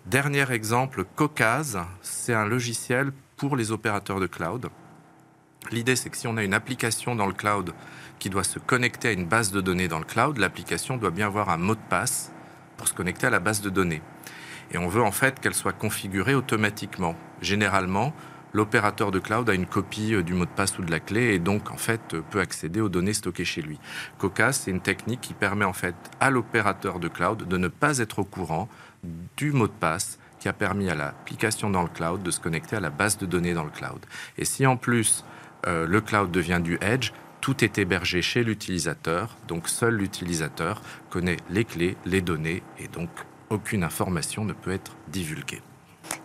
Dernier 0.06 0.52
exemple, 0.52 1.04
Caucase, 1.16 1.80
c'est 2.02 2.34
un 2.34 2.46
logiciel 2.46 3.12
pour 3.38 3.56
les 3.56 3.72
opérateurs 3.72 4.20
de 4.20 4.28
cloud. 4.28 4.70
L'idée, 5.72 5.96
c'est 5.96 6.10
que 6.10 6.18
si 6.18 6.28
on 6.28 6.38
a 6.38 6.44
une 6.44 6.54
application 6.54 7.16
dans 7.16 7.28
le 7.28 7.34
cloud 7.34 7.74
qui 8.18 8.30
doit 8.30 8.44
se 8.44 8.60
connecter 8.60 9.10
à 9.10 9.12
une 9.12 9.26
base 9.26 9.52
de 9.52 9.62
données 9.62 9.88
dans 9.88 10.00
le 10.00 10.06
cloud, 10.06 10.38
l'application 10.38 10.98
doit 10.98 11.12
bien 11.12 11.28
avoir 11.28 11.50
un 11.50 11.58
mot 11.58 11.76
de 11.76 11.82
passe 11.90 12.32
pour 12.78 12.88
se 12.88 12.94
connecter 12.94 13.28
à 13.28 13.30
la 13.30 13.40
base 13.40 13.62
de 13.62 13.70
données. 13.70 14.02
Et 14.72 14.78
on 14.78 14.88
veut 14.88 15.02
en 15.02 15.12
fait 15.12 15.40
qu'elle 15.40 15.54
soit 15.54 15.74
configurée 15.74 16.36
automatiquement. 16.36 17.16
Généralement, 17.42 18.14
l'opérateur 18.54 19.12
de 19.12 19.20
cloud 19.20 19.50
a 19.50 19.54
une 19.54 19.66
copie 19.66 20.14
euh, 20.14 20.24
du 20.24 20.34
mot 20.34 20.46
de 20.46 20.50
passe 20.50 20.78
ou 20.80 20.84
de 20.84 20.92
la 20.92 21.00
clé 21.00 21.34
et 21.34 21.40
donc 21.40 21.72
en 21.72 21.78
fait 21.78 22.14
euh, 22.14 22.22
peut 22.30 22.40
accéder 22.40 22.82
aux 22.82 22.90
données 22.90 23.14
stockées 23.14 23.46
chez 23.46 23.62
lui. 23.62 23.80
COCAS, 24.18 24.54
c'est 24.54 24.72
une 24.72 24.82
technique 24.82 25.22
qui 25.22 25.34
permet 25.34 25.66
en 25.66 25.74
fait 25.74 25.96
à 26.20 26.30
l'opérateur 26.30 27.00
de 27.00 27.08
cloud 27.08 27.48
de 27.48 27.58
ne 27.58 27.68
pas 27.68 28.00
être 28.00 28.20
au 28.20 28.24
courant 28.24 28.70
du 29.38 29.52
mot 29.52 29.68
de 29.68 29.74
passe 29.74 30.20
qui 30.40 30.48
a 30.48 30.54
permis 30.54 30.90
à 30.90 30.96
l'application 30.96 31.70
dans 31.70 31.84
le 31.84 31.90
cloud 31.90 32.24
de 32.24 32.32
se 32.32 32.40
connecter 32.40 32.76
à 32.76 32.80
la 32.80 32.90
base 32.90 33.18
de 33.18 33.26
données 33.26 33.54
dans 33.54 33.66
le 33.66 33.70
cloud. 33.70 34.00
Et 34.38 34.46
si 34.46 34.66
en 34.66 34.78
plus 34.78 35.26
euh, 35.68 35.86
le 35.86 36.02
cloud 36.02 36.32
devient 36.32 36.62
du 36.64 36.78
edge, 36.82 37.12
tout 37.42 37.64
est 37.64 37.78
hébergé 37.78 38.22
chez 38.22 38.44
l'utilisateur, 38.44 39.38
donc 39.48 39.70
seul 39.70 39.96
l'utilisateur 39.96 40.82
connaît 41.10 41.38
les 41.50 41.66
clés, 41.66 41.96
les 42.06 42.22
données, 42.22 42.64
et 42.78 42.88
donc 42.88 43.10
aucune 43.50 43.84
information 43.84 44.46
ne 44.46 44.54
peut 44.54 44.72
être 44.72 44.96
divulguée. 45.08 45.62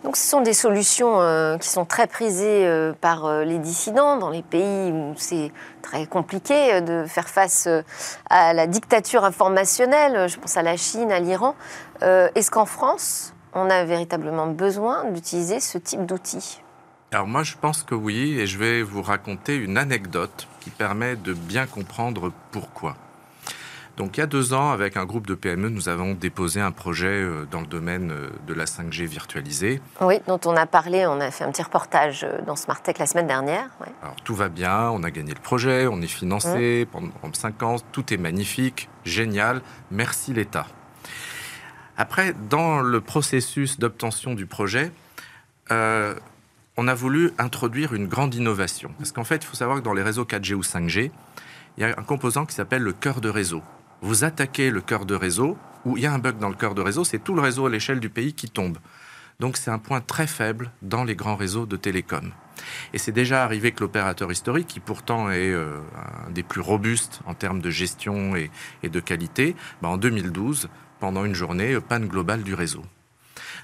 Donc 0.03 0.17
ce 0.17 0.27
sont 0.27 0.41
des 0.41 0.53
solutions 0.53 1.19
euh, 1.19 1.57
qui 1.57 1.67
sont 1.67 1.85
très 1.85 2.07
prisées 2.07 2.67
euh, 2.67 2.93
par 2.93 3.25
euh, 3.25 3.43
les 3.43 3.57
dissidents 3.57 4.17
dans 4.17 4.29
les 4.29 4.43
pays 4.43 4.91
où 4.91 5.13
c'est 5.17 5.51
très 5.81 6.05
compliqué 6.05 6.81
de 6.81 7.05
faire 7.07 7.27
face 7.27 7.67
à 8.29 8.53
la 8.53 8.67
dictature 8.67 9.23
informationnelle. 9.23 10.29
Je 10.29 10.37
pense 10.37 10.57
à 10.57 10.61
la 10.61 10.77
Chine, 10.77 11.11
à 11.11 11.19
l'Iran. 11.19 11.55
Est-ce 12.01 12.51
qu'en 12.51 12.65
France, 12.65 13.33
on 13.53 13.69
a 13.69 13.83
véritablement 13.85 14.47
besoin 14.47 15.05
d'utiliser 15.11 15.59
ce 15.59 15.77
type 15.77 16.05
d'outils? 16.05 16.61
Alors 17.11 17.27
moi 17.27 17.43
je 17.43 17.53
pense 17.55 17.83
que 17.83 17.95
oui 17.95 18.39
et 18.39 18.47
je 18.47 18.57
vais 18.57 18.81
vous 18.81 19.01
raconter 19.01 19.55
une 19.55 19.77
anecdote 19.77 20.47
qui 20.59 20.69
permet 20.69 21.15
de 21.15 21.33
bien 21.33 21.65
comprendre 21.65 22.31
pourquoi. 22.51 22.95
Donc 23.97 24.17
il 24.17 24.19
y 24.19 24.23
a 24.23 24.27
deux 24.27 24.53
ans, 24.53 24.71
avec 24.71 24.97
un 24.97 25.05
groupe 25.05 25.25
de 25.25 25.35
PME, 25.35 25.69
nous 25.69 25.87
avons 25.87 26.13
déposé 26.13 26.59
un 26.59 26.71
projet 26.71 27.07
euh, 27.07 27.45
dans 27.49 27.61
le 27.61 27.67
domaine 27.67 28.11
euh, 28.11 28.29
de 28.45 28.53
la 28.53 28.65
5G 28.65 29.05
virtualisée. 29.05 29.81
Oui, 30.01 30.15
dont 30.27 30.39
on 30.45 30.55
a 30.57 30.65
parlé, 30.65 31.05
on 31.05 31.21
a 31.21 31.31
fait 31.31 31.45
un 31.45 31.51
petit 31.51 31.63
reportage 31.63 32.25
euh, 32.25 32.41
dans 32.45 32.57
Smartech 32.57 32.99
la 32.99 33.05
semaine 33.05 33.27
dernière. 33.27 33.69
Alors 34.01 34.15
tout 34.25 34.35
va 34.35 34.49
bien, 34.49 34.89
on 34.89 35.03
a 35.03 35.11
gagné 35.11 35.33
le 35.33 35.39
projet, 35.39 35.87
on 35.87 36.01
est 36.01 36.07
financé 36.07 36.85
mmh. 36.85 36.91
pendant 36.91 37.33
cinq 37.33 37.63
ans, 37.63 37.77
tout 37.93 38.13
est 38.13 38.17
magnifique, 38.17 38.89
génial, 39.05 39.61
merci 39.91 40.33
l'État. 40.33 40.67
Après, 41.97 42.33
dans 42.49 42.81
le 42.81 42.99
processus 42.99 43.79
d'obtention 43.79 44.33
du 44.33 44.45
projet, 44.45 44.91
on 45.69 46.87
a 46.87 46.93
voulu 46.93 47.31
introduire 47.37 47.93
une 47.93 48.07
grande 48.07 48.35
innovation. 48.35 48.91
Parce 48.97 49.13
qu'en 49.13 49.23
fait, 49.23 49.37
il 49.37 49.45
faut 49.45 49.55
savoir 49.55 49.77
que 49.77 49.83
dans 49.83 49.93
les 49.93 50.03
réseaux 50.03 50.25
4G 50.25 50.55
ou 50.55 50.61
5G, 50.61 51.11
il 51.77 51.81
y 51.81 51.85
a 51.85 51.95
un 51.97 52.03
composant 52.03 52.45
qui 52.45 52.53
s'appelle 52.53 52.81
le 52.81 52.91
cœur 52.91 53.21
de 53.21 53.29
réseau 53.29 53.63
vous 54.01 54.23
attaquez 54.23 54.69
le 54.69 54.81
cœur 54.81 55.05
de 55.05 55.15
réseau, 55.15 55.57
où 55.85 55.97
il 55.97 56.03
y 56.03 56.05
a 56.05 56.13
un 56.13 56.19
bug 56.19 56.37
dans 56.37 56.49
le 56.49 56.55
cœur 56.55 56.75
de 56.75 56.81
réseau, 56.81 57.03
c'est 57.03 57.19
tout 57.19 57.35
le 57.35 57.41
réseau 57.41 57.65
à 57.65 57.69
l'échelle 57.69 57.99
du 57.99 58.09
pays 58.09 58.33
qui 58.33 58.49
tombe. 58.49 58.77
Donc 59.39 59.57
c'est 59.57 59.71
un 59.71 59.79
point 59.79 60.01
très 60.01 60.27
faible 60.27 60.71
dans 60.81 61.03
les 61.03 61.15
grands 61.15 61.35
réseaux 61.35 61.65
de 61.65 61.75
télécom. 61.75 62.31
Et 62.93 62.97
c'est 62.97 63.11
déjà 63.11 63.43
arrivé 63.43 63.71
que 63.71 63.81
l'opérateur 63.81 64.31
historique, 64.31 64.67
qui 64.67 64.79
pourtant 64.79 65.29
est 65.29 65.51
euh, 65.51 65.79
un 66.27 66.31
des 66.31 66.43
plus 66.43 66.61
robustes 66.61 67.19
en 67.25 67.33
termes 67.33 67.59
de 67.59 67.69
gestion 67.69 68.35
et, 68.35 68.49
de 68.83 68.99
qualité, 68.99 69.55
bah, 69.81 69.89
en 69.89 69.97
2012, 69.97 70.69
pendant 70.99 71.25
une 71.25 71.35
journée, 71.35 71.73
euh, 71.73 71.81
panne 71.81 72.07
globale 72.07 72.43
du 72.43 72.53
réseau. 72.53 72.83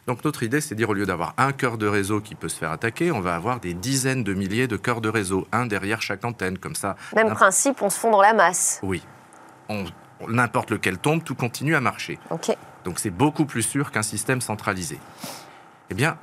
Donc 0.07 0.25
notre 0.25 0.43
idée, 0.43 0.61
c'est 0.61 0.75
de 0.75 0.79
dire 0.79 0.89
au 0.89 0.93
lieu 0.93 1.05
d'avoir 1.05 1.33
un 1.37 1.53
cœur 1.53 1.77
de 1.77 1.87
réseau 1.87 2.21
qui 2.21 2.35
peut 2.35 2.49
se 2.49 2.57
faire 2.57 2.71
attaquer, 2.71 3.11
on 3.11 3.21
va 3.21 3.35
avoir 3.35 3.59
des 3.59 3.73
dizaines 3.73 4.23
de 4.23 4.33
milliers 4.33 4.67
de 4.67 4.77
cœurs 4.77 5.01
de 5.01 5.09
réseau, 5.09 5.47
un 5.51 5.67
derrière 5.67 6.01
chaque 6.01 6.25
antenne, 6.25 6.57
comme 6.57 6.75
ça. 6.75 6.95
Même 7.15 7.31
principe, 7.33 7.81
on 7.81 7.89
se 7.89 7.99
fond 7.99 8.11
dans 8.11 8.21
la 8.21 8.33
masse. 8.33 8.79
Oui. 8.83 9.03
N'importe 10.27 10.71
lequel 10.71 10.97
tombe, 10.97 11.23
tout 11.23 11.35
continue 11.35 11.75
à 11.75 11.81
marcher. 11.81 12.19
Donc 12.83 12.99
c'est 12.99 13.09
beaucoup 13.09 13.45
plus 13.45 13.63
sûr 13.63 13.91
qu'un 13.91 14.03
système 14.03 14.41
centralisé. 14.41 14.99
Eh 15.89 15.93
bien, 15.93 16.17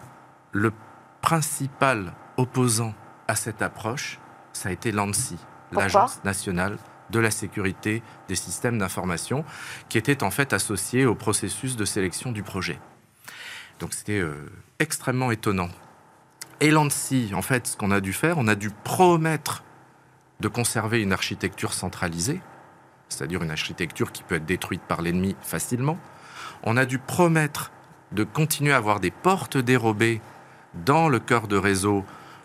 le 0.53 0.73
principal 1.21 2.13
opposant 2.37 2.95
à 3.27 3.37
cette 3.37 3.63
approche, 3.63 4.19
ça 4.53 4.71
a 4.71 4.73
été 4.73 4.93
l'ANSI, 4.93 5.37
l'Agence 5.73 6.23
nationale 6.25 6.79
de 7.11 7.21
la 7.21 7.31
sécurité 7.31 8.03
des 8.29 8.35
systèmes 8.35 8.79
d'information, 8.79 9.45
qui 9.89 9.99
était 9.99 10.23
en 10.23 10.31
fait 10.31 10.53
associée 10.53 11.07
au 11.07 11.15
processus 11.15 11.77
de 11.77 11.85
sélection 11.85 12.33
du 12.33 12.43
projet. 12.43 12.79
Donc 13.79 13.95
c'était 13.95 14.19
euh, 14.19 14.51
extrêmement 14.79 15.31
étonnant. 15.31 15.69
Et 16.61 16.71
l'ANSI, 16.71 17.31
en 17.35 17.43
fait, 17.43 17.69
ce 17.69 17.77
qu'on 17.77 17.91
a 17.91 18.01
dû 18.01 18.13
faire, 18.13 18.39
on 18.39 18.49
a 18.49 18.55
dû 18.55 18.71
promettre 18.71 19.63
de 20.41 20.49
conserver 20.49 21.01
une 21.01 21.13
architecture 21.13 21.73
centralisée, 21.73 22.41
c'est-à-dire 23.09 23.43
une 23.43 23.51
architecture 23.51 24.13
qui 24.13 24.23
peut 24.23 24.37
être 24.37 24.47
détruite 24.47 24.83
par 24.83 25.03
l'ennemi 25.03 25.37
facilement. 25.43 25.99
On 26.63 26.77
a 26.77 26.85
dû 26.85 26.99
promettre 26.99 27.71
de 28.13 28.25
continuer 28.25 28.73
à 28.73 28.77
avoir 28.77 29.01
des 29.01 29.11
portes 29.11 29.57
dérobées 29.57 30.21
dans 30.75 31.09
le 31.09 31.19
cœur 31.19 31.49
de 31.49 31.57
réseau 31.57 32.05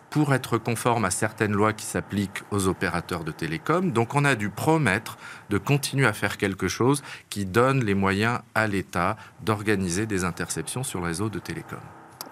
pour 0.09 0.33
être 0.35 0.59
conforme 0.59 1.05
à 1.05 1.09
certaines 1.09 1.53
lois 1.53 1.73
qui 1.73 1.87
s'appliquent 1.87 2.43
aux 2.51 2.67
opérateurs 2.67 3.23
de 3.23 3.31
télécom. 3.31 3.91
Donc 3.91 4.13
on 4.13 4.25
a 4.25 4.35
dû 4.35 4.49
promettre 4.49 5.17
de 5.49 5.57
continuer 5.57 6.05
à 6.05 6.13
faire 6.13 6.37
quelque 6.37 6.67
chose 6.67 7.01
qui 7.31 7.45
donne 7.45 7.83
les 7.83 7.95
moyens 7.95 8.39
à 8.53 8.67
l'État 8.67 9.17
d'organiser 9.41 10.05
des 10.05 10.23
interceptions 10.23 10.83
sur 10.83 10.99
le 10.99 11.07
réseau 11.07 11.29
de 11.29 11.39
télécom. 11.39 11.79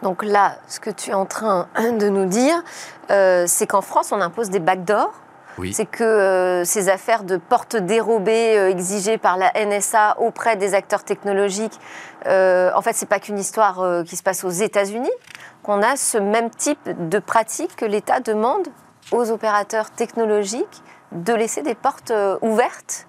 Donc 0.04 0.24
là, 0.24 0.60
ce 0.68 0.80
que 0.80 0.92
tu 0.92 1.10
es 1.10 1.14
en 1.14 1.26
train 1.26 1.68
de 1.76 2.10
nous 2.10 2.26
dire, 2.26 2.64
euh, 3.10 3.46
c'est 3.48 3.66
qu'en 3.66 3.82
France, 3.82 4.12
on 4.12 4.22
impose 4.22 4.52
des 4.52 4.60
backdoors. 4.60 5.14
Oui. 5.58 5.74
C'est 5.74 5.86
que 5.86 6.04
euh, 6.04 6.64
ces 6.64 6.90
affaires 6.90 7.24
de 7.24 7.38
portes 7.38 7.76
dérobées 7.76 8.58
euh, 8.58 8.70
exigées 8.70 9.18
par 9.18 9.38
la 9.38 9.52
NSA 9.54 10.18
auprès 10.20 10.56
des 10.56 10.74
acteurs 10.74 11.04
technologiques, 11.04 11.80
en 12.26 12.82
fait, 12.82 12.94
c'est 12.94 13.10
pas 13.10 13.20
qu'une 13.20 13.40
histoire 13.40 14.04
qui 14.06 14.16
se 14.16 14.24
passe 14.24 14.44
aux 14.44 14.50
États-Unis 14.50 15.10
qu'on 15.64 15.82
a 15.82 15.96
ce 15.96 16.18
même 16.18 16.50
type 16.50 16.90
de 17.10 17.20
pratique 17.20 17.76
que 17.76 17.86
l'État 17.86 18.20
demande 18.20 18.68
aux 19.12 19.30
opérateurs 19.32 19.92
technologiques 19.92 20.82
de 21.12 21.34
laisser 21.34 21.62
des 21.62 21.76
portes 21.76 22.12
euh, 22.12 22.38
ouvertes 22.42 23.08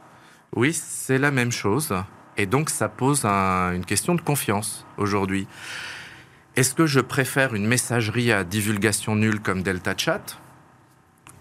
Oui, 0.54 0.72
c'est 0.72 1.18
la 1.18 1.30
même 1.30 1.52
chose. 1.52 1.94
Et 2.36 2.46
donc 2.46 2.70
ça 2.70 2.88
pose 2.88 3.24
une 3.24 3.84
question 3.84 4.14
de 4.14 4.20
confiance 4.20 4.86
aujourd'hui. 4.96 5.46
Est-ce 6.56 6.74
que 6.74 6.86
je 6.86 7.00
préfère 7.00 7.54
une 7.54 7.66
messagerie 7.66 8.32
à 8.32 8.44
divulgation 8.44 9.14
nulle 9.14 9.40
comme 9.40 9.62
Delta 9.62 9.94
Chat 9.96 10.38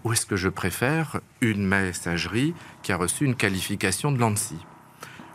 ou 0.04 0.12
est-ce 0.12 0.26
que 0.26 0.36
je 0.36 0.48
préfère 0.48 1.20
une 1.40 1.66
messagerie 1.66 2.54
qui 2.82 2.92
a 2.92 2.96
reçu 2.96 3.24
une 3.24 3.34
qualification 3.34 4.12
de 4.12 4.18
l'ANSI 4.18 4.58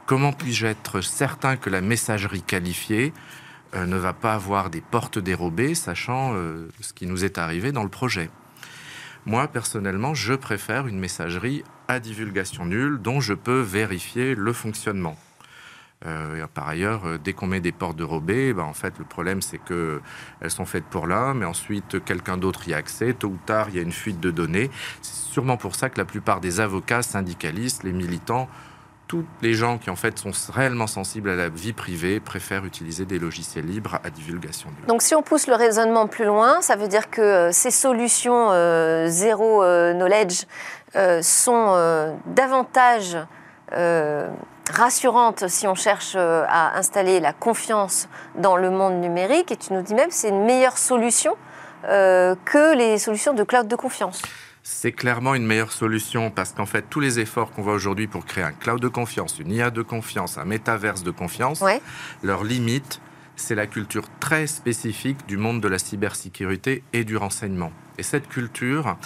Comment 0.06 0.32
puis-je 0.32 0.66
être 0.66 1.02
certain 1.02 1.58
que 1.58 1.70
la 1.70 1.82
messagerie 1.82 2.42
qualifiée 2.42 3.14
euh, 3.76 3.86
ne 3.86 3.98
va 3.98 4.14
pas 4.14 4.34
avoir 4.34 4.70
des 4.70 4.82
portes 4.82 5.20
dérobées, 5.20 5.76
sachant 5.76 6.34
euh, 6.34 6.70
ce 6.80 6.94
qui 6.94 7.08
nous 7.08 7.26
est 7.26 7.38
arrivé 7.38 7.72
dans 7.72 7.84
le 7.84 7.90
projet? 7.90 8.30
Moi, 9.26 9.48
personnellement, 9.50 10.14
je 10.14 10.34
préfère 10.34 10.88
une 10.88 11.00
messagerie 11.00 11.64
à 11.90 12.00
divulgation 12.00 12.66
nulle 12.66 13.02
dont 13.02 13.20
je 13.20 13.34
peux 13.34 13.60
vérifier 13.60 14.36
le 14.36 14.54
fonctionnement. 14.54 15.18
Euh, 16.06 16.46
par 16.54 16.68
ailleurs, 16.68 17.20
dès 17.24 17.34
qu'on 17.34 17.48
met 17.48 17.60
des 17.60 17.72
portes 17.72 17.98
dérobées, 17.98 18.54
ben, 18.54 18.64
en 18.64 18.74
fait, 18.74 18.94
le 19.00 19.06
problème, 19.06 19.42
c'est 19.42 19.58
qu'elles 19.58 20.52
sont 20.52 20.66
faites 20.66 20.86
pour 20.86 21.08
l'un, 21.08 21.34
mais 21.34 21.46
ensuite, 21.46 22.04
quelqu'un 22.06 22.38
d'autre 22.38 22.68
y 22.68 22.74
a 22.74 22.78
accès. 22.78 23.14
Tôt 23.14 23.30
ou 23.30 23.40
tard, 23.46 23.68
il 23.70 23.76
y 23.76 23.80
a 23.80 23.82
une 23.82 23.92
fuite 23.92 24.20
de 24.20 24.32
données. 24.32 24.70
C'est 25.02 25.32
sûrement 25.34 25.58
pour 25.58 25.76
ça 25.76 25.90
que 25.90 25.98
la 25.98 26.06
plupart 26.06 26.40
des 26.40 26.60
avocats, 26.60 27.02
syndicalistes, 27.02 27.84
les 27.84 27.94
militants 27.94 28.48
tous 29.08 29.26
les 29.42 29.54
gens 29.54 29.78
qui 29.78 29.90
en 29.90 29.96
fait 29.96 30.18
sont 30.20 30.32
réellement 30.52 30.88
sensibles 30.88 31.30
à 31.30 31.36
la 31.36 31.50
vie 31.50 31.74
privée 31.74 32.20
préfèrent 32.20 32.66
utiliser 32.66 33.06
des 33.06 33.20
logiciels 33.20 33.66
libres 33.66 34.00
à 34.04 34.10
divulgation. 34.10 34.70
Donc 34.88 35.02
si 35.02 35.16
on 35.16 35.24
pousse 35.24 35.48
le 35.48 35.56
raisonnement 35.56 36.08
plus 36.08 36.26
loin, 36.26 36.62
ça 36.62 36.76
veut 36.76 36.88
dire 36.88 37.10
que 37.10 37.22
euh, 37.22 37.52
ces 37.52 37.72
solutions 37.72 38.52
euh, 38.52 39.08
zéro 39.08 39.64
euh, 39.64 39.94
knowledge 39.94 40.46
sont 41.22 42.18
davantage 42.26 43.18
rassurantes 44.70 45.48
si 45.48 45.68
on 45.68 45.76
cherche 45.76 46.16
à 46.16 46.78
installer 46.78 47.20
la 47.20 47.34
confiance 47.34 48.08
dans 48.36 48.58
le 48.58 48.70
monde 48.70 49.02
numérique. 49.02 49.52
Et 49.52 49.58
tu 49.58 49.74
nous 49.74 49.82
dis 49.82 49.94
même 49.94 50.10
que 50.10 50.16
c'est 50.16 50.30
une 50.30 50.46
meilleure 50.46 50.78
solution 50.78 51.36
que 51.84 52.76
les 52.76 52.98
solutions 52.98 53.34
de 53.34 53.44
cloud 53.44 53.68
de 53.68 53.76
confiance 53.76 54.22
c'est 54.70 54.92
clairement 54.92 55.34
une 55.34 55.46
meilleure 55.46 55.72
solution 55.72 56.30
parce 56.30 56.52
qu'en 56.52 56.66
fait, 56.66 56.84
tous 56.90 57.00
les 57.00 57.20
efforts 57.20 57.52
qu'on 57.52 57.62
voit 57.62 57.74
aujourd'hui 57.74 58.08
pour 58.08 58.26
créer 58.26 58.44
un 58.44 58.52
cloud 58.52 58.82
de 58.82 58.90
confiance, 58.90 59.40
une 59.40 59.50
IA 59.50 59.72
de 59.72 59.82
confiance, 59.82 60.38
un 60.38 60.44
métaverse 60.44 61.04
de 61.04 61.12
confiance, 61.12 61.64
leur 62.22 62.44
limite, 62.44 63.00
c'est 63.38 63.56
la 63.56 63.66
culture 63.66 64.04
très 64.20 64.46
spécifique 64.46 65.26
du 65.26 65.38
monde 65.38 65.62
de 65.62 65.70
la 65.70 65.80
cybersécurité 65.80 66.84
et 66.92 67.06
du 67.06 67.16
renseignement. 67.16 67.72
Et 67.98 68.04
cette 68.04 68.28
culture, 68.28 68.98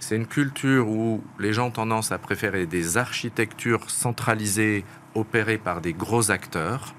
c'est 0.00 0.16
une 0.16 0.26
culture 0.26 0.88
où 0.88 1.22
les 1.38 1.52
gens 1.52 1.68
ont 1.68 1.70
tendance 1.70 2.10
à 2.10 2.18
préférer 2.18 2.66
des 2.66 2.96
architectures 2.96 3.90
centralisées 3.90 4.84
opérées 5.14 5.58
par 5.58 5.80
des 5.80 5.92
gros 5.92 6.30
acteurs, 6.30 6.94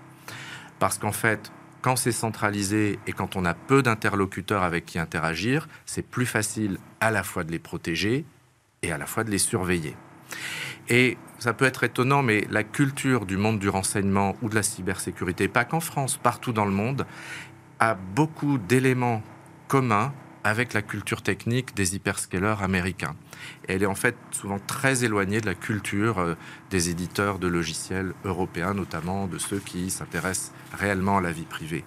parce 0.79 0.97
qu'en 0.97 1.11
fait, 1.11 1.51
quand 1.81 1.95
c'est 1.95 2.11
centralisé 2.11 2.99
et 3.05 3.13
quand 3.13 3.35
on 3.35 3.45
a 3.45 3.53
peu 3.53 3.83
d'interlocuteurs 3.83 4.63
avec 4.63 4.85
qui 4.85 4.97
interagir, 4.97 5.67
c'est 5.85 6.01
plus 6.01 6.25
facile 6.25 6.79
à 6.99 7.11
la 7.11 7.23
fois 7.23 7.43
de 7.43 7.51
les 7.51 7.59
protéger 7.59 8.25
et 8.81 8.91
à 8.91 8.97
la 8.97 9.05
fois 9.05 9.23
de 9.23 9.29
les 9.29 9.37
surveiller. 9.37 9.95
Et 10.89 11.17
ça 11.39 11.53
peut 11.53 11.65
être 11.65 11.83
étonnant, 11.83 12.23
mais 12.23 12.47
la 12.49 12.63
culture 12.63 13.25
du 13.25 13.37
monde 13.37 13.59
du 13.59 13.69
renseignement 13.69 14.35
ou 14.41 14.49
de 14.49 14.55
la 14.55 14.63
cybersécurité, 14.63 15.47
pas 15.47 15.65
qu'en 15.65 15.79
France, 15.79 16.17
partout 16.17 16.53
dans 16.53 16.65
le 16.65 16.71
monde, 16.71 17.05
a 17.79 17.93
beaucoup 17.93 18.57
d'éléments 18.57 19.21
communs 19.67 20.13
avec 20.45 20.73
la 20.73 20.83
culture 20.83 21.23
technique 21.23 21.75
des 21.75 21.95
hyperscalers 21.95 22.61
américains. 22.61 23.15
elle 23.67 23.81
est 23.81 23.87
en 23.87 23.95
fait 23.95 24.15
souvent 24.29 24.59
très 24.59 25.03
éloignée 25.03 25.41
de 25.41 25.47
la 25.47 25.55
culture 25.55 26.19
euh, 26.19 26.35
des 26.69 26.89
éditeurs 26.89 27.39
de 27.39 27.47
logiciels 27.47 28.13
européens, 28.23 28.75
notamment 28.75 29.25
de 29.25 29.39
ceux 29.39 29.57
qui 29.57 29.89
s'intéressent 29.89 30.53
réellement 30.71 31.17
à 31.17 31.21
la 31.21 31.31
vie 31.31 31.45
privée. 31.45 31.83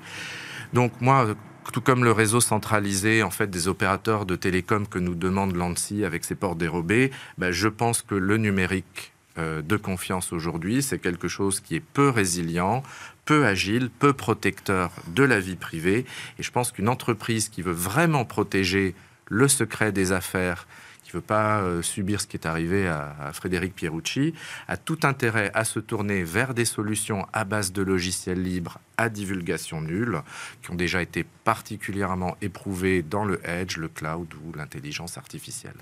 Donc 0.73 0.92
moi, 1.01 1.37
tout 1.73 1.81
comme 1.81 2.03
le 2.03 2.11
réseau 2.11 2.40
centralisé 2.40 3.23
en 3.23 3.31
fait 3.31 3.49
des 3.49 3.68
opérateurs 3.68 4.27
de 4.27 4.35
télécom 4.35 4.88
que 4.88 4.99
nous 4.99 5.14
demande 5.14 5.55
l'ANSI 5.55 6.05
avec 6.05 6.25
ses 6.25 6.35
ports 6.35 6.57
dérobés, 6.57 7.12
ben, 7.38 7.53
je 7.53 7.68
pense 7.68 8.03
que 8.03 8.16
le 8.16 8.38
numérique 8.38 9.12
euh, 9.12 9.18
de 9.38 9.77
confiance 9.77 10.33
aujourd'hui, 10.33 10.83
c'est 10.83 10.98
quelque 10.98 11.29
chose 11.29 11.61
qui 11.61 11.77
est 11.77 11.81
peu 11.81 12.09
résilient, 12.09 12.83
peu 13.24 13.46
agile, 13.46 13.90
peu 13.90 14.12
protecteur 14.12 14.90
de 15.09 15.22
la 15.22 15.38
vie 15.38 15.57
privée. 15.57 16.07
Et 16.38 16.42
je 16.42 16.51
pense 16.51 16.72
qu'une 16.72 16.88
entreprise 16.88 17.48
qui 17.48 17.62
veut 17.62 17.72
vraiment 17.72 18.24
protéger 18.24 18.94
le 19.27 19.48
secret 19.48 19.92
des 19.92 20.12
affaires, 20.12 20.66
qui 21.03 21.11
ne 21.11 21.20
veut 21.20 21.27
pas 21.27 21.61
euh, 21.61 21.83
subir 21.83 22.20
ce 22.20 22.27
qui 22.27 22.37
est 22.37 22.46
arrivé 22.46 22.87
à, 22.88 23.31
Frédéric 23.33 23.74
Pierucci, 23.74 24.35
a 24.66 24.77
tout 24.77 25.01
intérêt 25.03 25.51
à 25.55 25.64
se 25.64 25.79
tourner 25.79 26.22
vers 26.22 26.55
des 26.55 26.64
solutions 26.64 27.27
à 27.33 27.44
base 27.44 27.72
de 27.72 27.83
logiciels 27.83 28.42
libres 28.42 28.79
à 28.96 29.09
divulgation 29.09 29.81
nulle, 29.81 30.22
qui 30.62 30.70
ont 30.70 30.74
déjà 30.74 31.01
été 31.01 31.24
particulièrement 31.44 32.37
éprouvées 32.42 33.03
dans 33.03 33.24
le 33.24 33.40
edge, 33.46 33.77
le 33.77 33.88
cloud 33.88 34.29
ou 34.44 34.53
l'intelligence 34.55 35.18
artificielle. 35.18 35.77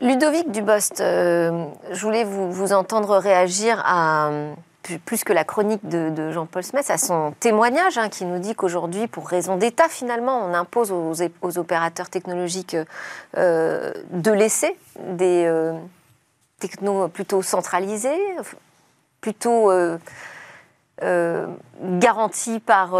Ludovic 0.00 0.50
Dubost, 0.50 1.00
euh, 1.00 1.66
je 1.90 2.00
voulais 2.00 2.24
vous, 2.24 2.72
entendre 2.72 3.16
réagir 3.18 3.82
à 3.84 4.30
plus 5.04 5.24
que 5.24 5.32
la 5.32 5.44
chronique 5.44 5.86
de, 5.88 6.30
Jean-Paul 6.30 6.62
Smith, 6.62 6.90
à 6.90 6.98
son 6.98 7.32
témoignage 7.38 7.98
hein, 7.98 8.08
qui 8.08 8.24
nous 8.24 8.38
dit 8.38 8.54
qu'aujourd'hui, 8.54 9.06
pour 9.06 9.28
raison 9.28 9.56
d'État, 9.56 9.88
finalement, 9.88 10.44
on 10.44 10.54
impose 10.54 10.92
aux, 10.92 11.58
opérateurs 11.58 12.08
technologiques 12.08 12.76
euh, 13.36 13.92
de 14.10 14.30
laisser 14.30 14.76
des 14.98 15.44
euh, 15.46 15.74
technos 16.58 17.08
plutôt 17.08 17.42
centralisés, 17.42 18.20
plutôt 19.20 19.70
euh, 19.70 19.98
garantis 21.80 22.60
par 22.60 22.94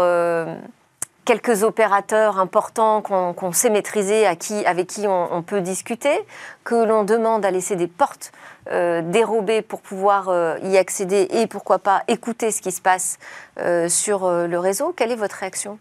quelques 1.25 1.63
opérateurs 1.63 2.39
importants 2.39 3.01
qu'on 3.01 3.51
sait 3.51 3.69
maîtriser, 3.69 4.25
à 4.25 4.35
qui, 4.35 4.65
avec 4.65 4.87
qui 4.87 5.07
on, 5.07 5.41
peut 5.43 5.61
discuter, 5.61 6.17
que 6.63 6.75
l'on 6.75 7.03
demande 7.03 7.45
à 7.45 7.51
laisser 7.51 7.75
des 7.75 7.87
portes 7.87 8.31
euh, 8.71 9.01
dérobées 9.01 9.61
pour 9.61 9.81
pouvoir 9.81 10.29
euh, 10.29 10.57
y 10.63 10.77
accéder 10.77 11.27
et 11.31 11.47
pourquoi 11.47 11.79
pas 11.79 12.03
écouter 12.07 12.51
ce 12.51 12.61
qui 12.61 12.71
se 12.71 12.81
passe 12.81 13.19
euh, 13.59 13.89
sur 13.89 14.29
le 14.29 14.59
réseau. 14.59 14.93
Quelle 14.95 15.11
est 15.11 15.17
votre 15.17 15.35
réaction? 15.35 15.79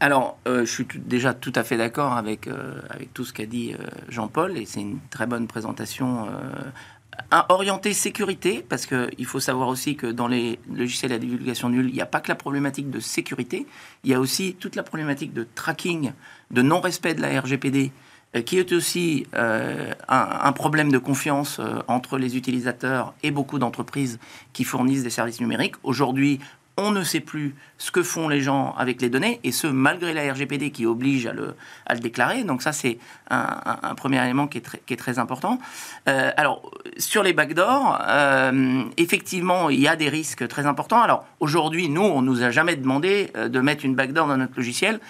Alors, 0.00 0.38
je 0.46 0.64
suis 0.64 0.86
déjà 0.94 1.34
tout 1.34 1.52
à 1.56 1.64
fait 1.64 1.76
d'accord 1.76 2.12
avec, 2.12 2.48
avec 2.88 3.12
tout 3.12 3.24
ce 3.24 3.32
qu'a 3.32 3.46
dit 3.46 3.74
Jean-Paul, 4.08 4.56
et 4.56 4.64
c'est 4.64 4.80
une 4.80 5.00
très 5.10 5.26
bonne 5.26 5.48
présentation 5.48 6.28
orienté 7.48 7.92
sécurité, 7.92 8.64
parce 8.68 8.86
qu'il 8.86 9.26
faut 9.26 9.40
savoir 9.40 9.68
aussi 9.68 9.96
que 9.96 10.06
dans 10.06 10.28
les 10.28 10.58
logiciels 10.72 11.12
à 11.12 11.18
divulgation 11.18 11.68
nulle, 11.68 11.88
il 11.88 11.94
n'y 11.94 12.00
a 12.00 12.06
pas 12.06 12.20
que 12.20 12.28
la 12.28 12.34
problématique 12.34 12.90
de 12.90 13.00
sécurité, 13.00 13.66
il 14.04 14.10
y 14.10 14.14
a 14.14 14.20
aussi 14.20 14.56
toute 14.58 14.76
la 14.76 14.82
problématique 14.82 15.32
de 15.32 15.46
tracking, 15.54 16.12
de 16.50 16.62
non-respect 16.62 17.14
de 17.14 17.22
la 17.22 17.40
RGPD, 17.40 17.92
euh, 18.36 18.42
qui 18.42 18.58
est 18.58 18.72
aussi 18.72 19.26
euh, 19.34 19.92
un, 20.06 20.52
problème 20.52 20.92
de 20.92 20.98
confiance 20.98 21.60
euh, 21.60 21.80
entre 21.88 22.18
les 22.18 22.36
utilisateurs 22.36 23.14
et 23.22 23.30
beaucoup 23.30 23.58
d'entreprises 23.58 24.18
qui 24.52 24.64
fournissent 24.64 25.02
des 25.02 25.08
services 25.08 25.40
numériques. 25.40 25.76
Aujourd'hui, 25.82 26.38
on 26.78 26.92
ne 26.92 27.02
sait 27.02 27.20
plus 27.20 27.56
ce 27.76 27.90
que 27.90 28.02
font 28.02 28.28
les 28.28 28.40
gens 28.40 28.74
avec 28.78 29.02
les 29.02 29.10
données, 29.10 29.40
et 29.42 29.52
ce, 29.52 29.66
malgré 29.66 30.14
la 30.14 30.32
RGPD 30.32 30.70
qui 30.70 30.86
oblige 30.86 31.26
à 31.26 31.32
le, 31.32 31.54
déclarer. 32.00 32.44
Donc 32.44 32.62
ça, 32.62 32.72
c'est 32.72 32.98
un, 33.30 33.94
premier 33.96 34.22
élément 34.22 34.46
qui 34.46 34.58
est 34.58 34.96
très, 34.96 35.18
important. 35.18 35.58
Euh, 36.08 36.30
alors, 36.36 36.70
sur 36.96 37.22
les 37.22 37.32
backdoors, 37.32 38.00
euh, 38.06 38.84
effectivement, 38.96 39.70
il 39.70 39.80
y 39.80 39.88
a 39.88 39.96
des 39.96 40.08
risques 40.08 40.46
très 40.46 40.66
importants. 40.66 41.02
Alors, 41.02 41.24
aujourd'hui, 41.40 41.88
nous, 41.88 42.02
on 42.02 42.22
nous 42.22 42.42
a 42.42 42.50
jamais 42.50 42.76
demandé 42.76 43.30
euh, 43.36 43.48
de 43.48 43.60
mettre 43.60 43.84
une 43.84 43.96
backdoor 43.96 44.28
dans 44.28 44.36
notre 44.36 44.56
logiciel. 44.56 45.00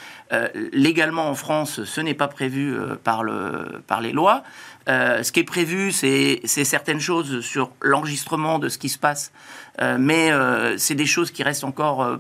légalement, 0.73 1.29
en 1.29 1.35
France, 1.35 1.85
ce 1.85 2.01
n'est 2.01 2.15
pas 2.15 2.29
prévu 2.29 2.77
par 3.03 3.23
les 3.23 4.13
lois. 4.13 4.43
Euh, 4.89 5.23
ce 5.23 5.33
qui 5.33 5.41
est 5.41 5.45
prévu, 5.45 5.93
c'est 5.93 6.47
certaines 6.47 7.01
choses 7.01 7.41
sur 7.41 7.71
l'enregistrement 7.83 8.59
de 8.59 8.69
ce 8.69 8.79
qui 8.79 8.89
se 8.89 8.99
passe, 8.99 9.33
euh, 9.81 9.99
mais 10.01 10.33
euh, 10.33 10.79
c'est 10.79 10.95
des 10.95 11.07
choses 11.07 11.31
qui 11.31 11.43
restent 11.43 11.65
encore 11.65 12.19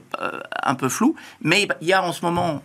un 0.63 0.75
peu 0.75 0.89
floues. 0.89 1.17
Mais 1.41 1.67
il 1.81 1.89
y 1.89 1.93
a 1.93 2.03
en 2.03 2.13
ce 2.13 2.25
moment 2.25 2.63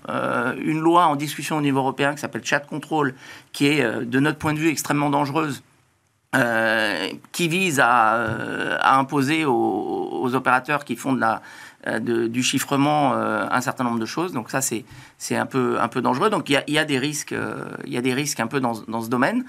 une 0.57 0.79
loi 0.79 1.05
en 1.05 1.15
discussion 1.15 1.57
au 1.57 1.61
niveau 1.61 1.79
européen 1.79 2.13
qui 2.13 2.19
s'appelle 2.19 2.45
Chat 2.45 2.61
Control, 2.61 3.13
qui 3.53 3.67
est, 3.67 4.05
de 4.05 4.19
notre 4.19 4.37
point 4.37 4.53
de 4.53 4.59
vue, 4.59 4.69
extrêmement 4.69 5.09
dangereuse. 5.09 5.63
qui 7.31 7.47
vise 7.47 7.79
à, 7.79 8.97
imposer 8.97 9.45
aux, 9.45 10.35
opérateurs 10.35 10.83
qui 10.83 10.95
font 10.95 11.13
de 11.13 11.19
la, 11.19 11.41
euh, 11.85 11.99
du 12.29 12.43
chiffrement 12.43 13.11
euh, 13.13 13.45
un 13.51 13.59
certain 13.59 13.83
nombre 13.83 13.99
de 13.99 14.05
choses. 14.05 14.31
Donc 14.31 14.49
ça, 14.49 14.61
c'est, 14.61 14.85
c'est 15.17 15.35
un, 15.35 15.45
peu, 15.45 15.77
un 15.81 15.89
peu 15.89 16.01
dangereux. 16.01 16.29
Donc 16.29 16.49
il 16.49 16.53
y 16.53 16.55
a, 16.55 16.63
y 16.65 16.77
a 16.77 16.85
des 16.85 16.97
risques, 16.97 17.33
euh, 17.33 17.65
y 17.85 17.97
a 17.97 18.01
des 18.01 18.13
risques 18.13 18.39
un 18.39 18.47
peu 18.47 18.61
dans, 18.61 18.73
dans 18.87 19.01
ce 19.01 19.09
domaine. 19.09 19.43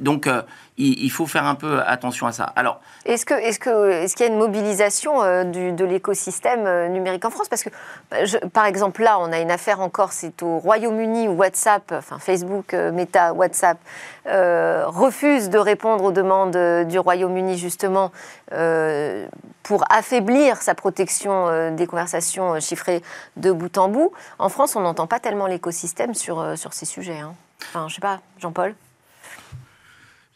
donc 0.00 0.28
il, 0.76 1.10
faut 1.10 1.26
faire 1.26 1.44
un 1.44 1.54
peu 1.54 1.80
attention 1.86 2.26
à 2.26 2.32
ça. 2.32 2.52
Alors, 2.56 2.80
est-ce 3.04 3.24
que, 3.24 3.34
est-ce 3.34 3.58
que, 3.58 3.90
est-ce 3.90 4.16
qu'il 4.16 4.26
y 4.26 4.28
a 4.28 4.32
une 4.32 4.38
mobilisation 4.38 5.44
du, 5.44 5.72
de 5.72 5.84
l'écosystème 5.84 6.92
numérique 6.92 7.24
en 7.24 7.30
France? 7.30 7.48
Parce 7.48 7.64
que, 7.64 7.70
bah, 8.10 8.18
par 8.52 8.66
exemple, 8.66 9.02
là, 9.02 9.18
on 9.20 9.32
a 9.32 9.40
une 9.40 9.50
affaire 9.50 9.80
encore, 9.80 10.12
c'est 10.12 10.42
au 10.42 10.58
Royaume-Uni 10.58 11.28
où 11.28 11.32
WhatsApp, 11.32 11.92
enfin 11.92 12.18
Facebook, 12.18 12.74
Meta, 12.74 13.32
WhatsApp 13.32 13.78
refuse 14.26 15.48
de 15.48 15.58
répondre 15.58 16.04
aux 16.04 16.12
demandes 16.12 16.86
du 16.86 16.98
Royaume-Uni 16.98 17.56
justement 17.56 18.12
pour 19.68 19.84
affaiblir 19.90 20.62
sa 20.62 20.74
protection 20.88 21.48
euh, 21.48 21.70
des 21.76 21.86
conversations 21.86 22.54
euh, 22.54 22.60
chiffrées 22.60 23.02
de 23.36 23.52
bout 23.52 23.76
en 23.76 23.90
bout. 23.90 24.10
En 24.38 24.48
France, 24.48 24.74
on 24.74 24.80
n'entend 24.80 25.06
pas 25.06 25.20
tellement 25.20 25.46
l'écosystème 25.46 26.14
sur, 26.14 26.40
euh, 26.40 26.56
sur 26.56 26.72
ces 26.72 26.86
sujets. 26.86 27.18
Hein. 27.18 27.34
Enfin, 27.64 27.88
je 27.88 27.96
sais 27.96 28.00
pas, 28.00 28.22
Jean-Paul 28.38 28.74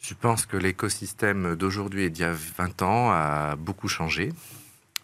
Je 0.02 0.12
pense 0.12 0.44
que 0.44 0.58
l'écosystème 0.58 1.56
d'aujourd'hui 1.56 2.04
et 2.04 2.10
d'il 2.10 2.20
y 2.20 2.26
a 2.26 2.34
20 2.34 2.82
ans 2.82 3.10
a 3.10 3.56
beaucoup 3.56 3.88
changé. 3.88 4.34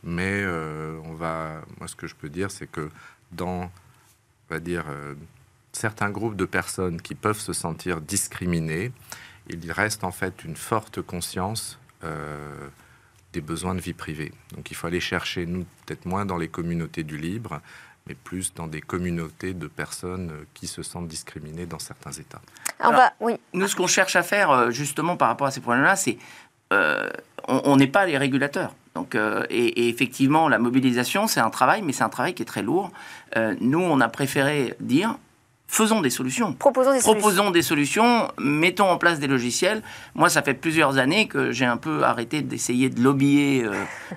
Mais 0.04 0.44
on 0.46 1.14
va, 1.14 1.62
moi, 1.78 1.88
ce 1.88 1.96
que 1.96 2.06
je 2.06 2.14
peux 2.14 2.28
dire, 2.28 2.50
c'est 2.50 2.70
que 2.70 2.88
dans, 3.32 3.62
on 3.62 4.50
va 4.50 4.60
dire, 4.60 4.84
certains 5.72 6.10
groupes 6.10 6.36
de 6.36 6.44
personnes 6.44 7.00
qui 7.00 7.14
peuvent 7.14 7.40
se 7.40 7.52
sentir 7.52 8.00
discriminés, 8.00 8.92
il 9.48 9.72
reste 9.72 10.04
en 10.04 10.12
fait 10.12 10.44
une 10.44 10.56
forte 10.56 11.02
conscience 11.02 11.78
des 13.32 13.40
besoins 13.40 13.74
de 13.74 13.80
vie 13.80 13.92
privée. 13.92 14.32
Donc 14.54 14.70
il 14.70 14.74
faut 14.74 14.86
aller 14.86 15.00
chercher, 15.00 15.46
nous, 15.46 15.66
peut-être 15.86 16.06
moins 16.06 16.24
dans 16.24 16.38
les 16.38 16.48
communautés 16.48 17.02
du 17.02 17.16
libre, 17.16 17.60
mais 18.08 18.14
plus 18.14 18.54
dans 18.54 18.66
des 18.66 18.80
communautés 18.80 19.54
de 19.54 19.66
personnes 19.66 20.30
euh, 20.30 20.44
qui 20.54 20.66
se 20.66 20.82
sentent 20.82 21.08
discriminées 21.08 21.66
dans 21.66 21.78
certains 21.78 22.12
États. 22.12 22.40
Alors, 22.80 23.10
oui. 23.20 23.34
Nous, 23.52 23.68
ce 23.68 23.76
qu'on 23.76 23.86
cherche 23.86 24.16
à 24.16 24.22
faire, 24.22 24.50
euh, 24.50 24.70
justement, 24.70 25.16
par 25.16 25.28
rapport 25.28 25.46
à 25.46 25.50
ces 25.50 25.60
problèmes-là, 25.60 25.94
c'est 25.96 26.18
euh, 26.72 27.08
on 27.46 27.76
n'est 27.76 27.86
pas 27.86 28.06
les 28.06 28.18
régulateurs. 28.18 28.74
Donc, 28.94 29.14
et, 29.14 29.88
effectivement, 29.88 30.48
la 30.48 30.58
mobilisation, 30.58 31.28
c'est 31.28 31.40
un 31.40 31.50
travail, 31.50 31.82
mais 31.82 31.92
c'est 31.92 32.02
un 32.02 32.08
travail 32.08 32.34
qui 32.34 32.42
est 32.42 32.46
très 32.46 32.62
lourd. 32.62 32.90
nous, 33.60 33.80
on 33.80 34.00
a 34.00 34.08
préféré 34.08 34.74
dire 34.80 35.16
faisons 35.68 36.00
des 36.00 36.10
solutions. 36.10 36.54
Proposons 36.54 36.92
des 36.92 36.98
Proposons 37.00 37.22
solutions. 37.28 37.50
des 37.50 37.62
solutions, 37.62 38.28
mettons 38.38 38.88
en 38.88 38.96
place 38.96 39.20
des 39.20 39.26
logiciels. 39.26 39.82
Moi, 40.14 40.30
ça 40.30 40.42
fait 40.42 40.54
plusieurs 40.54 40.96
années 40.96 41.28
que 41.28 41.52
j'ai 41.52 41.66
un 41.66 41.76
peu 41.76 42.02
arrêté 42.02 42.40
d'essayer 42.40 42.88
de 42.88 43.00
lobbyer 43.00 43.64
euh, 43.64 43.74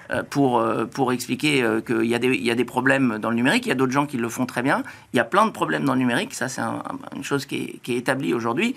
euh, 0.10 0.24
pour, 0.24 0.60
euh, 0.60 0.86
pour 0.86 1.12
expliquer 1.12 1.64
qu'il 1.86 2.06
y, 2.06 2.16
a 2.16 2.20
des, 2.20 2.30
il 2.30 2.44
y 2.44 2.52
a 2.52 2.56
des 2.56 2.66
problèmes 2.66 3.20
dans 3.20 3.30
le 3.30 3.36
numérique. 3.36 3.66
Il 3.66 3.70
y 3.70 3.74
a 3.74 3.76
d'autres 3.76 3.92
gens 3.92 4.08
qui 4.08 4.18
le 4.18 4.30
font 4.30 4.46
très 4.46 4.64
bien. 4.64 4.82
Il 5.14 5.18
y 5.18 5.20
a 5.20 5.26
plein 5.26 5.46
de 5.46 5.52
problèmes 5.52 5.84
dans 5.84 5.94
le 5.94 6.00
numérique. 6.00 6.34
Ça, 6.34 6.48
c'est 6.48 6.62
une 7.16 7.24
chose 7.24 7.46
qui 7.46 7.56
est, 7.56 7.80
qui 7.84 7.94
est 7.94 7.98
établie 7.98 8.34
aujourd'hui. 8.34 8.76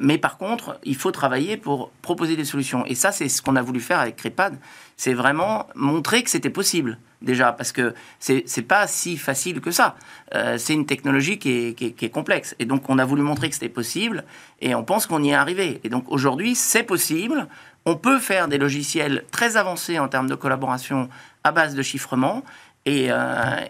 mais 0.00 0.18
par 0.18 0.38
contre, 0.38 0.80
il 0.84 0.96
faut 0.96 1.12
travailler 1.12 1.56
pour 1.56 1.90
proposer 2.02 2.36
des 2.36 2.44
solutions. 2.44 2.84
Et 2.86 2.94
ça, 2.94 3.12
c'est 3.12 3.28
ce 3.28 3.42
qu'on 3.42 3.54
a 3.54 3.62
voulu 3.62 3.80
faire 3.80 4.00
avec 4.00 4.16
Cripad. 4.16 4.58
C'est 4.96 5.14
vraiment 5.14 5.66
montrer 5.76 6.22
que 6.22 6.30
c'était 6.30 6.50
possible 6.50 6.98
déjà, 7.22 7.52
parce 7.52 7.72
que 7.72 7.94
c'est 8.18 8.66
pas 8.66 8.86
si 8.86 9.16
facile 9.16 9.60
que 9.60 9.70
ça. 9.70 9.96
Euh, 10.34 10.58
c'est 10.58 10.74
une 10.74 10.86
technologie 10.86 11.38
qui 11.38 11.68
est, 11.68 11.74
qui, 11.74 12.04
est, 12.04 12.10
complexe. 12.10 12.54
Et 12.58 12.64
donc, 12.64 12.88
on 12.88 12.98
a 12.98 13.04
voulu 13.04 13.22
montrer 13.22 13.48
que 13.48 13.54
c'était 13.54 13.68
possible, 13.68 14.24
et 14.60 14.74
on 14.74 14.84
pense 14.84 15.06
qu'on 15.06 15.22
y 15.22 15.30
est 15.30 15.34
arrivé. 15.34 15.80
Et 15.84 15.88
donc, 15.88 16.04
aujourd'hui, 16.08 16.54
c'est 16.54 16.82
possible. 16.82 17.46
On 17.84 17.96
peut 17.96 18.18
faire 18.18 18.48
des 18.48 18.58
logiciels 18.58 19.24
très 19.30 19.56
avancés 19.56 19.98
en 19.98 20.08
termes 20.08 20.28
de 20.28 20.34
collaboration 20.34 21.08
à 21.44 21.52
base 21.52 21.74
de 21.74 21.82
chiffrement. 21.82 22.42
Et, 22.84 23.08
euh, 23.10 23.16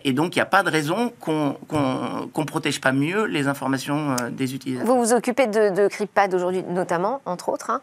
et, 0.05 0.12
donc, 0.12 0.36
il 0.36 0.38
n'y 0.38 0.42
a 0.42 0.46
pas 0.46 0.62
de 0.62 0.70
raison 0.70 1.12
qu'on 1.20 1.57
ne 1.70 2.44
protège 2.44 2.80
pas 2.80 2.92
mieux 2.92 3.24
les 3.24 3.49
informations 3.49 4.12
euh, 4.20 4.30
des 4.30 4.55
utilisateurs. 4.55 4.94
Vous 4.94 5.03
vous 5.03 5.12
occupez 5.12 5.46
de, 5.46 5.70
de 5.70 5.88
CryptPad 5.88 6.32
aujourd'hui, 6.34 6.62
notamment, 6.68 7.20
entre 7.24 7.49
autres. 7.49 7.70
Hein. 7.70 7.80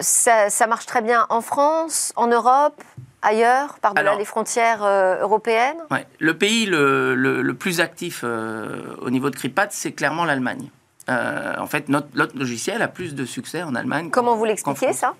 ça, 0.00 0.50
ça, 0.50 0.66
marche 0.68 0.86
très 0.86 1.02
bien 1.02 1.26
en 1.30 1.40
France, 1.40 2.12
en 2.14 2.28
Europe, 2.28 2.80
ailleurs, 3.22 3.78
par-delà 3.80 4.14
les 4.16 4.24
frontières 4.24 4.82
euh, 4.82 5.20
européennes 5.20 5.78
Le 6.18 6.36
pays 6.36 6.66
le, 6.66 7.52
plus 7.52 7.80
actif 7.80 8.22
euh, 8.24 8.94
au 9.00 9.10
niveau 9.10 9.30
de 9.30 9.36
CRIPAD, 9.36 9.72
c'est 9.72 9.92
clairement 9.92 10.24
l'Allemagne. 10.24 10.68
Euh, 11.08 11.54
en 11.58 11.66
fait, 11.66 11.88
notre, 11.88 12.08
logiciel 12.36 12.82
a 12.82 12.88
plus 12.88 13.14
de 13.14 13.24
succès 13.24 13.62
en 13.62 13.74
Allemagne. 13.74 14.10
Comment 14.10 14.36
vous 14.36 14.44
l'expliquez 14.44 14.92
ça? 14.92 15.14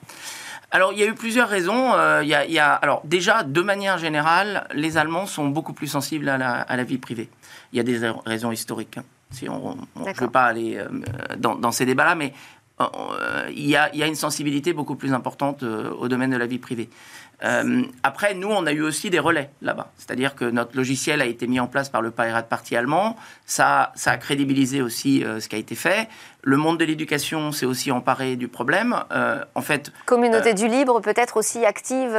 Alors, 0.71 0.93
il 0.93 1.01
y 1.01 1.03
a 1.03 1.07
eu 1.07 1.15
plusieurs 1.15 1.49
raisons. 1.49 1.95
il, 2.23 2.29
y 2.29 2.59
a, 2.59 2.73
alors, 2.75 3.03
déjà, 3.05 3.43
de 3.43 3.61
manière 3.61 3.99
générale, 3.99 4.69
les 4.73 4.97
Allemands 4.99 5.27
sont 5.27 5.49
beaucoup 5.49 5.73
plus 5.73 5.89
sensibles 5.89 6.29
à 6.29 6.39
la, 6.39 6.85
vie 6.85 6.99
privée. 6.99 7.29
Il 7.73 7.77
y 7.77 7.81
a 7.81 7.83
des 7.83 8.01
raisons 8.25 8.53
historiques. 8.53 8.99
Hein. 8.99 9.05
Si 9.31 9.49
on, 9.49 9.77
je 9.97 10.11
ne 10.11 10.15
veux 10.15 10.31
pas 10.31 10.45
aller 10.45 10.81
dans, 11.39 11.57
dans, 11.57 11.73
ces 11.73 11.87
débats-là, 11.87 12.15
mais 12.15 12.33
il 13.49 13.67
y, 13.67 13.77
a, 13.77 13.93
il, 13.93 13.99
y 13.99 14.03
a, 14.05 14.07
une 14.07 14.15
sensibilité 14.15 14.73
beaucoup 14.73 14.95
plus 14.95 15.13
importante 15.13 15.65
au 15.65 16.07
domaine 16.07 16.31
de 16.31 16.37
la 16.37 16.47
vie 16.47 16.59
privée. 16.59 16.89
Euh, 17.45 17.83
après, 18.03 18.35
nous, 18.35 18.49
on 18.49 18.67
a 18.67 18.73
eu 18.73 18.83
aussi 18.83 19.11
des 19.11 19.19
relais 19.19 19.51
là-bas. 19.63 19.89
C'est-à-dire 19.97 20.35
que 20.35 20.45
notre 20.45 20.77
logiciel 20.77 21.21
a 21.23 21.27
été 21.27 21.47
mis 21.47 21.61
en 21.61 21.67
place 21.67 21.89
par 21.89 22.03
le 22.03 22.11
Pirate 22.11 22.49
Party 22.49 22.77
allemand. 22.77 23.17
Ça, 23.47 23.93
ça 23.95 24.13
a 24.13 24.17
crédibilisé 24.17 24.83
aussi 24.83 25.25
euh, 25.25 25.41
ce 25.41 25.49
qui 25.49 25.57
a 25.57 25.59
été 25.59 25.75
fait. 25.75 26.09
Le 26.43 26.57
monde 26.57 26.79
de 26.79 26.87
l'éducation 26.87 27.53
s'est 27.53 27.67
aussi 27.67 27.91
emparé 27.91 28.37
du 28.37 28.49
problème. 28.49 28.97
Euh, 29.13 29.45
en 29.55 29.61
fait, 29.61 29.93
communauté 30.07 30.55
du 30.55 30.69
libre 30.69 31.01
peut-être 31.01 31.37
aussi 31.37 31.67
active 31.67 32.17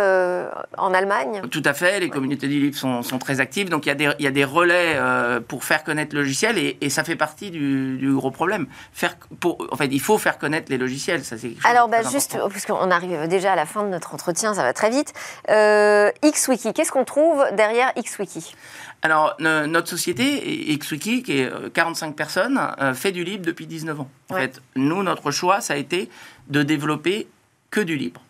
en 0.77 0.93
Allemagne. 0.93 1.41
Tout 1.49 1.63
à 1.65 1.73
fait. 1.73 1.99
Les 1.99 2.09
communautés 2.09 2.47
du 2.47 2.59
libre 2.59 2.77
sont, 2.77 3.01
sont, 3.01 3.17
très 3.17 3.39
actives. 3.39 3.69
Donc 3.69 3.87
il 3.87 3.89
y 3.89 3.91
a 3.91 3.95
des, 3.95 4.11
il 4.19 4.25
y 4.25 4.27
a 4.27 4.31
des 4.31 4.45
relais 4.45 4.99
pour 5.47 5.63
faire 5.63 5.83
connaître 5.83 6.15
le 6.15 6.21
logiciel 6.21 6.59
et, 6.59 6.77
et 6.81 6.91
ça 6.91 7.03
fait 7.03 7.15
partie 7.15 7.49
du, 7.49 7.97
du, 7.97 8.13
gros 8.13 8.29
problème. 8.29 8.67
Faire, 8.93 9.17
pour, 9.39 9.67
en 9.71 9.75
fait, 9.75 9.87
il 9.87 9.99
faut 9.99 10.19
faire 10.19 10.37
connaître 10.37 10.67
les 10.69 10.77
logiciels. 10.77 11.23
Ça, 11.23 11.39
c'est 11.39 11.53
Alors, 11.63 11.87
bah, 11.87 12.03
juste, 12.03 12.37
puisqu'on 12.49 12.91
arrive 12.91 13.27
déjà 13.27 13.53
à 13.53 13.55
la 13.55 13.65
fin 13.65 13.81
de 13.81 13.89
notre 13.89 14.13
entretien, 14.13 14.53
ça 14.53 14.61
va 14.61 14.73
très 14.73 14.91
vite. 14.91 15.10
Euh, 15.49 16.11
XWiki, 16.23 16.73
qu'est-ce 16.73 16.91
qu'on 16.91 17.05
trouve 17.05 17.43
derrière 17.53 17.93
XWiki? 17.95 18.55
Alors, 19.01 19.35
notre 19.39 19.87
société, 19.87 20.77
XWiki, 20.77 21.23
qui 21.23 21.39
est 21.39 21.73
45 21.73 22.07
euh, 22.07 22.11
personnes, 22.11 22.61
euh, 22.79 22.93
fait 22.93 23.11
du 23.11 23.23
libre 23.23 23.45
depuis 23.45 23.65
19 23.65 24.01
ans. 24.01 24.09
En 24.29 24.35
fait, 24.35 24.61
nous, 24.75 25.01
notre 25.03 25.31
choix, 25.31 25.61
ça 25.61 25.73
a 25.73 25.77
été 25.77 26.09
de 26.49 26.63
développer 26.63 27.27
que 27.69 27.81
du 27.81 27.95
libre 27.95 28.21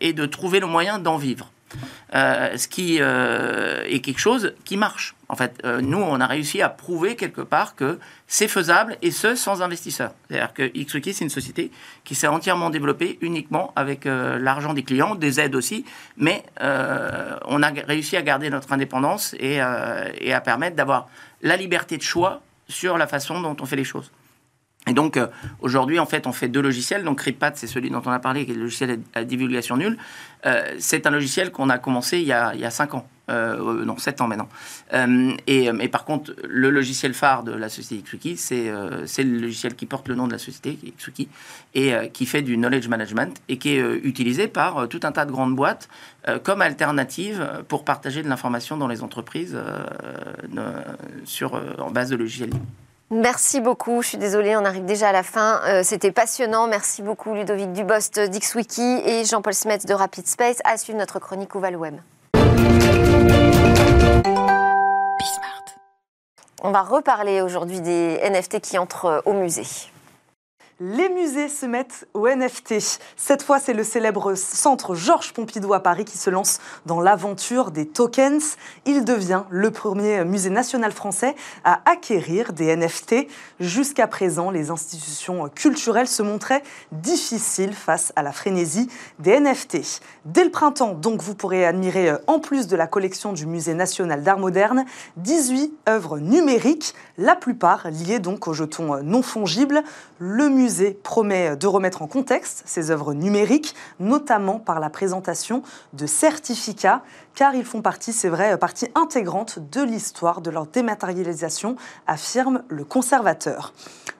et 0.00 0.12
de 0.12 0.26
trouver 0.26 0.60
le 0.60 0.68
moyen 0.68 1.00
d'en 1.00 1.16
vivre. 1.16 1.50
ce 2.12 2.68
qui 2.68 2.98
est 2.98 4.00
quelque 4.00 4.20
chose 4.20 4.54
qui 4.64 4.76
marche. 4.76 5.15
En 5.28 5.34
fait, 5.34 5.60
euh, 5.64 5.80
nous, 5.80 5.98
on 5.98 6.20
a 6.20 6.26
réussi 6.26 6.62
à 6.62 6.68
prouver 6.68 7.16
quelque 7.16 7.40
part 7.40 7.74
que 7.74 7.98
c'est 8.28 8.46
faisable 8.46 8.96
et 9.02 9.10
ce, 9.10 9.34
sans 9.34 9.60
investisseurs. 9.60 10.12
C'est-à-dire 10.28 10.52
que 10.54 10.62
XWiki, 10.62 11.14
c'est 11.14 11.24
une 11.24 11.30
société 11.30 11.72
qui 12.04 12.14
s'est 12.14 12.28
entièrement 12.28 12.70
développée 12.70 13.18
uniquement 13.20 13.72
avec 13.74 14.06
euh, 14.06 14.38
l'argent 14.38 14.72
des 14.72 14.84
clients, 14.84 15.16
des 15.16 15.40
aides 15.40 15.56
aussi, 15.56 15.84
mais 16.16 16.44
euh, 16.60 17.36
on 17.46 17.62
a 17.62 17.70
réussi 17.70 18.16
à 18.16 18.22
garder 18.22 18.50
notre 18.50 18.72
indépendance 18.72 19.34
et, 19.40 19.60
à 19.60 20.40
permettre 20.44 20.76
d'avoir 20.76 21.08
la 21.42 21.56
liberté 21.56 21.96
de 21.96 22.02
choix 22.02 22.42
sur 22.68 22.96
la 22.98 23.06
façon 23.06 23.40
dont 23.40 23.56
on 23.60 23.66
fait 23.66 23.76
les 23.76 23.84
choses. 23.84 24.12
Et 24.86 24.92
donc, 24.92 25.18
aujourd'hui, 25.60 25.98
en 25.98 26.06
fait, 26.06 26.28
on 26.28 26.32
fait 26.32 26.48
deux 26.48 26.60
logiciels. 26.60 27.02
Donc, 27.02 27.18
CryptPad, 27.18 27.56
c'est 27.56 27.66
celui 27.66 27.90
dont 27.90 28.02
on 28.04 28.10
a 28.10 28.20
parlé, 28.20 28.44
qui 28.44 28.52
est 28.52 28.54
le 28.54 28.62
logiciel 28.62 29.00
à 29.14 29.24
divulgation 29.24 29.76
nulle. 29.76 29.98
c'est 30.78 31.06
un 31.06 31.10
logiciel 31.10 31.50
qu'on 31.50 31.70
a 31.70 31.78
commencé 31.78 32.18
il 32.18 32.26
y 32.26 32.32
a, 32.32 32.54
il 32.54 32.60
y 32.60 32.64
a 32.64 32.70
cinq 32.70 32.94
ans. 32.94 33.08
Euh, 33.28 33.84
non, 33.84 33.96
7 33.98 34.20
ans 34.20 34.28
maintenant. 34.28 34.48
Euh, 34.92 35.32
et, 35.46 35.64
et, 35.64 35.88
par 35.88 36.04
contre, 36.04 36.34
le 36.48 36.70
logiciel 36.70 37.12
phare 37.12 37.42
de 37.42 37.52
la 37.52 37.68
société 37.68 38.02
Xwiki, 38.02 38.38
euh, 38.52 39.02
c'est 39.06 39.24
le 39.24 39.38
logiciel 39.38 39.74
qui 39.74 39.86
porte 39.86 40.08
le 40.08 40.14
nom 40.14 40.28
de 40.28 40.32
la 40.32 40.38
société, 40.38 40.78
Xwiki, 40.96 41.28
et 41.74 41.92
qui 42.12 42.26
fait 42.26 42.42
du 42.42 42.56
knowledge 42.56 42.88
management 42.88 43.36
et 43.48 43.58
qui 43.58 43.70
est 43.70 43.96
utilisé 44.04 44.48
par 44.48 44.88
tout 44.88 45.00
un 45.02 45.12
tas 45.12 45.24
de 45.24 45.32
grandes 45.32 45.54
boîtes 45.54 45.88
comme 46.42 46.62
alternative 46.62 47.64
pour 47.68 47.84
partager 47.84 48.22
de 48.22 48.28
l'information 48.28 48.76
dans 48.76 48.88
les 48.88 49.02
entreprises 49.02 49.58
sur, 51.24 51.60
en 51.78 51.90
base 51.90 52.10
de 52.10 52.16
logiciels 52.16 52.50
Merci 53.10 53.60
beaucoup. 53.60 54.02
Je 54.02 54.08
suis 54.08 54.18
désolée, 54.18 54.56
on 54.56 54.64
arrive 54.64 54.84
déjà 54.84 55.10
à 55.10 55.12
la 55.12 55.22
fin. 55.22 55.60
C'était 55.82 56.12
passionnant. 56.12 56.66
Merci 56.66 57.02
beaucoup, 57.02 57.34
Ludovic 57.34 57.72
Dubost 57.72 58.18
d'XWiki 58.18 59.02
et 59.04 59.24
Jean-Paul 59.24 59.54
Smets 59.54 59.86
de 59.86 59.94
Rapid 59.94 60.26
Space. 60.26 60.58
À 60.64 60.78
suivre 60.78 60.98
notre 60.98 61.18
chronique 61.18 61.54
Oval 61.54 61.76
Web. 61.76 61.96
On 66.62 66.70
va 66.70 66.82
reparler 66.82 67.42
aujourd'hui 67.42 67.80
des 67.80 68.18
NFT 68.28 68.60
qui 68.60 68.78
entrent 68.78 69.22
au 69.26 69.32
musée. 69.34 69.66
Les 70.78 71.08
musées 71.08 71.48
se 71.48 71.64
mettent 71.64 72.06
au 72.12 72.28
NFT. 72.28 72.74
Cette 73.16 73.42
fois, 73.42 73.58
c'est 73.58 73.72
le 73.72 73.82
célèbre 73.82 74.34
centre 74.34 74.94
Georges 74.94 75.32
Pompidou 75.32 75.72
à 75.72 75.80
Paris 75.80 76.04
qui 76.04 76.18
se 76.18 76.28
lance 76.28 76.58
dans 76.84 77.00
l'aventure 77.00 77.70
des 77.70 77.86
tokens. 77.88 78.56
Il 78.84 79.06
devient 79.06 79.44
le 79.48 79.70
premier 79.70 80.22
musée 80.26 80.50
national 80.50 80.92
français 80.92 81.34
à 81.64 81.80
acquérir 81.90 82.52
des 82.52 82.76
NFT. 82.76 83.26
Jusqu'à 83.58 84.06
présent, 84.06 84.50
les 84.50 84.68
institutions 84.68 85.48
culturelles 85.48 86.08
se 86.08 86.22
montraient 86.22 86.62
difficiles 86.92 87.72
face 87.72 88.12
à 88.14 88.22
la 88.22 88.32
frénésie 88.32 88.90
des 89.18 89.40
NFT. 89.40 89.78
Dès 90.26 90.44
le 90.44 90.50
printemps, 90.50 90.92
donc, 90.92 91.22
vous 91.22 91.34
pourrez 91.34 91.64
admirer, 91.64 92.12
en 92.26 92.38
plus 92.38 92.66
de 92.66 92.76
la 92.76 92.86
collection 92.86 93.32
du 93.32 93.46
Musée 93.46 93.72
national 93.72 94.22
d'art 94.22 94.38
moderne, 94.38 94.84
18 95.16 95.72
œuvres 95.88 96.18
numériques, 96.18 96.94
la 97.18 97.36
plupart 97.36 97.88
liées 97.90 98.18
donc 98.18 98.48
aux 98.48 98.52
jetons 98.52 99.02
non 99.02 99.22
fongibles. 99.22 99.82
Le 100.18 100.48
musée 100.48 100.98
promet 101.02 101.56
de 101.56 101.66
remettre 101.66 102.02
en 102.02 102.06
contexte 102.06 102.62
ces 102.66 102.90
œuvres 102.90 103.14
numériques, 103.14 103.74
notamment 104.00 104.58
par 104.58 104.80
la 104.80 104.90
présentation 104.90 105.62
de 105.92 106.06
certificats, 106.06 107.02
car 107.34 107.54
ils 107.54 107.64
font 107.64 107.82
partie, 107.82 108.12
c'est 108.12 108.28
vrai, 108.28 108.56
partie 108.58 108.88
intégrante 108.94 109.58
de 109.58 109.82
l'histoire 109.82 110.40
de 110.40 110.50
leur 110.50 110.66
dématérialisation, 110.66 111.76
affirme 112.06 112.62
le 112.68 112.84
conservateur. 112.84 113.72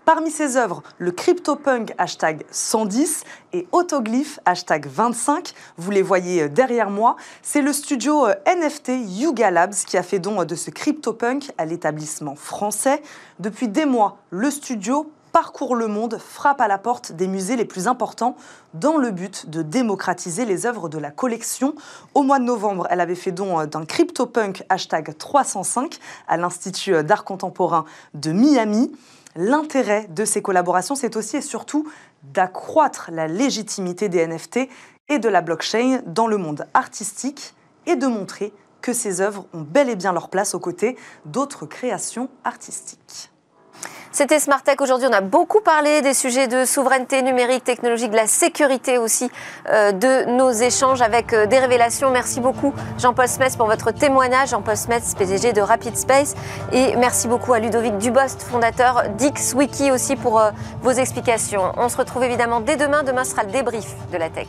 Parmi 0.07 0.31
ces 0.31 0.57
œuvres, 0.57 0.85
le 0.99 1.11
CryptoPunk 1.11 1.93
hashtag 1.99 2.45
110 2.53 3.25
et 3.53 3.67
Autoglyph 3.73 4.39
hashtag 4.45 4.87
25, 4.87 5.53
vous 5.79 5.91
les 5.91 6.03
voyez 6.03 6.49
derrière 6.49 6.91
moi, 6.91 7.17
c'est 7.43 7.61
le 7.61 7.73
studio 7.73 8.29
NFT 8.47 8.93
Yuga 9.05 9.51
Labs 9.51 9.75
qui 9.75 9.97
a 9.99 10.05
fait 10.05 10.21
don 10.21 10.45
de 10.45 10.55
ce 10.55 10.71
CryptoPunk 10.71 11.51
à 11.59 11.65
l'établissement 11.65 12.37
français. 12.37 13.03
Depuis 13.41 13.67
des 13.67 13.85
mois, 13.85 14.19
le 14.31 14.49
studio 14.53 15.11
parcourt 15.33 15.75
le 15.75 15.89
monde, 15.89 16.19
frappe 16.19 16.61
à 16.61 16.69
la 16.69 16.79
porte 16.79 17.11
des 17.11 17.27
musées 17.27 17.57
les 17.57 17.65
plus 17.65 17.89
importants 17.89 18.37
dans 18.75 18.99
le 18.99 19.11
but 19.11 19.51
de 19.51 19.63
démocratiser 19.63 20.45
les 20.45 20.67
œuvres 20.67 20.89
de 20.89 20.99
la 20.99 21.11
collection. 21.11 21.75
Au 22.15 22.23
mois 22.23 22.39
de 22.39 22.45
novembre, 22.45 22.87
elle 22.91 23.01
avait 23.01 23.17
fait 23.17 23.33
don 23.33 23.59
euh, 23.59 23.67
d'un 23.67 23.85
CryptoPunk 23.85 24.63
hashtag 24.69 25.19
305 25.19 25.99
à 26.29 26.37
l'Institut 26.37 27.03
d'art 27.03 27.25
contemporain 27.25 27.85
de 28.15 28.31
Miami. 28.31 28.93
L'intérêt 29.37 30.09
de 30.09 30.25
ces 30.25 30.41
collaborations, 30.41 30.95
c'est 30.95 31.15
aussi 31.17 31.37
et 31.37 31.41
surtout 31.43 31.87
d'accroître 32.23 33.11
la 33.13 33.29
légitimité 33.29 34.09
des 34.09 34.27
NFT 34.27 34.69
et 35.09 35.19
de 35.19 35.29
la 35.29 35.43
blockchain 35.43 36.01
dans 36.07 36.27
le 36.27 36.39
monde 36.39 36.67
artistique 36.75 37.55
et 37.87 37.97
de 37.97 38.07
montrer 38.07 38.53
que 38.81 38.93
ces 38.93 39.21
œuvres 39.21 39.47
ont 39.53 39.61
bel 39.61 39.89
et 39.89 39.97
bien 39.97 40.13
leur 40.13 40.31
place 40.31 40.55
aux 40.55 40.61
côtés 40.61 40.97
d'autres 41.25 41.67
créations 41.67 42.31
artistiques. 42.45 43.31
C'était 44.17 44.41
Smart 44.41 44.63
Tech. 44.63 44.81
Aujourd'hui, 44.81 45.07
on 45.11 45.13
a 45.13 45.21
beaucoup 45.21 45.61
parlé 45.61 46.01
des 46.01 46.15
sujets 46.15 46.49
de 46.49 46.65
souveraineté 46.65 47.21
numérique, 47.21 47.65
technologique, 47.65 48.13
de 48.13 48.17
la 48.17 48.27
sécurité 48.27 48.97
aussi 48.97 49.31
euh, 49.69 49.93
de 49.93 50.25
nos 50.31 50.51
échanges 50.53 51.03
avec 51.03 51.35
euh, 51.35 51.45
des 51.45 51.59
révélations. 51.59 52.11
Merci 52.11 52.41
beaucoup, 52.41 52.73
Jean-Paul 52.97 53.29
Smets, 53.29 53.59
pour 53.59 53.67
votre 53.67 53.91
témoignage. 53.91 54.49
Jean-Paul 54.49 54.79
Smets, 54.79 55.03
PDG 55.19 55.53
de 55.53 55.61
Rapid 55.61 55.99
Space. 55.99 56.35
Et 56.73 56.97
merci 56.97 57.29
beaucoup 57.29 57.53
à 57.53 57.59
Ludovic 57.59 57.99
Dubost, 57.99 58.41
fondateur 58.41 59.03
d'XWiki 59.19 59.91
aussi, 59.91 60.17
pour 60.17 60.41
euh, 60.41 60.51
vos 60.81 60.93
explications. 60.93 61.73
On 61.77 61.91
se 61.91 61.99
retrouve 61.99 62.25
évidemment 62.25 62.61
dès 62.61 62.77
demain. 62.77 63.03
Demain 63.03 63.25
sera 63.25 63.43
le 63.43 63.51
débrief 63.51 63.97
de 64.11 64.17
la 64.17 64.31
tech. 64.31 64.47